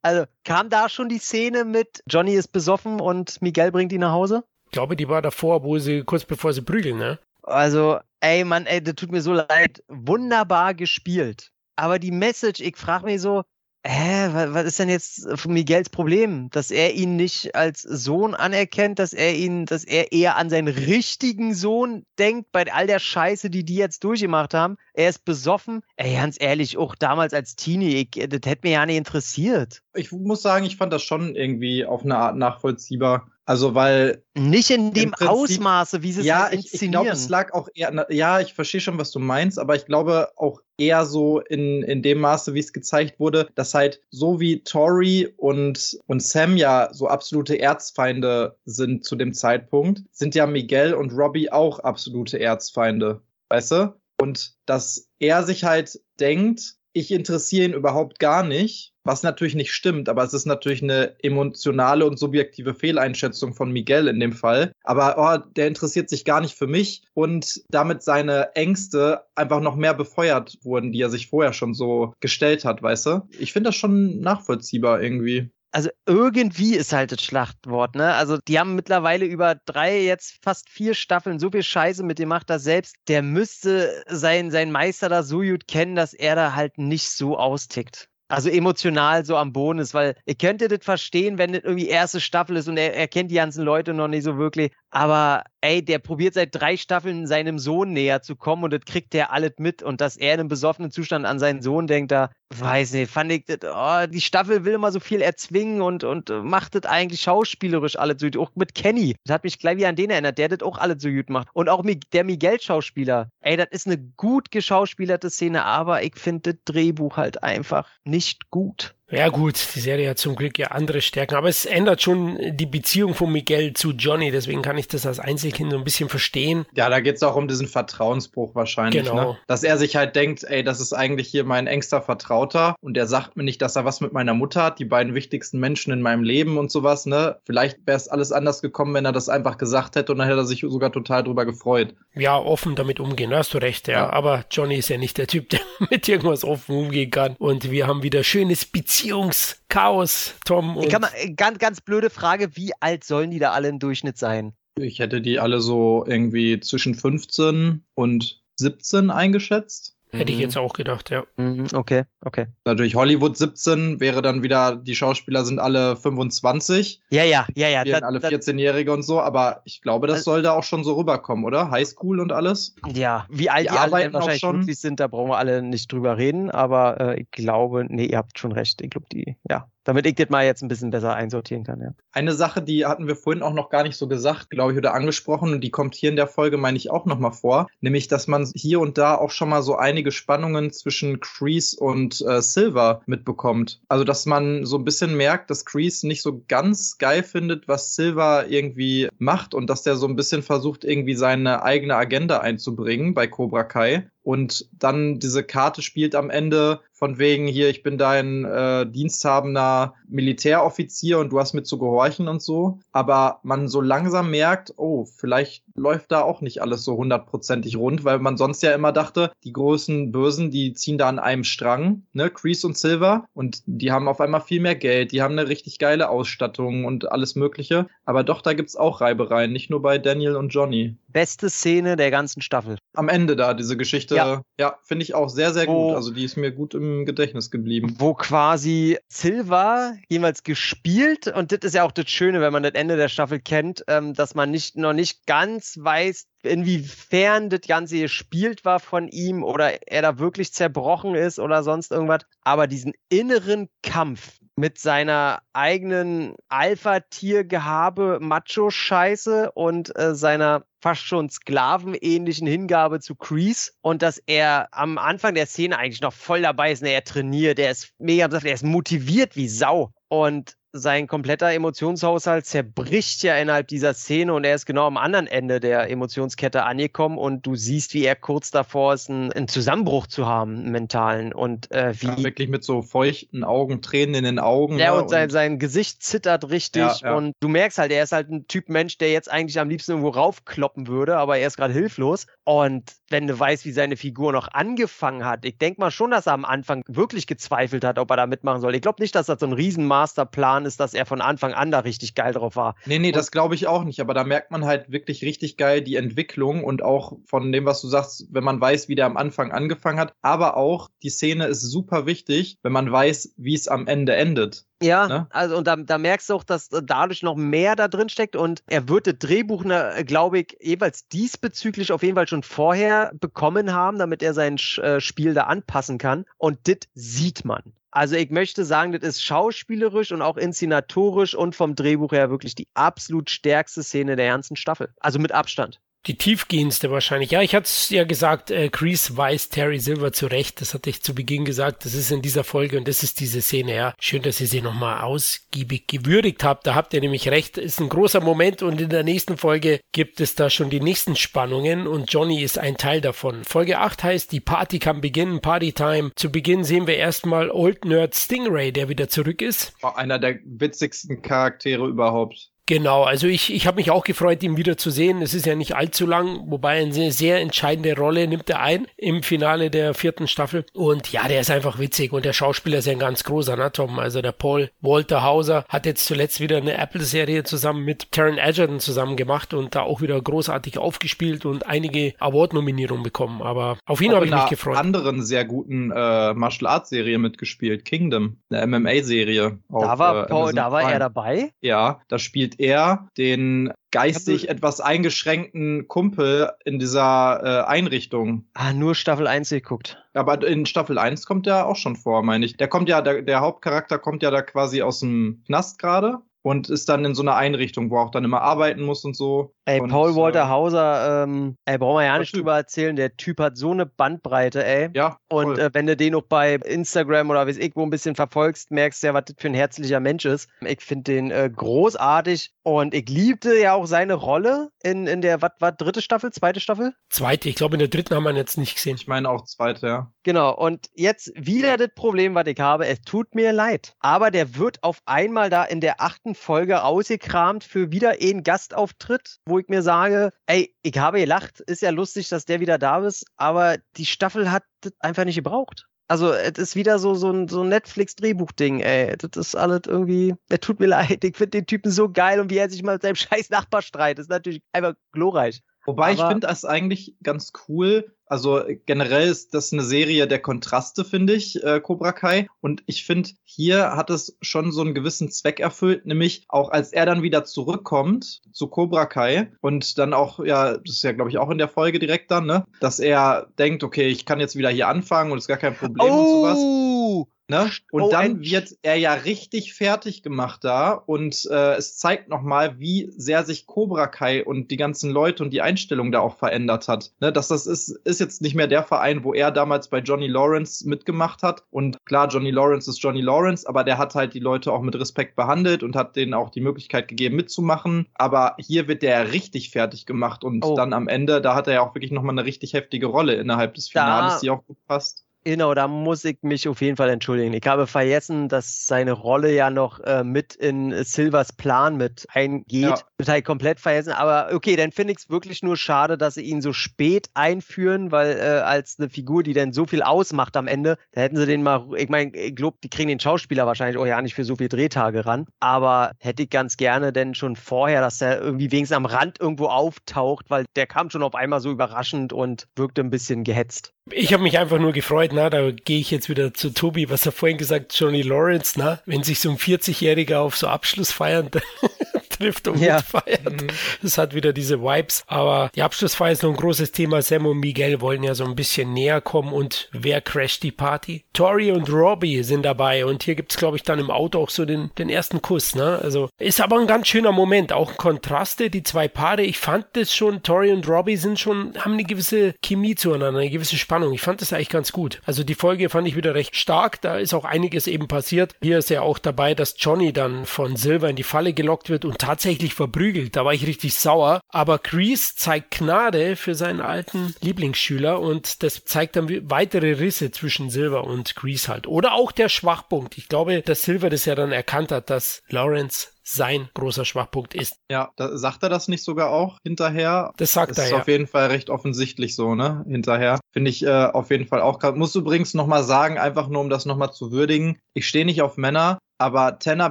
[0.03, 4.13] also kam da schon die Szene mit Johnny ist besoffen und Miguel bringt ihn nach
[4.13, 4.45] Hause?
[4.67, 7.19] Ich glaube, die war davor, wo sie kurz bevor sie prügeln, ne?
[7.43, 9.83] Also, ey, Mann, ey, das tut mir so leid.
[9.89, 11.51] Wunderbar gespielt.
[11.77, 13.43] Aber die Message, ich frage mich so,
[13.87, 16.49] hä, was ist denn jetzt Miguels Problem?
[16.51, 20.68] Dass er ihn nicht als Sohn anerkennt, dass er ihn, dass er eher an seinen
[20.68, 24.76] richtigen Sohn denkt, bei all der Scheiße, die die jetzt durchgemacht haben.
[24.95, 25.82] Er ist besoffen.
[25.97, 29.82] Ey, ganz ehrlich, auch damals als Teenie, ich, das hätte mich ja nicht interessiert.
[29.95, 33.30] Ich muss sagen, ich fand das schon irgendwie auf eine Art nachvollziehbar.
[33.47, 34.22] Also, weil.
[34.34, 36.72] Nicht in dem Prinzip, Ausmaße, wie sie es ja, halt inszenieren.
[36.72, 38.07] Ich, ich glaube, es lag auch eher.
[38.11, 42.03] Ja, ich verstehe schon, was du meinst, aber ich glaube auch eher so in, in
[42.03, 46.88] dem Maße, wie es gezeigt wurde, dass halt so wie Tori und, und Sam ja
[46.92, 53.20] so absolute Erzfeinde sind zu dem Zeitpunkt, sind ja Miguel und Robbie auch absolute Erzfeinde.
[53.51, 53.95] Weißt du?
[54.20, 59.72] Und dass er sich halt denkt, ich interessiere ihn überhaupt gar nicht, was natürlich nicht
[59.72, 64.72] stimmt, aber es ist natürlich eine emotionale und subjektive Fehleinschätzung von Miguel in dem Fall.
[64.82, 69.76] Aber oh, der interessiert sich gar nicht für mich und damit seine Ängste einfach noch
[69.76, 73.28] mehr befeuert wurden, die er sich vorher schon so gestellt hat, weißt du?
[73.38, 78.14] Ich finde das schon nachvollziehbar irgendwie also irgendwie ist halt das Schlachtwort, ne?
[78.14, 82.29] Also die haben mittlerweile über drei, jetzt fast vier Staffeln so viel Scheiße mit dem
[82.29, 82.95] macht er selbst.
[83.09, 87.37] Der müsste sein, sein Meister da so gut kennen, dass er da halt nicht so
[87.37, 91.89] austickt also emotional so am Boden ist, weil ihr könntet das verstehen, wenn das irgendwie
[91.89, 94.72] erste Staffel ist und er, er kennt die ganzen Leute noch nicht so wirklich.
[94.91, 99.15] Aber ey, der probiert seit drei Staffeln seinem Sohn näher zu kommen und das kriegt
[99.15, 102.31] der alles mit und dass er in einem besoffenen Zustand an seinen Sohn denkt, da
[102.61, 106.29] weiß nicht, fand ich, das, oh, die Staffel will immer so viel erzwingen und, und
[106.45, 108.37] macht das eigentlich schauspielerisch alles so gut.
[108.37, 109.17] Auch mit Kenny.
[109.25, 111.49] Das hat mich gleich wieder an den erinnert, der das auch alles so gut macht.
[111.55, 113.31] Und auch der Miguel-Schauspieler.
[113.41, 118.51] Ey, das ist eine gut geschauspielerte Szene, aber ich finde das Drehbuch halt einfach nicht
[118.51, 118.95] gut.
[119.15, 122.67] Ja gut, die Serie hat zum Glück ja andere Stärken, aber es ändert schon die
[122.67, 126.67] Beziehung von Miguel zu Johnny, deswegen kann ich das als Einzelkind so ein bisschen verstehen.
[126.75, 129.33] Ja, da geht es auch um diesen Vertrauensbruch wahrscheinlich, genau.
[129.33, 129.39] ne?
[129.47, 133.07] dass er sich halt denkt, ey, das ist eigentlich hier mein engster Vertrauter und er
[133.07, 136.03] sagt mir nicht, dass er was mit meiner Mutter hat, die beiden wichtigsten Menschen in
[136.03, 137.37] meinem Leben und sowas, ne?
[137.45, 140.41] Vielleicht wäre es alles anders gekommen, wenn er das einfach gesagt hätte und dann hätte
[140.41, 141.95] er sich sogar total drüber gefreut.
[142.15, 143.95] Ja, offen damit umgehen, da hast du recht, ja.
[143.95, 144.11] ja.
[144.11, 145.61] Aber Johnny ist ja nicht der Typ, der
[145.91, 150.77] mit irgendwas offen umgehen kann und wir haben wieder schönes Beziehung Beziehungschaos, Tom.
[150.77, 154.17] Und Kann man, ganz, ganz blöde Frage, wie alt sollen die da alle im Durchschnitt
[154.17, 154.55] sein?
[154.77, 159.93] Ich hätte die alle so irgendwie zwischen 15 und 17 eingeschätzt.
[160.19, 160.43] Hätte ich mhm.
[160.43, 161.25] jetzt auch gedacht, ja.
[161.37, 162.47] Mhm, okay, okay.
[162.65, 167.01] Natürlich Hollywood 17 wäre dann wieder, die Schauspieler sind alle 25.
[167.11, 167.85] Ja, ja, ja, ja.
[167.85, 171.45] Das, alle 14-Jährige und so, aber ich glaube, das soll da auch schon so rüberkommen,
[171.45, 171.71] oder?
[171.71, 172.75] Highschool und alles?
[172.93, 174.62] Ja, wie alt die, die alle wahrscheinlich schon.
[174.62, 178.39] sind, da brauchen wir alle nicht drüber reden, aber äh, ich glaube, nee, ihr habt
[178.39, 178.81] schon recht.
[178.83, 181.80] Ich glaube, die, ja, damit ich das mal jetzt ein bisschen besser einsortieren kann.
[181.80, 181.95] Ja.
[182.12, 184.95] Eine Sache, die hatten wir vorhin auch noch gar nicht so gesagt, glaube ich, oder
[184.95, 188.26] angesprochen und die kommt hier in der Folge, meine ich, auch nochmal vor, nämlich, dass
[188.26, 193.03] man hier und da auch schon mal so einige Spannungen zwischen Crease und äh, Silver
[193.07, 193.80] mitbekommt.
[193.89, 197.95] Also, dass man so ein bisschen merkt, dass Crease nicht so ganz geil findet, was
[197.95, 203.14] Silver irgendwie macht und dass der so ein bisschen versucht, irgendwie seine eigene Agenda einzubringen
[203.14, 207.99] bei Cobra Kai und dann diese Karte spielt am Ende von wegen hier, ich bin
[207.99, 212.79] dein äh, diensthabender Militäroffizier und du hast mir zu gehorchen und so.
[212.93, 218.05] Aber man so langsam merkt, oh, vielleicht läuft da auch nicht alles so hundertprozentig rund,
[218.05, 222.05] weil man sonst ja immer dachte, die großen Bösen, die ziehen da an einem Strang,
[222.14, 225.49] ne, Crease und Silver, und die haben auf einmal viel mehr Geld, die haben eine
[225.49, 227.89] richtig geile Ausstattung und alles Mögliche.
[228.07, 230.97] Aber doch, da gibt's auch Reibereien, nicht nur bei Daniel und Johnny.
[231.15, 232.77] Beste Szene der ganzen Staffel.
[232.93, 235.97] Am Ende da, diese Geschichte, ja, ja finde ich auch sehr, sehr wo, gut.
[235.97, 237.95] Also die ist mir gut im Gedächtnis geblieben.
[237.99, 242.73] Wo quasi Silver jemals gespielt, und das ist ja auch das Schöne, wenn man das
[242.73, 248.01] Ende der Staffel kennt, ähm, dass man nicht noch nicht ganz weiß, inwiefern das Ganze
[248.01, 252.23] gespielt war von ihm oder er da wirklich zerbrochen ist oder sonst irgendwas.
[252.43, 262.47] Aber diesen inneren Kampf mit seiner eigenen Alpha-Tier-Gehabe, Macho-Scheiße und äh, seiner fast schon sklavenähnlichen
[262.47, 266.83] Hingabe zu Crease und dass er am Anfang der Szene eigentlich noch voll dabei ist,
[266.83, 269.93] ne, er trainiert, er ist mega, er ist motiviert wie Sau.
[270.09, 275.29] Und sein kompletter Emotionshaushalt zerbricht ja innerhalb dieser Szene und er ist genau am anderen
[275.29, 280.09] Ende der Emotionskette angekommen und du siehst, wie er kurz davor ist, einen, einen Zusammenbruch
[280.09, 282.07] zu haben, einen mentalen und äh, wie.
[282.07, 284.81] Ja, wirklich mit so feuchten Augen, Tränen in den Augen.
[284.81, 287.14] Ja, ne, und, sein, sein Gesicht zittert richtig ja, ja.
[287.14, 289.93] und du merkst halt, er ist halt ein Typ Mensch, der jetzt eigentlich am liebsten
[289.93, 294.33] irgendwo raufkloppen würde, aber er ist gerade hilflos und wenn du weißt, wie seine Figur
[294.33, 298.11] noch angefangen hat, ich denke mal schon, dass er am Anfang wirklich gezweifelt hat, ob
[298.11, 298.75] er da mitmachen soll.
[298.75, 301.71] Ich glaube nicht, dass das so ein riesen Masterplan ist, dass er von Anfang an
[301.71, 302.75] da richtig geil drauf war.
[302.87, 305.57] Nee, nee, und das glaube ich auch nicht, aber da merkt man halt wirklich richtig
[305.57, 309.07] geil die Entwicklung und auch von dem, was du sagst, wenn man weiß, wie der
[309.07, 313.55] am Anfang angefangen hat, aber auch die Szene ist super wichtig, wenn man weiß, wie
[313.55, 314.65] es am Ende endet.
[314.83, 315.27] Ja, ne?
[315.31, 318.62] also und da, da, merkst du auch, dass dadurch noch mehr da drin steckt und
[318.67, 323.73] er wird das Drehbuch, ne, glaube ich, jeweils diesbezüglich auf jeden Fall schon vorher bekommen
[323.73, 326.25] haben, damit er sein äh, Spiel da anpassen kann.
[326.37, 327.62] Und das sieht man.
[327.95, 332.57] Also ich möchte sagen, das ist schauspielerisch und auch inszenatorisch und vom Drehbuch her wirklich
[332.57, 334.92] die absolut stärkste Szene der ganzen Staffel.
[334.99, 337.31] Also mit Abstand die tiefgehendste wahrscheinlich.
[337.31, 340.61] Ja, ich hatte es ja gesagt, äh, Crease weist Terry Silver zurecht.
[340.61, 341.85] Das hatte ich zu Beginn gesagt.
[341.85, 343.75] Das ist in dieser Folge und das ist diese Szene.
[343.75, 346.67] Ja, schön, dass ihr sie nochmal ausgiebig gewürdigt habt.
[346.67, 347.57] Da habt ihr nämlich recht.
[347.57, 351.17] Ist ein großer Moment und in der nächsten Folge gibt es da schon die nächsten
[351.17, 353.45] Spannungen und Johnny ist ein Teil davon.
[353.45, 356.13] Folge 8 heißt, die Party kann beginnen, Party Time.
[356.17, 359.73] Zu Beginn sehen wir erstmal Old Nerd Stingray, der wieder zurück ist.
[359.83, 362.51] Einer der witzigsten Charaktere überhaupt.
[362.67, 365.21] Genau, also ich, ich habe mich auch gefreut, ihn wieder zu sehen.
[365.21, 369.23] Es ist ja nicht allzu lang, wobei eine sehr entscheidende Rolle nimmt er ein im
[369.23, 370.65] Finale der vierten Staffel.
[370.73, 373.71] Und ja, der ist einfach witzig und der Schauspieler ist ja ein ganz großer, ne,
[373.71, 373.99] Tom?
[373.99, 378.81] Also der Paul Walter Hauser hat jetzt zuletzt wieder eine Apple-Serie zusammen mit Taron Egerton
[378.81, 383.43] zusammen gemacht und da auch wieder großartig aufgespielt und einige Award-Nominierungen bekommen.
[383.43, 384.79] Aber auf ihn habe ich mich gefreut.
[384.79, 389.59] anderen sehr guten äh, Martial Arts-Serie mitgespielt, Kingdom, eine MMA-Serie.
[389.69, 391.51] Da war, äh, Paul, da war er dabei?
[391.61, 398.47] Ja, da spielt er den geistig etwas eingeschränkten Kumpel in dieser äh, Einrichtung.
[398.55, 400.03] Ah, nur Staffel 1 geguckt.
[400.15, 402.57] Aber in Staffel 1 kommt der auch schon vor, meine ich.
[402.57, 406.69] Der kommt ja, der, der Hauptcharakter kommt ja da quasi aus dem Knast gerade und
[406.69, 409.55] ist dann in so einer Einrichtung, wo er auch dann immer arbeiten muss und so.
[409.66, 412.96] Ey, und, Paul Walter äh, Hauser, ähm, ey, brauchen wir ja nicht drüber erzählen.
[412.96, 414.91] Der Typ hat so eine Bandbreite, ey.
[414.95, 415.18] Ja.
[415.28, 415.61] Und voll.
[415.61, 419.03] äh, wenn du den auch bei Instagram oder wie ich wo ein bisschen verfolgst, merkst
[419.03, 420.49] du ja, was das für ein herzlicher Mensch ist.
[420.61, 425.41] Ich finde den äh, großartig und ich liebte ja auch seine Rolle in, in der,
[425.41, 426.95] was war dritte Staffel, zweite Staffel?
[427.08, 428.96] Zweite, ich glaube, in der dritten haben wir ihn jetzt nicht gesehen.
[428.96, 430.12] ich meine auch zweite, ja.
[430.24, 432.86] Genau, und jetzt wieder das Problem, was ich habe.
[432.86, 433.95] Es tut mir leid.
[434.00, 439.38] Aber der wird auf einmal da in der achten Folge rausgekramt für wieder einen Gastauftritt,
[439.46, 443.05] wo ich mir sage, ey, ich habe gelacht, ist ja lustig, dass der wieder da
[443.05, 444.64] ist, aber die Staffel hat
[445.01, 445.87] einfach nicht gebraucht.
[446.07, 449.17] Also, es ist wieder so, so ein, so ein Netflix-Drehbuch-Ding, ey.
[449.17, 451.25] Das ist alles irgendwie, es tut mir leid.
[451.25, 453.83] Ich finde den Typen so geil und wie er sich mal mit seinem scheiß Nachbar
[453.83, 455.63] streitet, ist natürlich einfach glorreich.
[455.87, 458.13] Wobei ich Aber- finde das eigentlich ganz cool.
[458.27, 462.47] Also generell ist das eine Serie der Kontraste, finde ich, äh, Cobra Kai.
[462.63, 466.93] Und ich finde, hier hat es schon so einen gewissen Zweck erfüllt, nämlich auch als
[466.93, 471.31] er dann wieder zurückkommt zu Cobra Kai und dann auch, ja, das ist ja, glaube
[471.31, 474.57] ich, auch in der Folge direkt dann, ne, dass er denkt, okay, ich kann jetzt
[474.57, 477.29] wieder hier anfangen und ist gar kein Problem und sowas.
[477.50, 477.71] Ne?
[477.92, 482.79] Und Oh, dann wird er ja richtig fertig gemacht da und äh, es zeigt nochmal,
[482.80, 486.88] wie sehr sich Cobra Kai und die ganzen Leute und die Einstellung da auch verändert
[486.88, 487.12] hat.
[487.21, 487.33] Ne?
[487.33, 490.88] Dass das ist, ist jetzt nicht mehr der Verein, wo er damals bei Johnny Lawrence
[490.88, 491.64] mitgemacht hat.
[491.71, 494.95] Und klar, Johnny Lawrence ist Johnny Lawrence, aber der hat halt die Leute auch mit
[494.99, 498.07] Respekt behandelt und hat denen auch die Möglichkeit gegeben, mitzumachen.
[498.14, 500.76] Aber hier wird der richtig fertig gemacht und Oh.
[500.76, 503.75] dann am Ende, da hat er ja auch wirklich nochmal eine richtig heftige Rolle innerhalb
[503.75, 505.24] des Finales, Da- die auch gut passt.
[505.46, 507.53] Genau, da muss ich mich auf jeden Fall entschuldigen.
[507.53, 512.83] Ich habe vergessen, dass seine Rolle ja noch äh, mit in Silvers Plan mit eingeht.
[512.83, 512.99] Ja.
[513.18, 514.12] Das habe ich komplett vergessen.
[514.12, 518.11] Aber okay, dann finde ich es wirklich nur schade, dass sie ihn so spät einführen,
[518.11, 521.45] weil äh, als eine Figur, die dann so viel ausmacht am Ende, da hätten sie
[521.45, 524.45] den mal, ich meine, ich glaube, die kriegen den Schauspieler wahrscheinlich auch ja nicht für
[524.45, 525.45] so viele Drehtage ran.
[525.61, 529.66] Aber hätte ich ganz gerne denn schon vorher, dass er irgendwie wenigstens am Rand irgendwo
[529.66, 533.92] auftaucht, weil der kam schon auf einmal so überraschend und wirkte ein bisschen gehetzt.
[534.11, 537.27] Ich habe mich einfach nur gefreut, na, da gehe ich jetzt wieder zu Tobi, was
[537.27, 542.24] er vorhin gesagt, Johnny Lawrence, na, wenn sich so ein 40-Jähriger auf so Abschlussfeiern trifft
[542.68, 542.96] und Ja.
[542.96, 543.64] mitfeiert.
[544.03, 545.25] Das hat wieder diese Vibes.
[545.26, 547.22] Aber die Abschlussfeier ist noch ein großes Thema.
[547.22, 551.25] Sam und Miguel wollen ja so ein bisschen näher kommen und wer crasht die Party?
[551.33, 554.64] Tori und Robbie sind dabei und hier gibt's glaube ich, dann im Auto auch so
[554.64, 555.99] den, den ersten Kuss, ne?
[556.03, 557.72] Also ist aber ein ganz schöner Moment.
[557.72, 559.42] Auch Kontraste, die zwei Paare.
[559.42, 563.50] Ich fand das schon, Tori und Robbie sind schon, haben eine gewisse Chemie zueinander, eine
[563.50, 564.12] gewisse Spannung.
[564.12, 565.21] Ich fand das eigentlich ganz gut.
[565.25, 567.00] Also die Folge fand ich wieder recht stark.
[567.00, 568.54] Da ist auch einiges eben passiert.
[568.62, 572.04] Hier ist ja auch dabei, dass Johnny dann von Silver in die Falle gelockt wird
[572.04, 573.37] und tatsächlich verprügelt.
[573.37, 574.41] Da war ich richtig sauer.
[574.49, 580.71] Aber Crease zeigt Gnade für seinen alten Lieblingsschüler und das zeigt dann weitere Risse zwischen
[580.71, 581.87] Silver und Crease halt.
[581.87, 583.19] Oder auch der Schwachpunkt.
[583.19, 587.77] Ich glaube, dass Silver das ja dann erkannt hat, dass Lawrence sein großer Schwachpunkt ist.
[587.91, 590.33] Ja, da, sagt er das nicht sogar auch hinterher?
[590.39, 590.99] Das sagt Das er ist ja.
[590.99, 592.85] auf jeden Fall recht offensichtlich so, ne?
[592.89, 593.39] Hinterher.
[593.53, 594.95] Finde ich äh, auf jeden Fall auch krass.
[594.97, 597.79] Muss übrigens nochmal sagen, einfach nur um das nochmal zu würdigen.
[597.93, 599.91] Ich stehe nicht auf Männer, aber Tanner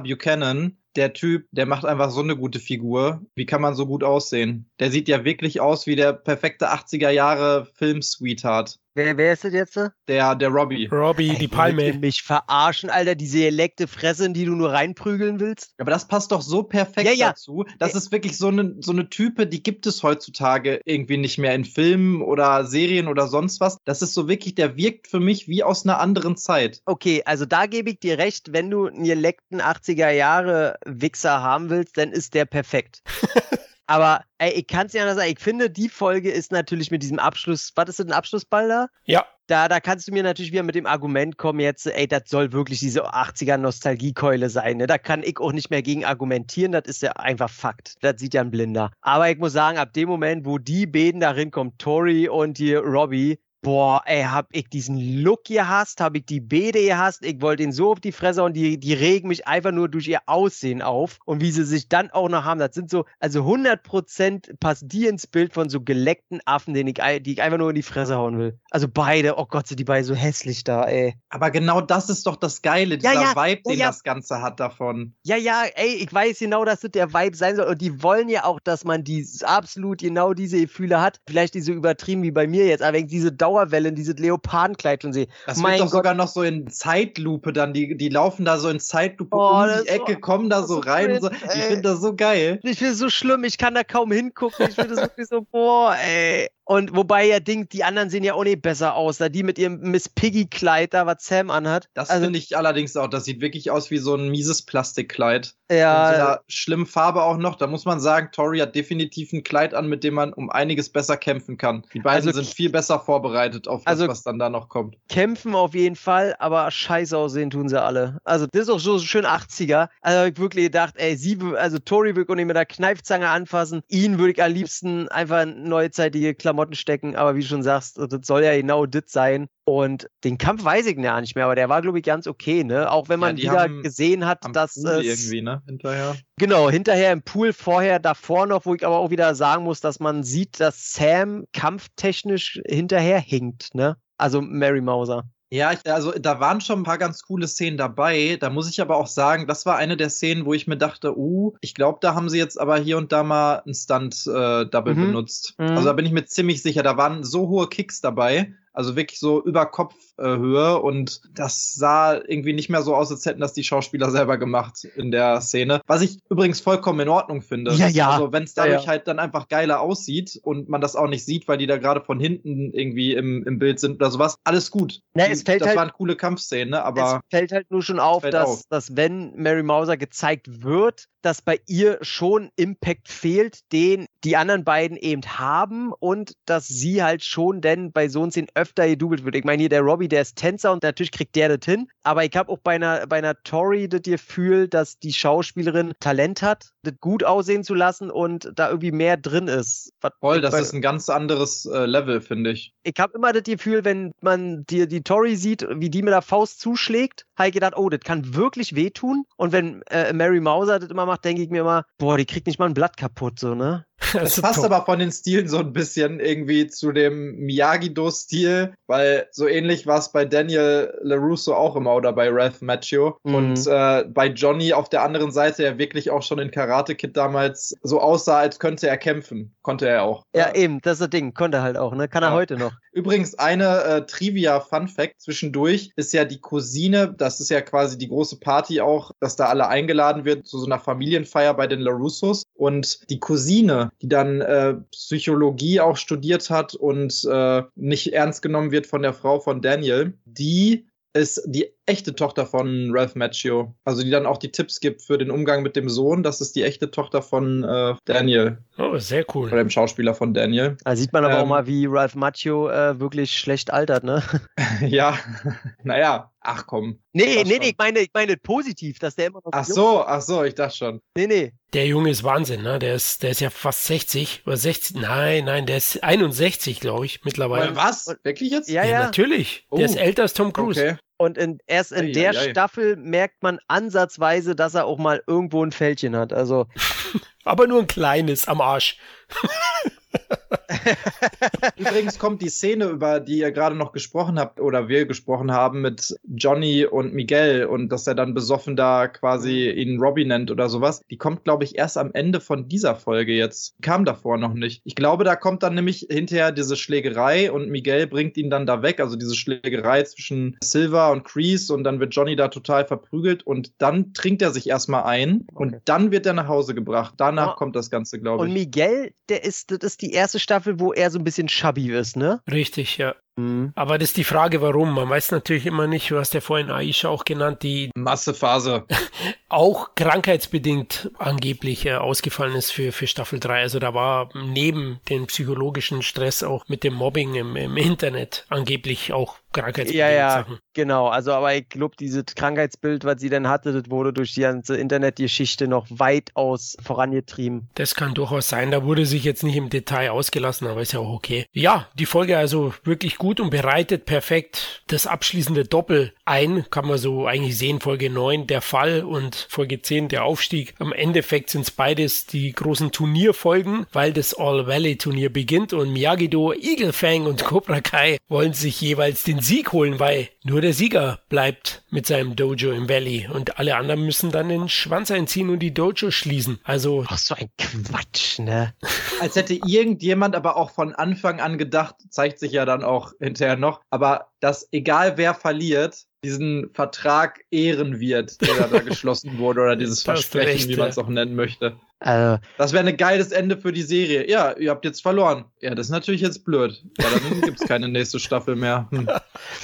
[0.00, 3.22] Buchanan, der Typ, der macht einfach so eine gute Figur.
[3.34, 4.70] Wie kann man so gut aussehen?
[4.78, 8.78] Der sieht ja wirklich aus wie der perfekte 80er Jahre Film-Sweetheart.
[8.96, 9.76] Wer, wer ist das jetzt?
[10.06, 10.86] Der, der Robbie.
[10.86, 11.94] Robbie, Ey, die Palme.
[11.94, 15.74] mich verarschen, Alter, diese geleckte Fresse, in die du nur reinprügeln willst?
[15.78, 17.28] Aber das passt doch so perfekt Ja, ja.
[17.30, 17.64] dazu.
[17.80, 17.98] Das Ja.
[17.98, 21.64] ist wirklich so eine, so eine Type, die gibt es heutzutage irgendwie nicht mehr in
[21.64, 23.78] Filmen oder Serien oder sonst was.
[23.84, 26.80] Das ist so wirklich, der wirkt für mich wie aus einer anderen Zeit.
[26.86, 31.68] Okay, also da gebe ich dir recht, wenn du einen geleckten 80er Jahre Wichser haben
[31.68, 33.02] willst, dann ist der perfekt.
[33.86, 35.30] Aber ey, ich kann es ja anders sagen.
[35.30, 37.72] Ich finde, die Folge ist natürlich mit diesem Abschluss.
[37.74, 38.86] Was ist das, ein Abschlussball da?
[39.04, 42.22] Ja, Da, da kannst du mir natürlich wieder mit dem Argument kommen, jetzt, ey, das
[42.30, 44.78] soll wirklich diese 80er Nostalgiekeule sein.
[44.78, 44.86] Ne?
[44.86, 47.96] Da kann ich auch nicht mehr gegen argumentieren, das ist ja einfach Fakt.
[48.00, 48.90] Das sieht ja ein Blinder.
[49.02, 52.74] Aber ich muss sagen, ab dem Moment, wo die beiden darin kommen, Tori und die
[52.74, 57.62] Robbie, boah, ey, hab ich diesen Look gehasst, hab ich die Bede gehasst, ich wollte
[57.62, 60.82] ihn so auf die Fresse und die, die regen mich einfach nur durch ihr Aussehen
[60.82, 64.84] auf und wie sie sich dann auch noch haben, das sind so, also 100% passt
[64.86, 67.82] die ins Bild von so geleckten Affen, den ich, die ich einfach nur in die
[67.82, 68.58] Fresse hauen will.
[68.70, 71.14] Also beide, oh Gott, sind die beide so hässlich da, ey.
[71.30, 73.86] Aber genau das ist doch das Geile, dieser ja, Vibe, ja, den ja.
[73.86, 75.14] das Ganze hat davon.
[75.22, 77.66] Ja, ja, ey, ich weiß genau, dass das der Vibe sein soll.
[77.66, 81.20] Und die wollen ja auch, dass man die absolut genau diese Gefühle hat.
[81.26, 85.02] Vielleicht nicht so übertrieben wie bei mir jetzt, aber wenn ich diese Dauerwelle, dieses Leopardenkleid
[85.02, 85.28] schon sehe.
[85.46, 85.98] Das mein wird doch Gott.
[85.98, 89.68] sogar noch so in Zeitlupe dann, die, die laufen da so in Zeitlupe oh, um
[89.82, 91.20] die Ecke, so, kommen da so rein.
[91.20, 91.30] So.
[91.30, 92.58] Ich finde das so geil.
[92.62, 94.66] Ich finde es so schlimm, ich kann da kaum hingucken.
[94.68, 96.48] Ich finde das wirklich so, boah, ey.
[96.64, 99.58] Und wobei ja Ding, die anderen sehen ja auch nicht besser aus, da die mit
[99.58, 101.90] ihrem Miss Piggy-Kleid da, was Sam anhat.
[101.92, 105.54] Das also, finde ich allerdings auch, das sieht wirklich aus wie so ein mieses Plastikkleid.
[105.70, 106.10] Ja.
[106.10, 107.56] In einer schlimmen Farbe auch noch.
[107.56, 110.90] Da muss man sagen, Tori hat definitiv ein Kleid an, mit dem man um einiges
[110.90, 111.84] besser kämpfen kann.
[111.92, 114.96] Die beiden also, sind viel besser vorbereitet auf das, also, was dann da noch kommt.
[115.08, 118.18] Kämpfen auf jeden Fall, aber scheiße aussehen tun sie alle.
[118.24, 119.88] Also das ist auch so schön 80er.
[120.00, 123.28] Also hab ich wirklich gedacht, ey, sie, also Tori würde auch nicht mit der Kneifzange
[123.28, 123.82] anfassen.
[123.88, 127.98] Ihn würde ich am liebsten einfach neuzeitige Klamotten Klamotten stecken, aber wie du schon sagst,
[127.98, 129.48] das soll ja genau das sein.
[129.64, 132.62] Und den Kampf weiß ich gar nicht mehr, aber der war, glaube ich, ganz okay,
[132.62, 132.90] ne?
[132.90, 135.04] Auch wenn man ja, wieder gesehen hat, dass Pool es.
[135.04, 135.62] irgendwie, ne?
[135.66, 136.16] Hinterher.
[136.38, 139.98] Genau, hinterher im Pool, vorher, davor noch, wo ich aber auch wieder sagen muss, dass
[139.98, 143.96] man sieht, dass Sam kampftechnisch hinterher hinkt, ne?
[144.16, 145.24] Also Mary Mauser.
[145.54, 148.36] Ja, ich, also da waren schon ein paar ganz coole Szenen dabei.
[148.40, 151.16] Da muss ich aber auch sagen, das war eine der Szenen, wo ich mir dachte,
[151.16, 154.96] uh, ich glaube, da haben sie jetzt aber hier und da mal einen Stunt-Double äh,
[154.96, 155.06] mhm.
[155.06, 155.54] benutzt.
[155.58, 155.68] Mhm.
[155.68, 158.52] Also da bin ich mir ziemlich sicher, da waren so hohe Kicks dabei.
[158.74, 163.40] Also wirklich so über Kopfhöhe und das sah irgendwie nicht mehr so aus, als hätten
[163.40, 165.80] das die Schauspieler selber gemacht in der Szene.
[165.86, 167.72] Was ich übrigens vollkommen in Ordnung finde.
[167.72, 168.10] Ja, ja.
[168.10, 168.86] Also wenn es dadurch ja, ja.
[168.88, 172.00] halt dann einfach geiler aussieht und man das auch nicht sieht, weil die da gerade
[172.00, 175.00] von hinten irgendwie im, im Bild sind oder sowas, alles gut.
[175.14, 176.84] Na, es fällt das halt, waren coole Kampfszenen, ne?
[176.84, 177.22] aber.
[177.22, 178.62] Es fällt halt nur schon auf, dass, auf.
[178.68, 184.64] dass wenn Mary Mauser gezeigt wird, dass bei ihr schon Impact fehlt, den die anderen
[184.64, 189.34] beiden eben haben und dass sie halt schon denn bei so Szenen öfter gedoubelt wird.
[189.34, 191.88] Ich meine, hier der Robbie, der ist Tänzer und natürlich kriegt der das hin.
[192.02, 196.42] Aber ich habe auch bei einer, bei einer Tori das Gefühl, dass die Schauspielerin Talent
[196.42, 199.92] hat, das gut aussehen zu lassen und da irgendwie mehr drin ist.
[200.20, 202.72] Voll, das ist ein ganz anderes äh, Level, finde ich.
[202.82, 206.22] Ich habe immer das Gefühl, wenn man dir die Tori sieht, wie die mit der
[206.22, 209.24] Faust zuschlägt, habe ich gedacht, oh, das kann wirklich wehtun.
[209.36, 212.46] Und wenn äh, Mary Mauser das immer macht, denke ich mir immer, boah, die kriegt
[212.46, 213.84] nicht mal ein Blatt kaputt, so, ne?
[214.24, 214.66] Das passt top.
[214.66, 219.98] aber von den Stilen so ein bisschen irgendwie zu dem Miyagi-Do-Stil, weil so ähnlich war
[219.98, 223.18] es bei Daniel LaRusso auch immer oder bei Ralph Macchio.
[223.24, 223.34] Mhm.
[223.34, 227.16] Und äh, bei Johnny auf der anderen Seite ja wirklich auch schon in Karate Kid
[227.16, 229.54] damals so aussah, als könnte er kämpfen.
[229.62, 230.24] Konnte er auch.
[230.34, 230.54] Ja, ja.
[230.54, 231.34] eben, das ist das Ding.
[231.34, 232.08] Konnte er halt auch, ne?
[232.08, 232.72] Kann er heute noch.
[232.92, 238.38] Übrigens, eine äh, Trivia-Fun-Fact zwischendurch ist ja die Cousine, das ist ja quasi die große
[238.38, 242.44] Party auch, dass da alle eingeladen wird zu so einer Familienfeier bei den LaRussos.
[242.54, 248.70] Und die Cousine, die dann äh, Psychologie auch studiert hat und äh, nicht ernst genommen
[248.70, 253.74] wird von der Frau von Daniel, die ist die echte Tochter von Ralph Macchio.
[253.84, 256.22] Also die dann auch die Tipps gibt für den Umgang mit dem Sohn.
[256.22, 258.58] Das ist die echte Tochter von äh, Daniel.
[258.78, 259.48] Oh, sehr cool.
[259.48, 260.76] Oder dem Schauspieler von Daniel.
[260.84, 264.22] Da sieht man aber ähm, auch mal, wie Ralph Macchio äh, wirklich schlecht altert, ne?
[264.80, 265.18] ja,
[265.82, 267.00] naja, ach komm.
[267.12, 269.52] Nee, nee, nee, ich meine, ich meine positiv, dass der immer noch.
[269.52, 271.00] Ach so, ach so, ich dachte schon.
[271.16, 271.52] Nee, nee.
[271.72, 272.78] Der Junge ist Wahnsinn, ne?
[272.78, 274.96] Der ist, der ist ja fast 60 oder 60.
[274.96, 277.76] Nein, nein, der ist 61, glaube ich, mittlerweile.
[277.76, 278.16] Was?
[278.22, 278.68] Wirklich jetzt?
[278.68, 278.90] Ja, ja.
[278.90, 278.98] ja.
[279.04, 279.66] Natürlich.
[279.70, 279.76] Oh.
[279.76, 280.80] Der ist älter als Tom Cruise.
[280.80, 280.96] Okay.
[281.16, 282.50] Und in, erst in ei, der ei, ei.
[282.50, 286.32] Staffel merkt man ansatzweise, dass er auch mal irgendwo ein Fältchen hat.
[286.32, 286.66] Also.
[287.44, 288.98] Aber nur ein kleines am Arsch.
[291.76, 295.80] Übrigens kommt die Szene, über die ihr gerade noch gesprochen habt oder wir gesprochen haben
[295.80, 300.68] mit Johnny und Miguel und dass er dann besoffen da quasi ihn Robbie nennt oder
[300.68, 301.02] sowas.
[301.10, 303.74] Die kommt, glaube ich, erst am Ende von dieser Folge jetzt.
[303.82, 304.82] Kam davor noch nicht.
[304.84, 308.82] Ich glaube, da kommt dann nämlich hinterher diese Schlägerei und Miguel bringt ihn dann da
[308.82, 309.00] weg.
[309.00, 313.72] Also diese Schlägerei zwischen Silver und Crease und dann wird Johnny da total verprügelt und
[313.78, 315.64] dann trinkt er sich erstmal ein okay.
[315.64, 317.14] und dann wird er nach Hause gebracht.
[317.16, 317.56] Danach oh.
[317.56, 318.48] kommt das Ganze, glaube ich.
[318.48, 321.90] Und Miguel, der ist, das ist die erste Staffel, wo er so ein bisschen chubby
[321.92, 322.40] ist, ne?
[322.50, 323.14] Richtig, ja.
[323.36, 323.72] Mhm.
[323.74, 324.92] Aber das ist die Frage, warum.
[324.94, 328.84] Man weiß natürlich immer nicht, du hast ja vorhin Aisha auch genannt, die Massephase
[329.48, 333.62] auch krankheitsbedingt angeblich äh, ausgefallen ist für, für Staffel 3.
[333.62, 339.12] Also da war neben dem psychologischen Stress auch mit dem Mobbing im, im Internet angeblich
[339.12, 340.58] auch krankheitsbedingt ja, ja, Sachen.
[340.74, 344.40] Genau, also aber ich glaube, dieses Krankheitsbild, was sie dann hatte, das wurde durch die
[344.40, 347.68] ganze Internetgeschichte noch weitaus vorangetrieben.
[347.74, 348.72] Das kann durchaus sein.
[348.72, 351.46] Da wurde sich jetzt nicht im Detail ausgelassen, aber ist ja auch okay.
[351.52, 356.64] Ja, die Folge also wirklich gut und bereitet perfekt das abschließende Doppel ein.
[356.70, 360.74] Kann man so eigentlich sehen, Folge 9 der Fall und Folge 10 der Aufstieg.
[360.78, 365.92] Am Endeffekt sind es beides die großen Turnierfolgen, weil das All Valley Turnier beginnt und
[365.92, 370.74] Miyagi-Do, Eagle Fang und Cobra Kai wollen sich jeweils den Sieg holen, weil nur der
[370.74, 375.50] Sieger bleibt mit seinem Dojo im Valley und alle anderen müssen dann den Schwanz einziehen
[375.50, 376.60] und die Dojo schließen.
[376.64, 377.04] Also.
[377.08, 378.74] Ach, so ein Quatsch, ne?
[379.20, 383.56] Als hätte irgendjemand aber auch von Anfang an gedacht, zeigt sich ja dann auch hinterher
[383.56, 389.76] noch, aber dass egal wer verliert, diesen Vertrag ehren wird, der da geschlossen wurde, oder
[389.76, 391.76] dieses Versprechen, recht, wie man es auch nennen möchte.
[392.04, 394.28] Also, das wäre ein geiles Ende für die Serie.
[394.28, 395.46] Ja, ihr habt jetzt verloren.
[395.62, 396.82] Ja, das ist natürlich jetzt blöd.
[397.00, 398.88] Ja, dann gibt es keine nächste Staffel mehr.
[398.90, 399.08] Hm.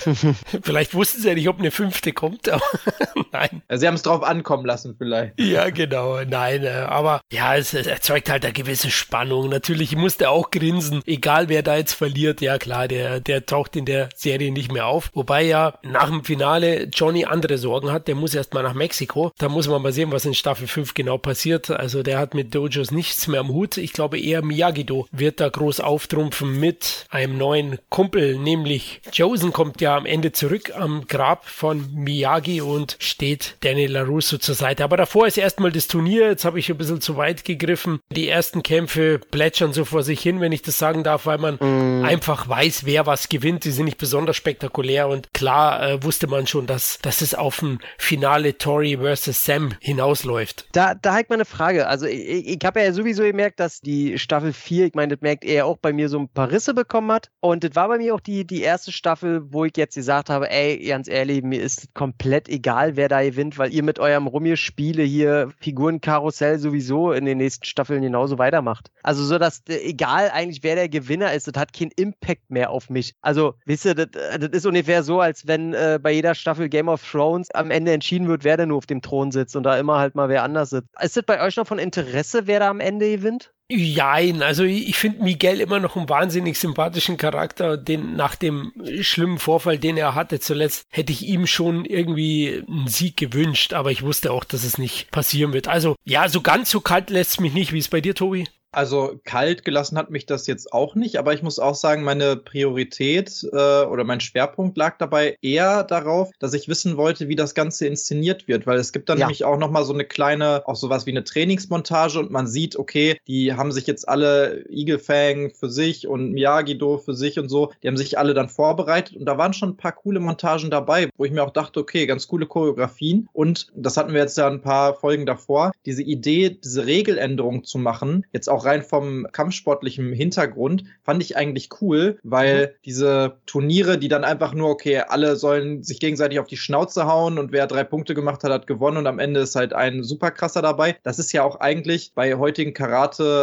[0.63, 2.65] vielleicht wussten sie ja nicht, ob eine fünfte kommt, aber
[3.33, 3.63] nein.
[3.71, 5.39] Ja, sie haben es drauf ankommen lassen, vielleicht.
[5.39, 6.25] Ja, genau.
[6.25, 9.51] Nein, äh, aber ja, es, es, erzeugt halt eine gewisse Spannung.
[9.51, 12.41] Natürlich musste auch grinsen, egal wer da jetzt verliert.
[12.41, 15.11] Ja, klar, der, der taucht in der Serie nicht mehr auf.
[15.13, 18.09] Wobei ja nach dem Finale Johnny andere Sorgen hat.
[18.09, 19.31] Der muss erst mal nach Mexiko.
[19.37, 21.71] Da muss man mal sehen, was in Staffel 5 genau passiert.
[21.71, 23.77] Also der hat mit Dojos nichts mehr am Hut.
[23.77, 29.81] Ich glaube eher Miyagi-Do wird da groß auftrumpfen mit einem neuen Kumpel, nämlich Josen kommt
[29.81, 34.85] ja am Ende zurück am Grab von Miyagi und steht Daniel LaRusso zur Seite.
[34.85, 36.29] Aber davor ist erstmal das Turnier.
[36.29, 38.01] Jetzt habe ich ein bisschen zu weit gegriffen.
[38.11, 41.57] Die ersten Kämpfe plätschern so vor sich hin, wenn ich das sagen darf, weil man
[41.57, 42.05] mm.
[42.05, 43.65] einfach weiß, wer was gewinnt.
[43.65, 47.63] Die sind nicht besonders spektakulär und klar äh, wusste man schon, dass, dass es auf
[47.63, 50.67] ein Finale Tori versus Sam hinausläuft.
[50.73, 51.87] Da, da ich mal eine Frage.
[51.87, 55.45] Also ich, ich habe ja sowieso gemerkt, dass die Staffel 4, ich meine, das merkt
[55.45, 57.31] er auch bei mir so ein paar Risse bekommen hat.
[57.41, 60.51] Und das war bei mir auch die, die erste Staffel, wo ich jetzt gesagt habe,
[60.51, 65.03] ey, ganz ehrlich, mir ist komplett egal, wer da gewinnt, weil ihr mit eurem Rummelspiele
[65.03, 68.91] hier Figurenkarussell sowieso in den nächsten Staffeln genauso weitermacht.
[69.03, 72.91] Also so, dass egal eigentlich, wer der Gewinner ist, das hat keinen Impact mehr auf
[72.91, 73.15] mich.
[73.21, 76.89] Also, wisst ihr, das, das ist ungefähr so, als wenn äh, bei jeder Staffel Game
[76.89, 79.79] of Thrones am Ende entschieden wird, wer denn nur auf dem Thron sitzt und da
[79.79, 80.89] immer halt mal wer anders sitzt.
[81.01, 82.00] Ist das bei euch noch von Interesse,
[82.47, 83.53] wer da am Ende gewinnt?
[83.73, 89.39] Jein, also ich finde Miguel immer noch einen wahnsinnig sympathischen Charakter, den nach dem schlimmen
[89.39, 94.03] Vorfall, den er hatte zuletzt, hätte ich ihm schon irgendwie einen Sieg gewünscht, aber ich
[94.03, 95.69] wusste auch, dass es nicht passieren wird.
[95.69, 97.73] Also ja, so ganz so kalt lässt es mich nicht.
[97.73, 98.47] Wie ist bei dir, Tobi?
[98.73, 102.37] Also kalt gelassen hat mich das jetzt auch nicht, aber ich muss auch sagen, meine
[102.37, 107.57] Priorität äh, oder mein Schwerpunkt lag dabei eher darauf, dass ich wissen wollte, wie das
[107.57, 109.27] Ganze inszeniert wird, weil es gibt dann ja.
[109.27, 112.77] nämlich auch noch mal so eine kleine, auch sowas wie eine Trainingsmontage und man sieht,
[112.77, 117.73] okay, die haben sich jetzt alle Igelfang für sich und Miyagi-Do für sich und so,
[117.83, 121.11] die haben sich alle dann vorbereitet und da waren schon ein paar coole Montagen dabei,
[121.17, 124.49] wo ich mir auch dachte, okay, ganz coole Choreografien und das hatten wir jetzt ja
[124.49, 130.13] ein paar Folgen davor, diese Idee, diese Regeländerung zu machen, jetzt auch rein vom kampfsportlichen
[130.13, 132.71] Hintergrund fand ich eigentlich cool, weil mhm.
[132.87, 137.39] diese Turniere, die dann einfach nur, okay, alle sollen sich gegenseitig auf die Schnauze hauen
[137.39, 140.31] und wer drei Punkte gemacht hat, hat gewonnen und am Ende ist halt ein super
[140.31, 140.97] krasser dabei.
[141.03, 142.73] Das ist ja auch eigentlich bei heutigen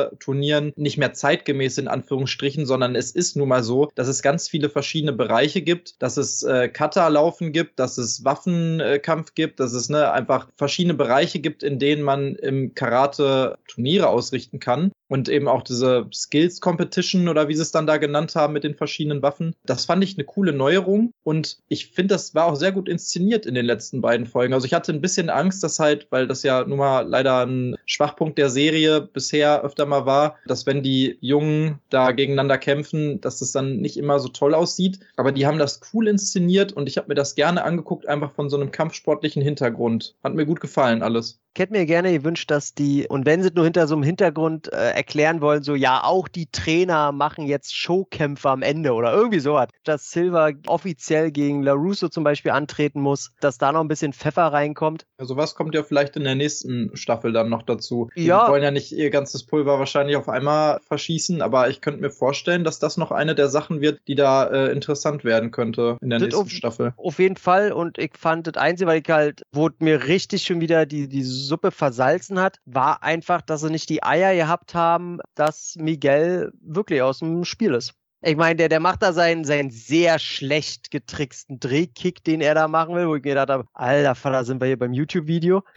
[0.08, 4.48] Karate-Turnieren nicht mehr zeitgemäß in Anführungsstrichen, sondern es ist nun mal so, dass es ganz
[4.48, 9.90] viele verschiedene Bereiche gibt, dass es äh, Kata-Laufen gibt, dass es Waffenkampf gibt, dass es
[9.90, 15.48] ne, einfach verschiedene Bereiche gibt, in denen man im Karate Turniere ausrichten kann und eben
[15.48, 19.22] auch diese Skills Competition oder wie sie es dann da genannt haben mit den verschiedenen
[19.22, 19.56] Waffen.
[19.66, 23.46] Das fand ich eine coole Neuerung und ich finde, das war auch sehr gut inszeniert
[23.46, 24.54] in den letzten beiden Folgen.
[24.54, 27.76] Also ich hatte ein bisschen Angst, dass halt, weil das ja nun mal leider ein
[27.86, 33.40] Schwachpunkt der Serie bisher öfter mal war, dass wenn die Jungen da gegeneinander kämpfen, dass
[33.40, 35.00] das dann nicht immer so toll aussieht.
[35.16, 38.50] Aber die haben das cool inszeniert und ich habe mir das gerne angeguckt, einfach von
[38.50, 40.16] so einem kampfsportlichen Hintergrund.
[40.24, 41.40] Hat mir gut gefallen alles.
[41.58, 44.72] Ich hätte mir gerne gewünscht, dass die, und wenn sie nur hinter so einem Hintergrund
[44.72, 49.40] äh, erklären wollen, so ja, auch die Trainer machen jetzt Showkämpfe am Ende oder irgendwie
[49.40, 53.88] so hat, dass Silver offiziell gegen LaRusso zum Beispiel antreten muss, dass da noch ein
[53.88, 55.08] bisschen Pfeffer reinkommt.
[55.18, 58.12] Also was kommt ja vielleicht in der nächsten Staffel dann noch dazu.
[58.16, 58.48] Die ja.
[58.48, 62.66] wollen ja nicht ihr ganzes Pulver wahrscheinlich auf einmal verschießen, aber ich könnte mir vorstellen,
[62.66, 66.20] dass das noch eine der Sachen wird, die da äh, interessant werden könnte in der
[66.20, 66.94] das nächsten auf, Staffel.
[66.98, 70.62] Auf jeden Fall und ich fand das Einzige, weil ich halt, wo mir richtig schon
[70.62, 75.20] wieder die, die Suppe versalzen hat, war einfach, dass sie nicht die Eier gehabt haben,
[75.36, 77.94] dass Miguel wirklich aus dem Spiel ist.
[78.22, 82.68] Ich meine, der, der macht da seinen, seinen sehr schlecht getricksten Drehkick, den er da
[82.68, 85.64] machen will, wo ich mir gedacht habe, alter Vater, sind wir hier beim YouTube-Video.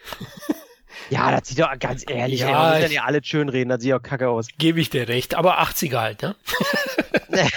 [1.09, 3.81] Ja, das sieht doch ganz ehrlich, ja, man muss ja nicht alle schön reden, das
[3.81, 4.47] sieht auch kacke aus.
[4.57, 6.35] Gebe ich dir recht, aber 80er halt, ne?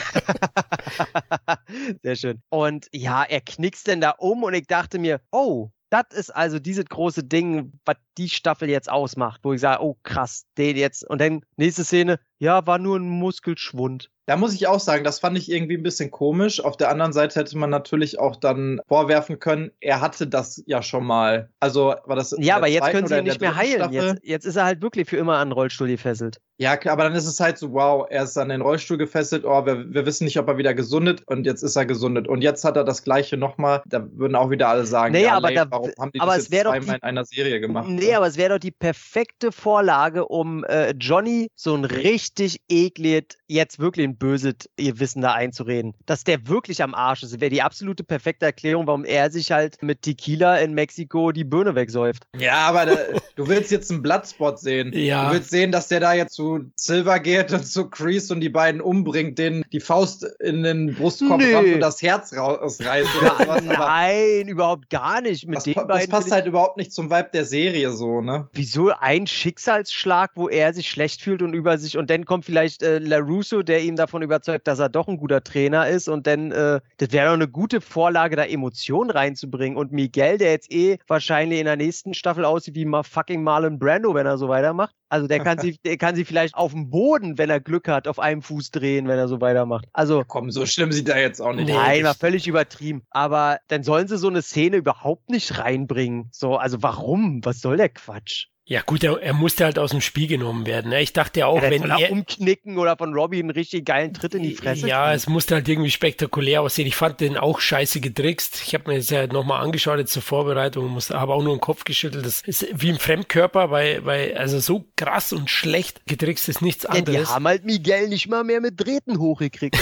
[2.02, 2.42] Sehr schön.
[2.48, 6.58] Und ja, er knickst denn da um und ich dachte mir, oh, das ist also
[6.58, 11.08] dieses große Ding, was die Staffel jetzt ausmacht, wo ich sage, oh krass, den jetzt.
[11.08, 14.10] Und dann nächste Szene, ja, war nur ein Muskelschwund.
[14.26, 16.62] Da muss ich auch sagen, das fand ich irgendwie ein bisschen komisch.
[16.64, 20.82] Auf der anderen Seite hätte man natürlich auch dann vorwerfen können, er hatte das ja
[20.82, 21.50] schon mal.
[21.60, 22.34] Also war das.
[22.38, 23.92] Ja, aber jetzt können sie ihn nicht mehr heilen.
[23.92, 26.40] Jetzt, jetzt, ist er halt wirklich für immer an den Rollstuhl gefesselt.
[26.56, 29.66] Ja, aber dann ist es halt so, wow, er ist an den Rollstuhl gefesselt, oh,
[29.66, 32.28] wir, wir wissen nicht, ob er wieder gesundet und jetzt ist er gesundet.
[32.28, 33.82] Und jetzt hat er das gleiche nochmal.
[33.86, 36.48] Da würden auch wieder alle sagen, nee, ja, aber da, warum haben die aber das
[36.48, 37.88] jetzt zweimal in einer Serie gemacht?
[37.88, 38.18] Nee, ja?
[38.18, 42.33] aber es wäre doch die perfekte Vorlage, um äh, Johnny so ein richtig
[42.68, 45.94] ekliges, jetzt wirklich ein böses Wissen da einzureden.
[46.06, 49.82] Dass der wirklich am Arsch ist, wäre die absolute perfekte Erklärung, warum er sich halt
[49.82, 52.24] mit Tequila in Mexiko die Birne wegsäuft.
[52.36, 52.96] Ja, aber da,
[53.36, 54.92] du willst jetzt einen Bloodspot sehen.
[54.92, 55.28] Ja.
[55.28, 58.48] Du willst sehen, dass der da jetzt zu Silver geht und zu Crease und die
[58.48, 61.74] beiden umbringt, denen die Faust in den Brustkorb Nee.
[61.74, 63.10] und das Herz rausreißt.
[63.20, 65.46] oder Nein, überhaupt gar nicht.
[65.46, 68.48] Mit das, den pa- das passt halt überhaupt nicht zum Vibe der Serie so, ne?
[68.52, 72.82] Wieso ein Schicksalsschlag, wo er sich schlecht fühlt und über sich und dann kommt vielleicht
[72.82, 76.52] äh, LaRusso, der ihn davon überzeugt, dass er doch ein guter Trainer ist und dann,
[76.52, 80.98] äh, das wäre doch eine gute Vorlage, da Emotionen reinzubringen und Miguel, der jetzt eh
[81.06, 84.94] wahrscheinlich in der nächsten Staffel aussieht wie mal fucking Marlon Brando, wenn er so weitermacht.
[85.08, 88.08] Also der kann sich, der kann sich vielleicht auf dem Boden, wenn er Glück hat,
[88.08, 89.86] auf einem Fuß drehen, wenn er so weitermacht.
[89.92, 91.76] Also Komm, so schlimm sieht er jetzt auch nicht aus.
[91.76, 93.02] Nein, war völlig übertrieben.
[93.10, 96.28] Aber dann sollen sie so eine Szene überhaupt nicht reinbringen.
[96.32, 97.44] So, also warum?
[97.44, 98.48] Was soll der Quatsch?
[98.66, 100.88] Ja gut, er, er musste halt aus dem Spiel genommen werden.
[100.88, 101.02] Ne?
[101.02, 104.34] Ich dachte ja auch, ja, wenn er umknicken oder von Robbie einen richtig geilen Tritt
[104.34, 104.88] in die Fresse.
[104.88, 105.16] Ja, kriegen.
[105.16, 106.86] es musste halt irgendwie spektakulär aussehen.
[106.86, 108.62] Ich fand den auch scheiße getrickst.
[108.66, 111.60] Ich habe mir das ja nochmal angeschaut jetzt zur Vorbereitung, musste, habe auch nur den
[111.60, 112.24] Kopf geschüttelt.
[112.24, 116.84] Das ist wie ein Fremdkörper, weil, weil also so krass und schlecht getrickst ist nichts
[116.84, 117.34] ja, die anderes.
[117.34, 119.76] haben halt Miguel nicht mal mehr mit Drähten hochgekriegt.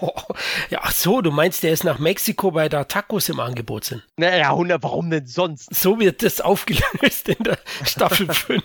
[0.70, 4.02] ja, ach so, du meinst, der ist nach Mexiko, weil da Tacos im Angebot sind.
[4.16, 5.74] naja, 100, warum denn sonst?
[5.74, 8.64] So wird das aufgelöst in der Staffel 5.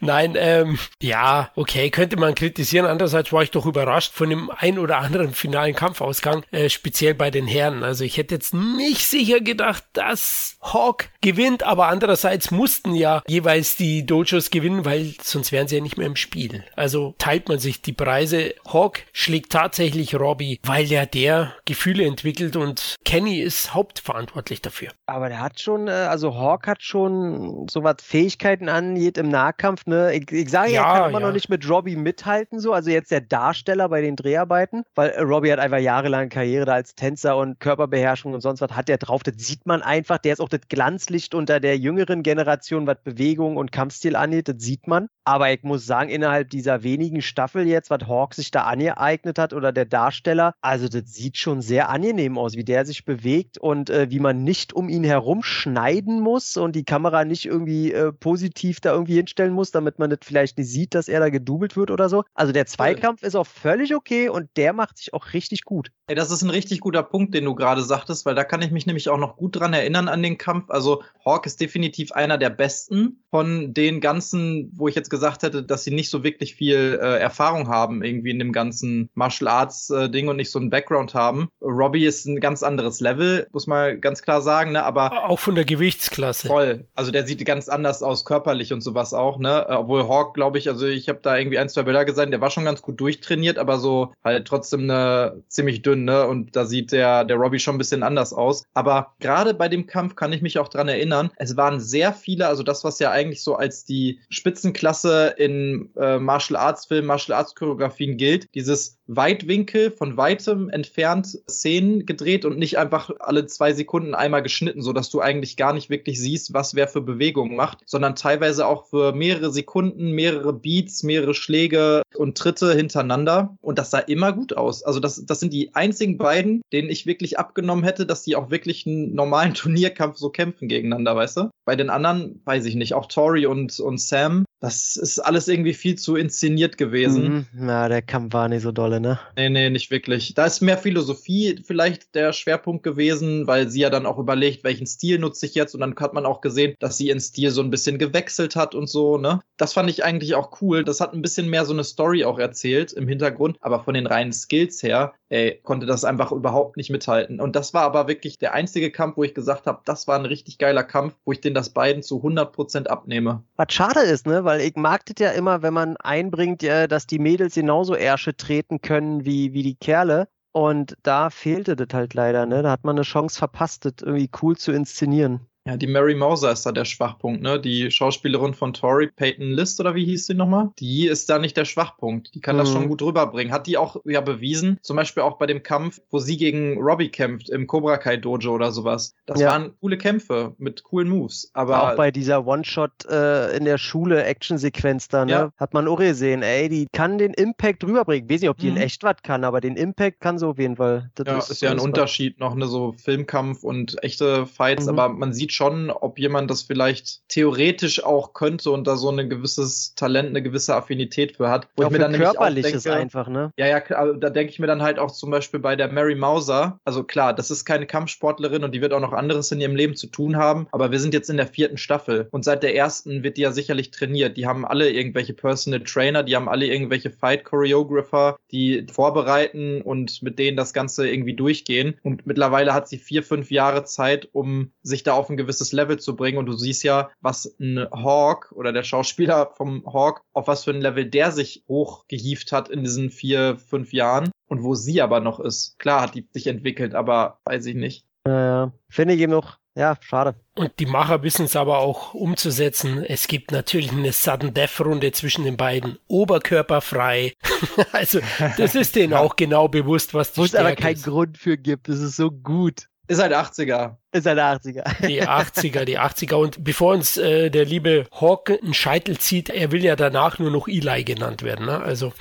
[0.00, 2.86] Nein, ähm, ja, okay, könnte man kritisieren.
[2.86, 7.30] Andererseits war ich doch überrascht von dem ein oder anderen finalen Kampfausgang, äh, speziell bei
[7.30, 7.82] den Herren.
[7.82, 13.76] Also ich hätte jetzt nicht sicher gedacht, dass Hawk gewinnt, aber andererseits mussten ja jeweils
[13.76, 16.64] die Dojos gewinnen, weil sonst wären sie ja nicht mehr im Spiel.
[16.74, 18.54] Also teilt man sich die Preise.
[18.66, 24.90] Hawk schlägt tatsächlich Robbie, weil ja der Gefühle entwickelt und Kenny ist hauptverantwortlich dafür.
[25.06, 29.86] Aber der hat schon, äh, also Hawk hat schon so was Fähigkeiten angeht im Nahkampf,
[29.86, 30.14] ne?
[30.14, 31.26] Ich, ich sage ja, Ja, er kann immer ja.
[31.26, 32.72] noch nicht mit Robbie mithalten, so.
[32.72, 36.74] Also jetzt der Darsteller bei den Dreharbeiten, weil äh, Robbie hat einfach jahrelang Karriere da
[36.74, 39.22] als Tänzer und Körperbeherrschung und sonst was hat der drauf.
[39.22, 40.18] Das sieht man einfach.
[40.18, 44.48] Der ist auch das Glanzlicht unter der jüngeren Generation, was Bewegung und Kampfstil angeht.
[44.48, 45.08] Das sieht man.
[45.28, 49.52] Aber ich muss sagen, innerhalb dieser wenigen Staffel jetzt, was Hawk sich da angeeignet hat
[49.52, 53.90] oder der Darsteller, also das sieht schon sehr angenehm aus, wie der sich bewegt und
[53.90, 58.12] äh, wie man nicht um ihn herum schneiden muss und die Kamera nicht irgendwie äh,
[58.12, 61.76] positiv da irgendwie hinstellen muss, damit man das vielleicht nicht sieht, dass er da gedoubelt
[61.76, 62.22] wird oder so.
[62.34, 65.90] Also der Zweikampf ist auch völlig okay und der macht sich auch richtig gut.
[66.06, 68.70] Ey, das ist ein richtig guter Punkt, den du gerade sagtest, weil da kann ich
[68.70, 70.70] mich nämlich auch noch gut dran erinnern an den Kampf.
[70.70, 75.62] Also Hawk ist definitiv einer der besten von den ganzen, wo ich jetzt gesagt hätte,
[75.62, 79.90] dass sie nicht so wirklich viel äh, Erfahrung haben irgendwie in dem ganzen Martial Arts
[79.90, 81.48] äh, Ding und nicht so einen Background haben.
[81.60, 84.82] Robbie ist ein ganz anderes Level, muss man ganz klar sagen, ne?
[84.82, 86.46] Aber Auch von der Gewichtsklasse.
[86.46, 86.86] Voll.
[86.94, 89.66] Also der sieht ganz anders aus, körperlich und sowas auch, ne?
[89.68, 92.40] Äh, Obwohl Hawk, glaube ich, also ich habe da irgendwie ein, zwei Bilder gesehen, der
[92.40, 96.26] war schon ganz gut durchtrainiert, aber so halt trotzdem ne, ziemlich dünn, ne?
[96.26, 98.64] Und da sieht der, der Robbie schon ein bisschen anders aus.
[98.74, 102.48] Aber gerade bei dem Kampf kann ich mich auch dran erinnern, es waren sehr viele,
[102.48, 107.38] also das, was ja eigentlich so als die Spitzenklasse in äh, Martial Arts Filmen, Martial
[107.38, 113.72] Arts Choreografien gilt, dieses Weitwinkel von weitem entfernt Szenen gedreht und nicht einfach alle zwei
[113.72, 117.56] Sekunden einmal geschnitten, so dass du eigentlich gar nicht wirklich siehst, was wer für Bewegungen
[117.56, 123.56] macht, sondern teilweise auch für mehrere Sekunden, mehrere Beats, mehrere Schläge und Tritte hintereinander.
[123.60, 124.82] Und das sah immer gut aus.
[124.82, 128.50] Also das, das sind die einzigen beiden, denen ich wirklich abgenommen hätte, dass die auch
[128.50, 131.50] wirklich einen normalen Turnierkampf so kämpfen gegeneinander, weißt du?
[131.64, 132.94] Bei den anderen weiß ich nicht.
[132.94, 137.46] Auch Tori und, und Sam, das ist alles irgendwie viel zu inszeniert gewesen.
[137.52, 137.68] Mhm.
[137.68, 139.18] Ja, der Kampf war nicht so dolle, ne?
[139.36, 140.34] Nee, nee, nicht wirklich.
[140.34, 144.86] Da ist mehr Philosophie vielleicht der Schwerpunkt gewesen, weil sie ja dann auch überlegt, welchen
[144.86, 145.74] Stil nutze ich jetzt.
[145.74, 148.74] Und dann hat man auch gesehen, dass sie ihren Stil so ein bisschen gewechselt hat
[148.74, 149.40] und so, ne?
[149.58, 150.84] Das fand ich eigentlich auch cool.
[150.84, 153.58] Das hat ein bisschen mehr so eine Story auch erzählt im Hintergrund.
[153.60, 157.40] Aber von den reinen Skills her, ey, konnte das einfach überhaupt nicht mithalten.
[157.40, 160.26] Und das war aber wirklich der einzige Kampf, wo ich gesagt habe, das war ein
[160.26, 163.42] richtig geiler Kampf, wo ich den das beiden zu 100% abnehme.
[163.56, 167.06] Was schade ist, ne, weil ich mag das ja immer, wenn man einbringt, ja, dass
[167.06, 170.28] die Mädels genauso Ärsche treten können wie, wie die Kerle.
[170.52, 172.62] Und da fehlte das halt leider, ne?
[172.62, 175.46] Da hat man eine Chance verpasst, das irgendwie cool zu inszenieren.
[175.66, 177.60] Ja, die Mary Moser ist da der Schwachpunkt, ne?
[177.60, 180.70] Die Schauspielerin von Tori, Peyton List oder wie hieß sie nochmal?
[180.78, 182.34] Die ist da nicht der Schwachpunkt.
[182.34, 182.60] Die kann mhm.
[182.60, 183.52] das schon gut rüberbringen.
[183.52, 187.08] Hat die auch ja bewiesen, zum Beispiel auch bei dem Kampf, wo sie gegen Robbie
[187.08, 189.14] kämpft im Cobra Kai Dojo oder sowas.
[189.26, 189.50] Das ja.
[189.50, 191.50] waren coole Kämpfe mit coolen Moves.
[191.52, 195.32] Aber auch bei dieser One-Shot äh, in der Schule Action-Sequenz da, ne?
[195.32, 195.50] Ja.
[195.56, 198.26] Hat man auch gesehen, ey, die kann den Impact rüberbringen.
[198.26, 198.76] Ich weiß nicht, ob die mhm.
[198.76, 201.10] in echt was kann, aber den Impact kann sie auf jeden Fall.
[201.16, 204.98] Das ja, ist, ist ja ein Unterschied noch, ne, so Filmkampf und echte Fights, mhm.
[204.98, 209.28] aber man sieht schon, ob jemand das vielleicht theoretisch auch könnte und da so ein
[209.28, 211.68] gewisses Talent, eine gewisse Affinität für hat.
[211.76, 213.52] Wo auch ich mir dann körperliches denke, einfach, ne?
[213.56, 216.78] Ja, ja, da denke ich mir dann halt auch zum Beispiel bei der Mary Mauser,
[216.84, 219.96] also klar, das ist keine Kampfsportlerin und die wird auch noch anderes in ihrem Leben
[219.96, 223.22] zu tun haben, aber wir sind jetzt in der vierten Staffel und seit der ersten
[223.22, 224.36] wird die ja sicherlich trainiert.
[224.36, 230.22] Die haben alle irgendwelche Personal Trainer, die haben alle irgendwelche Fight Choreographer, die vorbereiten und
[230.22, 231.98] mit denen das Ganze irgendwie durchgehen.
[232.02, 235.98] Und mittlerweile hat sie vier, fünf Jahre Zeit, um sich da auf ein gewisses Level
[235.98, 236.38] zu bringen.
[236.38, 240.72] Und du siehst ja, was ein Hawk oder der Schauspieler vom Hawk, auf was für
[240.72, 244.30] ein Level der sich hochgehieft hat in diesen vier, fünf Jahren.
[244.48, 245.78] Und wo sie aber noch ist.
[245.78, 248.04] Klar hat die sich entwickelt, aber weiß ich nicht.
[248.26, 250.34] Ja, finde ich eben noch ja, schade.
[250.54, 253.04] Und die Macher wissen es aber auch umzusetzen.
[253.04, 255.98] Es gibt natürlich eine Sudden Death Runde zwischen den beiden.
[256.08, 257.34] Oberkörperfrei.
[257.92, 258.20] also,
[258.56, 261.90] das ist denen auch genau bewusst, was die Wo es aber keinen Grund für gibt.
[261.90, 262.88] Das ist so gut.
[263.06, 263.96] Ist halt 80er.
[264.24, 265.06] Halt 80er.
[265.06, 266.34] Die 80er, die 80er.
[266.34, 270.50] Und bevor uns äh, der liebe Hawk einen Scheitel zieht, er will ja danach nur
[270.50, 271.66] noch Eli genannt werden.
[271.66, 271.80] Ne?
[271.80, 272.12] Also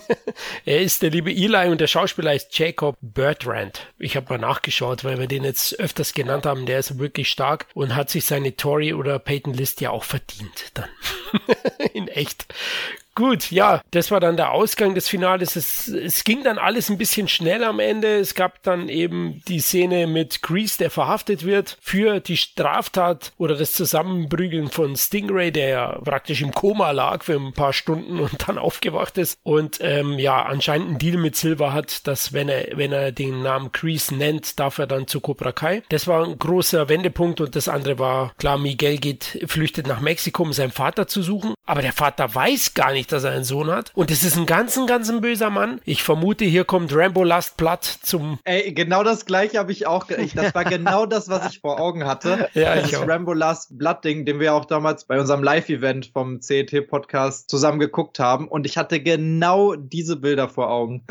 [0.64, 3.88] er ist der liebe Eli und der Schauspieler ist Jacob Bertrand.
[3.98, 6.66] Ich habe mal nachgeschaut, weil wir den jetzt öfters genannt haben.
[6.66, 10.70] Der ist wirklich stark und hat sich seine Tory oder Peyton List ja auch verdient
[10.74, 10.88] dann.
[11.92, 12.46] In echt.
[13.16, 15.54] Gut, ja, das war dann der Ausgang des Finales.
[15.54, 18.18] Es, es ging dann alles ein bisschen schnell am Ende.
[18.18, 23.54] Es gab dann eben die Szene mit Grease, der verhaftet wird für die Straftat oder
[23.54, 28.48] das Zusammenprügeln von Stingray, der ja praktisch im Koma lag für ein paar Stunden und
[28.48, 32.76] dann aufgewacht ist und ähm, ja anscheinend einen Deal mit Silver hat, dass wenn er
[32.76, 35.82] wenn er den Namen Grease nennt, darf er dann zu Cobra Kai.
[35.88, 40.42] Das war ein großer Wendepunkt und das andere war klar, Miguel geht flüchtet nach Mexiko,
[40.42, 43.44] um seinen Vater zu suchen, aber der Vater weiß gar nicht nicht, dass er einen
[43.44, 43.90] Sohn hat.
[43.94, 45.80] Und es ist ein ganz, ein ganz ein böser Mann.
[45.84, 48.38] Ich vermute, hier kommt Rambo Last Blood zum.
[48.44, 50.08] Ey, genau das gleiche habe ich auch.
[50.08, 52.48] Ich, das war genau das, was ich vor Augen hatte.
[52.54, 53.08] Ja, das ich auch.
[53.08, 57.78] Rambo Last Blood Ding, den wir auch damals bei unserem Live-Event vom CET Podcast zusammen
[57.78, 58.48] geguckt haben.
[58.48, 61.04] Und ich hatte genau diese Bilder vor Augen.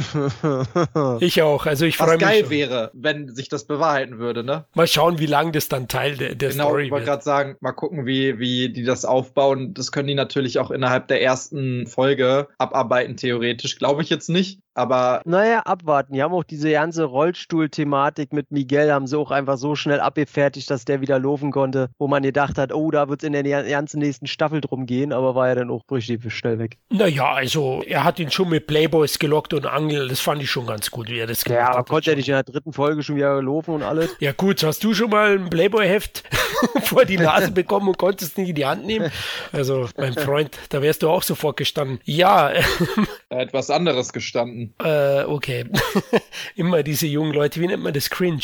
[1.19, 1.65] ich auch.
[1.65, 2.21] Also ich freue mich.
[2.21, 4.65] Was geil wäre, wenn sich das bewahrheiten würde, ne?
[4.73, 6.73] Mal schauen, wie lang das dann Teil der, der genau, Story wird.
[6.73, 9.73] Genau, ich wollte gerade sagen, mal gucken, wie, wie die das aufbauen.
[9.73, 13.77] Das können die natürlich auch innerhalb der ersten Folge abarbeiten, theoretisch.
[13.77, 14.59] Glaube ich jetzt nicht.
[14.75, 15.21] Aber.
[15.25, 16.13] Naja, abwarten.
[16.13, 20.69] Die haben auch diese ganze Rollstuhl-Thematik mit Miguel, haben sie auch einfach so schnell abgefertigt,
[20.69, 23.63] dass der wieder laufen konnte, wo man gedacht hat, oh, da wird es in der
[23.63, 26.77] ganzen nächsten Staffel drum gehen, aber war ja dann auch richtig schnell weg.
[26.89, 30.65] Naja, also er hat ihn schon mit Playboys gelockt und Angel, das fand ich schon
[30.65, 31.73] ganz gut, wie er das gemacht ja, hat.
[31.73, 34.15] Ja, aber konnte er nicht in der dritten Folge schon wieder laufen und alles?
[34.19, 36.23] Ja, gut, hast du schon mal ein Playboy-Heft
[36.83, 39.11] vor die Nase bekommen und konntest nicht in die Hand nehmen?
[39.51, 41.99] Also, mein Freund, da wärst du auch sofort gestanden.
[42.03, 42.51] Ja.
[43.39, 44.73] Etwas anderes gestanden.
[44.83, 45.65] Äh, okay.
[46.55, 48.09] Immer diese jungen Leute, wie nennt man das?
[48.09, 48.41] Cringe.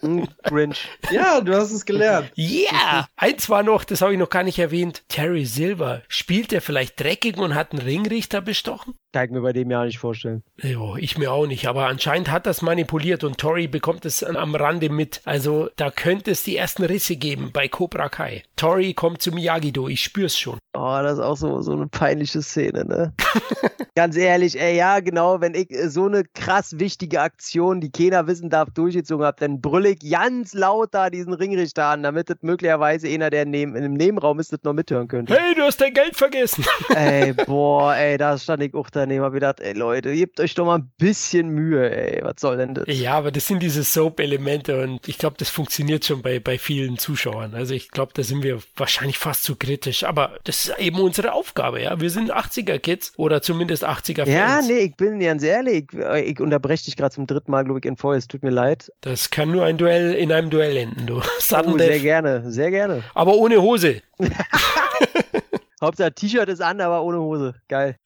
[0.00, 0.76] Hm, cringe.
[1.10, 2.30] Ja, du hast es gelernt.
[2.34, 2.70] Ja!
[2.72, 3.08] Yeah.
[3.16, 5.02] Eins war noch, das habe ich noch gar nicht erwähnt.
[5.08, 6.02] Terry Silver.
[6.08, 8.94] Spielt er vielleicht dreckig und hat einen Ringrichter bestochen?
[9.12, 10.44] Kann ich mir bei dem ja nicht vorstellen.
[10.62, 11.66] Jo, ich mir auch nicht.
[11.66, 15.20] Aber anscheinend hat das manipuliert und Tori bekommt es am Rande mit.
[15.24, 18.44] Also da könnte es die ersten Risse geben bei Cobra Kai.
[18.54, 20.58] Tori kommt zum Miyagi-Do, ich spür's schon.
[20.72, 23.12] Oh, das ist auch so, so eine peinliche Szene, ne?
[23.96, 28.28] Ganz ehrlich, ey, ja, genau, wenn ich äh, so eine krass wichtige Aktion, die keiner
[28.28, 32.36] wissen darf, durchgezogen habe, dann brülle ich ganz laut da diesen Ringrichter an, damit das
[32.42, 35.34] möglicherweise einer, der neben, in dem Nebenraum ist, das noch mithören könnte.
[35.34, 36.64] Hey, du hast dein Geld vergessen.
[36.94, 40.54] ey, boah, ey, da stand ich auch da daneben, habe gedacht, ey Leute, gebt euch
[40.54, 42.84] doch mal ein bisschen Mühe, ey, was soll denn das?
[42.88, 46.98] Ja, aber das sind diese Soap-Elemente und ich glaube, das funktioniert schon bei, bei vielen
[46.98, 47.54] Zuschauern.
[47.54, 51.32] Also ich glaube, da sind wir wahrscheinlich fast zu kritisch, aber das ist eben unsere
[51.32, 52.00] Aufgabe, ja.
[52.00, 54.28] Wir sind 80er-Kids oder zumindest 80er-Fans.
[54.28, 57.80] Ja, nee, ich bin ganz ehrlich, ich, ich unterbreche dich gerade zum dritten Mal, glaube
[57.80, 58.92] ich, in voll, es tut mir leid.
[59.00, 61.16] Das kann nur ein Duell in einem Duell enden, du.
[61.20, 63.02] oh, sehr gerne, sehr gerne.
[63.14, 64.02] Aber ohne Hose.
[65.80, 67.54] Hauptsache T-Shirt ist an, aber ohne Hose.
[67.68, 67.96] Geil.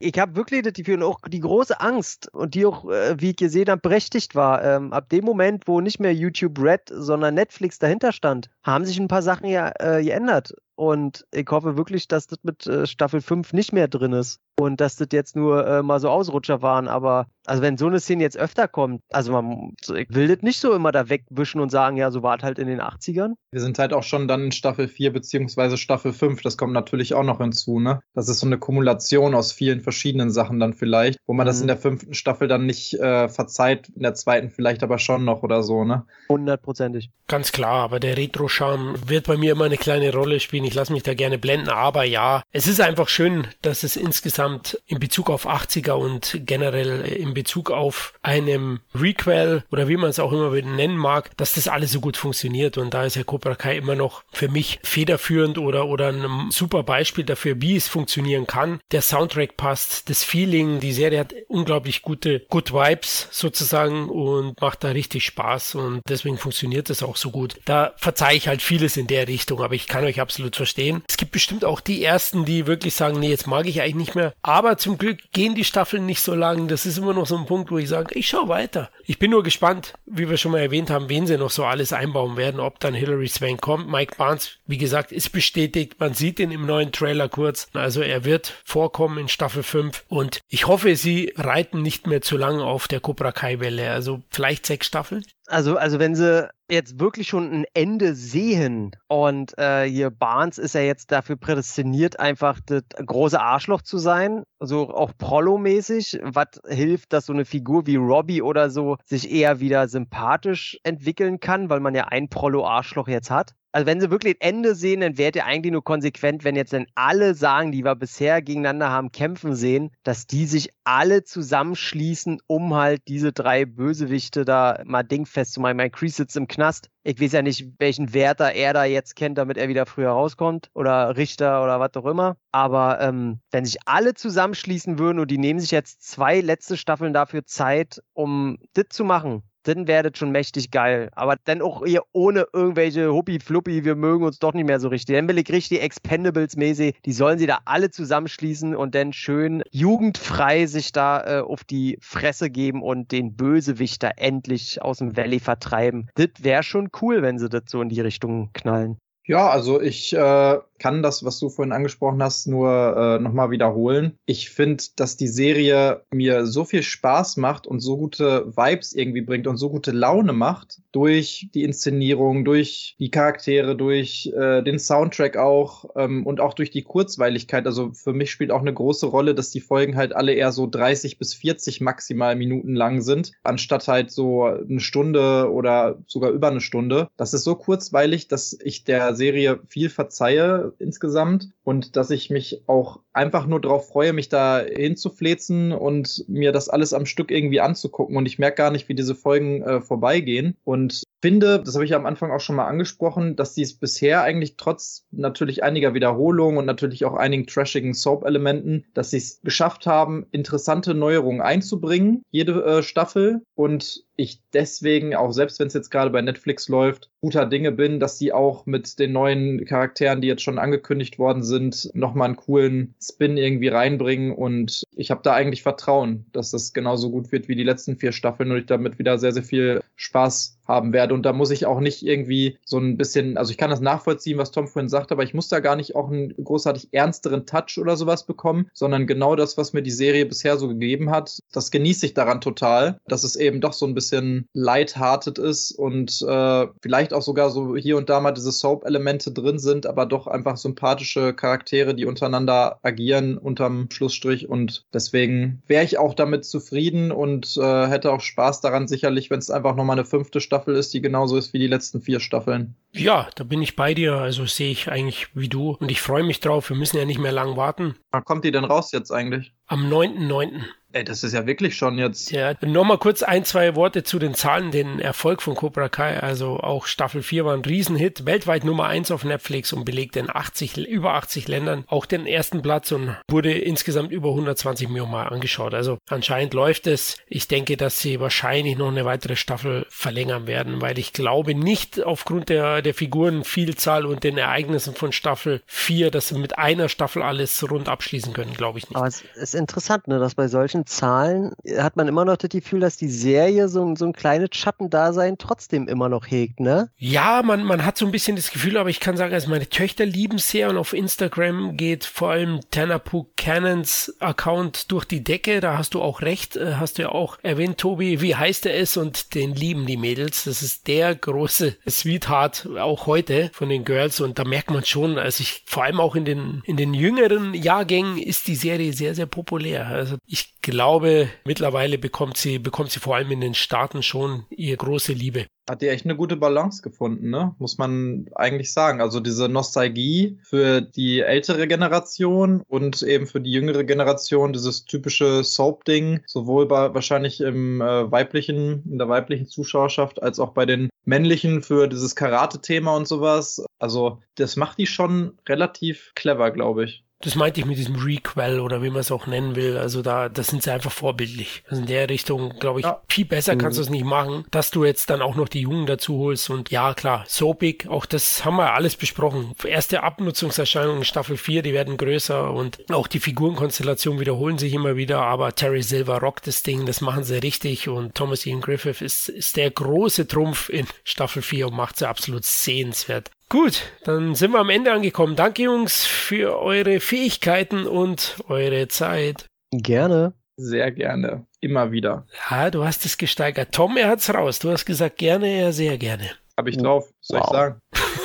[0.00, 3.36] Ich habe wirklich das Gefühl, auch die große Angst und die auch, äh, wie ich
[3.36, 4.62] gesehen habe, berechtigt war.
[4.64, 8.98] Ähm, ab dem Moment, wo nicht mehr YouTube Red, sondern Netflix dahinter stand, haben sich
[9.00, 10.52] ein paar Sachen ja äh, geändert.
[10.78, 14.80] Und ich hoffe wirklich, dass das mit äh, Staffel 5 nicht mehr drin ist und
[14.80, 16.86] dass das jetzt nur äh, mal so Ausrutscher waren.
[16.86, 20.60] Aber also wenn so eine Szene jetzt öfter kommt, also man ich will das nicht
[20.60, 23.34] so immer da wegwischen und sagen, ja, so war es halt in den 80ern.
[23.50, 26.42] Wir sind halt auch schon dann in Staffel 4 beziehungsweise Staffel 5.
[26.42, 28.00] Das kommt natürlich auch noch hinzu, ne?
[28.14, 31.48] Das ist so eine Kumulation aus vielen verschiedenen Sachen dann vielleicht, wo man mhm.
[31.48, 35.24] das in der fünften Staffel dann nicht äh, verzeiht, in der zweiten vielleicht aber schon
[35.24, 36.04] noch oder so, ne?
[36.28, 37.10] Hundertprozentig.
[37.26, 40.67] Ganz klar, aber der Retro-Charme wird bei mir immer eine kleine Rolle spielen.
[40.68, 44.78] Ich lasse mich da gerne blenden, aber ja, es ist einfach schön, dass es insgesamt
[44.86, 50.18] in Bezug auf 80er und generell in Bezug auf einem Requel oder wie man es
[50.18, 53.54] auch immer nennen mag, dass das alles so gut funktioniert und da ist ja Cobra
[53.54, 58.46] Kai immer noch für mich federführend oder, oder ein super Beispiel dafür, wie es funktionieren
[58.46, 58.80] kann.
[58.92, 64.84] Der Soundtrack passt, das Feeling, die Serie hat unglaublich gute Good Vibes sozusagen und macht
[64.84, 67.58] da richtig Spaß und deswegen funktioniert das auch so gut.
[67.64, 71.02] Da verzeihe ich halt vieles in der Richtung, aber ich kann euch absolut verstehen.
[71.08, 74.14] Es gibt bestimmt auch die ersten, die wirklich sagen, nee, jetzt mag ich eigentlich nicht
[74.14, 74.34] mehr.
[74.42, 76.68] Aber zum Glück gehen die Staffeln nicht so lang.
[76.68, 78.90] Das ist immer noch so ein Punkt, wo ich sage, ich schaue weiter.
[79.06, 81.94] Ich bin nur gespannt, wie wir schon mal erwähnt haben, wen sie noch so alles
[81.94, 83.88] einbauen werden, ob dann Hilary Swank kommt.
[83.88, 85.94] Mike Barnes, wie gesagt, ist bestätigt.
[85.98, 87.68] Man sieht ihn im neuen Trailer kurz.
[87.72, 92.36] Also er wird vorkommen in Staffel 5 und ich hoffe, sie reiten nicht mehr zu
[92.36, 93.90] lange auf der Cobra Kai Welle.
[93.90, 95.24] Also vielleicht sechs Staffeln.
[95.48, 100.74] Also, also wenn sie jetzt wirklich schon ein Ende sehen und äh, hier Barnes ist
[100.74, 107.14] ja jetzt dafür prädestiniert, einfach das große Arschloch zu sein, so auch Prollo-mäßig, was hilft,
[107.14, 111.80] dass so eine Figur wie Robbie oder so sich eher wieder sympathisch entwickeln kann, weil
[111.80, 115.44] man ja ein Prollo-Arschloch jetzt hat also wenn sie wirklich Ende sehen, dann wäre ihr
[115.44, 119.90] eigentlich nur konsequent, wenn jetzt dann alle sagen, die wir bisher gegeneinander haben kämpfen sehen,
[120.04, 125.76] dass die sich alle zusammenschließen, um halt diese drei Bösewichte da mal dingfest zu machen.
[125.76, 126.88] Mein Kreese sitzt im Knast.
[127.02, 130.70] Ich weiß ja nicht, welchen Wärter er da jetzt kennt, damit er wieder früher rauskommt.
[130.74, 132.36] Oder Richter oder was auch immer.
[132.52, 137.12] Aber ähm, wenn sich alle zusammenschließen würden und die nehmen sich jetzt zwei letzte Staffeln
[137.12, 141.10] dafür Zeit, um das zu machen, dann das schon mächtig geil.
[141.14, 145.16] Aber dann auch hier ohne irgendwelche Huppi-Fluppi, wir mögen uns doch nicht mehr so richtig.
[145.16, 150.66] Dann will ich richtig Expendables-mäßig, die sollen sie da alle zusammenschließen und dann schön jugendfrei
[150.66, 156.08] sich da äh, auf die Fresse geben und den Bösewichter endlich aus dem Valley vertreiben.
[156.14, 158.98] Das wäre schon cool, wenn sie das so in die Richtung knallen.
[159.28, 164.18] Ja, also ich äh, kann das, was du vorhin angesprochen hast, nur äh, nochmal wiederholen.
[164.26, 169.22] Ich finde, dass die Serie mir so viel Spaß macht und so gute Vibes irgendwie
[169.22, 174.78] bringt und so gute Laune macht durch die Inszenierung, durch die Charaktere, durch äh, den
[174.78, 177.66] Soundtrack auch ähm, und auch durch die Kurzweiligkeit.
[177.66, 180.66] Also für mich spielt auch eine große Rolle, dass die Folgen halt alle eher so
[180.66, 186.48] 30 bis 40 maximal Minuten lang sind, anstatt halt so eine Stunde oder sogar über
[186.48, 187.08] eine Stunde.
[187.16, 192.62] Das ist so kurzweilig, dass ich der Serie viel verzeihe insgesamt und dass ich mich
[192.66, 197.60] auch einfach nur darauf freue, mich da hinzuflezen und mir das alles am Stück irgendwie
[197.60, 198.16] anzugucken.
[198.16, 200.56] Und ich merke gar nicht, wie diese Folgen äh, vorbeigehen.
[200.64, 204.22] Und finde, das habe ich am Anfang auch schon mal angesprochen, dass sie es bisher
[204.22, 209.86] eigentlich trotz natürlich einiger Wiederholungen und natürlich auch einigen trashigen Soap-Elementen, dass sie es geschafft
[209.86, 213.42] haben, interessante Neuerungen einzubringen, jede äh, Staffel.
[213.54, 218.00] Und ich deswegen, auch selbst wenn es jetzt gerade bei Netflix läuft, guter Dinge bin,
[218.00, 222.36] dass sie auch mit den neuen Charakteren, die jetzt schon angekündigt worden sind, nochmal einen
[222.36, 224.32] coolen Spin irgendwie reinbringen.
[224.32, 228.10] Und ich habe da eigentlich Vertrauen, dass das genauso gut wird wie die letzten vier
[228.10, 231.14] Staffeln und ich damit wieder sehr, sehr viel Spaß haben werde.
[231.14, 234.38] Und da muss ich auch nicht irgendwie so ein bisschen, also ich kann das nachvollziehen,
[234.38, 237.78] was Tom vorhin sagt, aber ich muss da gar nicht auch einen großartig ernsteren Touch
[237.78, 241.70] oder sowas bekommen, sondern genau das, was mir die Serie bisher so gegeben hat, das
[241.70, 246.66] genieße ich daran total, dass es eben doch so ein bisschen lighthearted ist und äh,
[246.82, 250.58] vielleicht auch sogar so hier und da mal diese Soap-Elemente drin sind, aber doch einfach
[250.58, 257.56] sympathische Charaktere, die untereinander agieren unterm Schlussstrich und deswegen wäre ich auch damit zufrieden und
[257.56, 260.92] äh, hätte auch Spaß daran sicherlich, wenn es einfach nochmal eine fünfte Staffel Staffel ist,
[260.92, 262.74] die genauso ist wie die letzten vier Staffeln.
[262.92, 264.14] Ja, da bin ich bei dir.
[264.14, 265.76] Also sehe ich eigentlich wie du.
[265.78, 266.68] Und ich freue mich drauf.
[266.70, 267.94] Wir müssen ja nicht mehr lang warten.
[268.10, 269.52] Wann kommt die denn raus jetzt eigentlich?
[269.66, 270.62] Am 9.9.
[270.92, 272.30] Ey, das ist ja wirklich schon jetzt.
[272.30, 276.18] Ja, nochmal kurz ein, zwei Worte zu den Zahlen, den Erfolg von Cobra Kai.
[276.18, 280.30] Also auch Staffel 4 war ein Riesenhit, weltweit Nummer 1 auf Netflix und belegt in
[280.34, 285.28] 80, über 80 Ländern auch den ersten Platz und wurde insgesamt über 120 Millionen Mal
[285.28, 285.74] angeschaut.
[285.74, 287.18] Also anscheinend läuft es.
[287.26, 292.02] Ich denke, dass sie wahrscheinlich noch eine weitere Staffel verlängern werden, weil ich glaube nicht
[292.02, 297.22] aufgrund der, der Figurenvielzahl und den Ereignissen von Staffel 4, dass sie mit einer Staffel
[297.22, 298.96] alles rund abschließen können, glaube ich nicht.
[298.96, 302.50] Aber es ist interessant, ne, dass bei solchen solchen Zahlen hat man immer noch das
[302.50, 306.90] Gefühl, dass die Serie so, so ein kleines Schattendasein trotzdem immer noch hegt, ne?
[306.98, 309.68] Ja, man, man hat so ein bisschen das Gefühl, aber ich kann sagen, also meine
[309.68, 315.60] Töchter lieben sehr und auf Instagram geht vor allem Tanapu Cannons Account durch die Decke.
[315.60, 318.20] Da hast du auch recht, äh, hast du ja auch erwähnt, Tobi.
[318.20, 318.96] Wie heißt er es?
[318.96, 320.44] Und den lieben die Mädels.
[320.44, 325.18] Das ist der große Sweetheart auch heute von den Girls und da merkt man schon,
[325.18, 329.14] also ich vor allem auch in den in den jüngeren Jahrgängen ist die Serie sehr
[329.14, 329.86] sehr populär.
[329.86, 334.76] Also ich glaube mittlerweile bekommt sie bekommt sie vor allem in den Staaten schon ihre
[334.76, 337.54] große Liebe hat die echt eine gute Balance gefunden, ne?
[337.58, 339.00] Muss man eigentlich sagen.
[339.00, 345.44] Also diese Nostalgie für die ältere Generation und eben für die jüngere Generation, dieses typische
[345.44, 350.88] Soap-Ding, sowohl bei wahrscheinlich im äh, weiblichen, in der weiblichen Zuschauerschaft als auch bei den
[351.04, 353.64] männlichen für dieses Karate-Thema und sowas.
[353.78, 357.04] Also das macht die schon relativ clever, glaube ich.
[357.20, 359.76] Das meinte ich mit diesem Requel oder wie man es auch nennen will.
[359.76, 361.64] Also da, das sind sie einfach vorbildlich.
[361.68, 363.02] Also in der Richtung, glaube ich, ja.
[363.08, 365.86] viel besser kannst du es nicht machen, dass du jetzt dann auch noch die Jungen
[365.86, 366.48] dazu holst.
[366.48, 369.52] Und ja, klar, Soapig, auch das haben wir alles besprochen.
[369.64, 375.22] Erste Abnutzungserscheinungen Staffel 4, die werden größer und auch die Figurenkonstellationen wiederholen sich immer wieder.
[375.22, 377.88] Aber Terry Silver rockt das Ding, das machen sie richtig.
[377.88, 382.08] Und Thomas Ian Griffith ist, ist der große Trumpf in Staffel 4 und macht sie
[382.08, 383.32] absolut sehenswert.
[383.50, 385.34] Gut, dann sind wir am Ende angekommen.
[385.34, 389.46] Danke, Jungs, für eure Fähigkeiten und eure Zeit.
[389.70, 390.34] Gerne.
[390.56, 391.46] Sehr gerne.
[391.60, 392.26] Immer wieder.
[392.50, 393.72] Ja, du hast es gesteigert.
[393.72, 394.58] Tom, er hat's raus.
[394.58, 396.30] Du hast gesagt, gerne, er sehr gerne.
[396.58, 397.46] Hab ich drauf, soll wow.
[397.46, 397.80] ich sagen.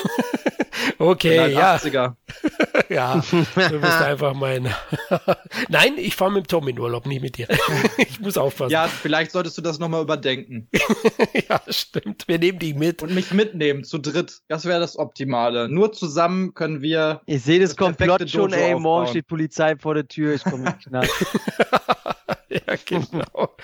[1.00, 1.76] Okay, ja.
[1.76, 2.16] 80er.
[2.90, 4.74] ja, du bist einfach mein.
[5.70, 7.48] Nein, ich fahre mit Tom in Urlaub, nicht mit dir.
[7.98, 8.72] ich muss aufpassen.
[8.72, 10.68] Ja, vielleicht solltest du das nochmal überdenken.
[11.50, 12.28] ja, stimmt.
[12.28, 13.04] Wir nehmen dich mit.
[13.04, 14.42] Und mich mitnehmen, zu dritt.
[14.48, 15.70] Das wäre das Optimale.
[15.70, 17.22] Nur zusammen können wir.
[17.26, 18.76] Ich sehe das, das Komplott schon, ey.
[18.76, 20.34] Morgen steht Polizei vor der Tür.
[20.34, 21.08] Ich komme nicht nach.
[22.68, 23.56] ja, genau.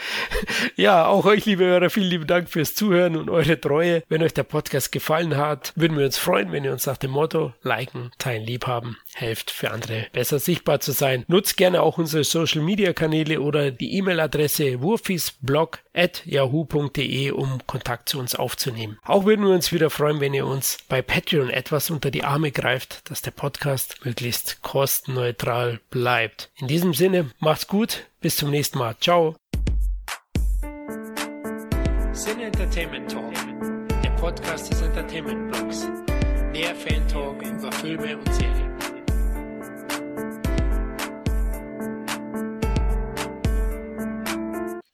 [0.76, 4.04] Ja, auch euch, liebe Hörer, vielen lieben Dank fürs Zuhören und eure Treue.
[4.10, 7.12] Wenn euch der Podcast gefallen hat, würden wir uns freuen, wenn ihr uns nach dem
[7.12, 11.26] Motto liken, teilen, liebhaben, helft für andere besser sichtbar zu sein.
[11.28, 18.10] Nutzt gerne auch unsere Social Media Kanäle oder die E-Mail-Adresse wurfisblog at yahoo.de, um Kontakt
[18.10, 18.98] zu uns aufzunehmen.
[19.04, 22.52] Auch würden wir uns wieder freuen, wenn ihr uns bei Patreon etwas unter die Arme
[22.52, 26.52] greift, dass der Podcast möglichst kostenneutral bleibt.
[26.56, 28.96] In diesem Sinne, macht's gut, bis zum nächsten Mal.
[29.00, 29.36] Ciao.
[32.14, 33.34] Sin Entertainment Talk,
[34.04, 35.88] der Podcast des Entertainment Blogs.
[36.56, 38.79] Der Fan Talk über Filme und Serien.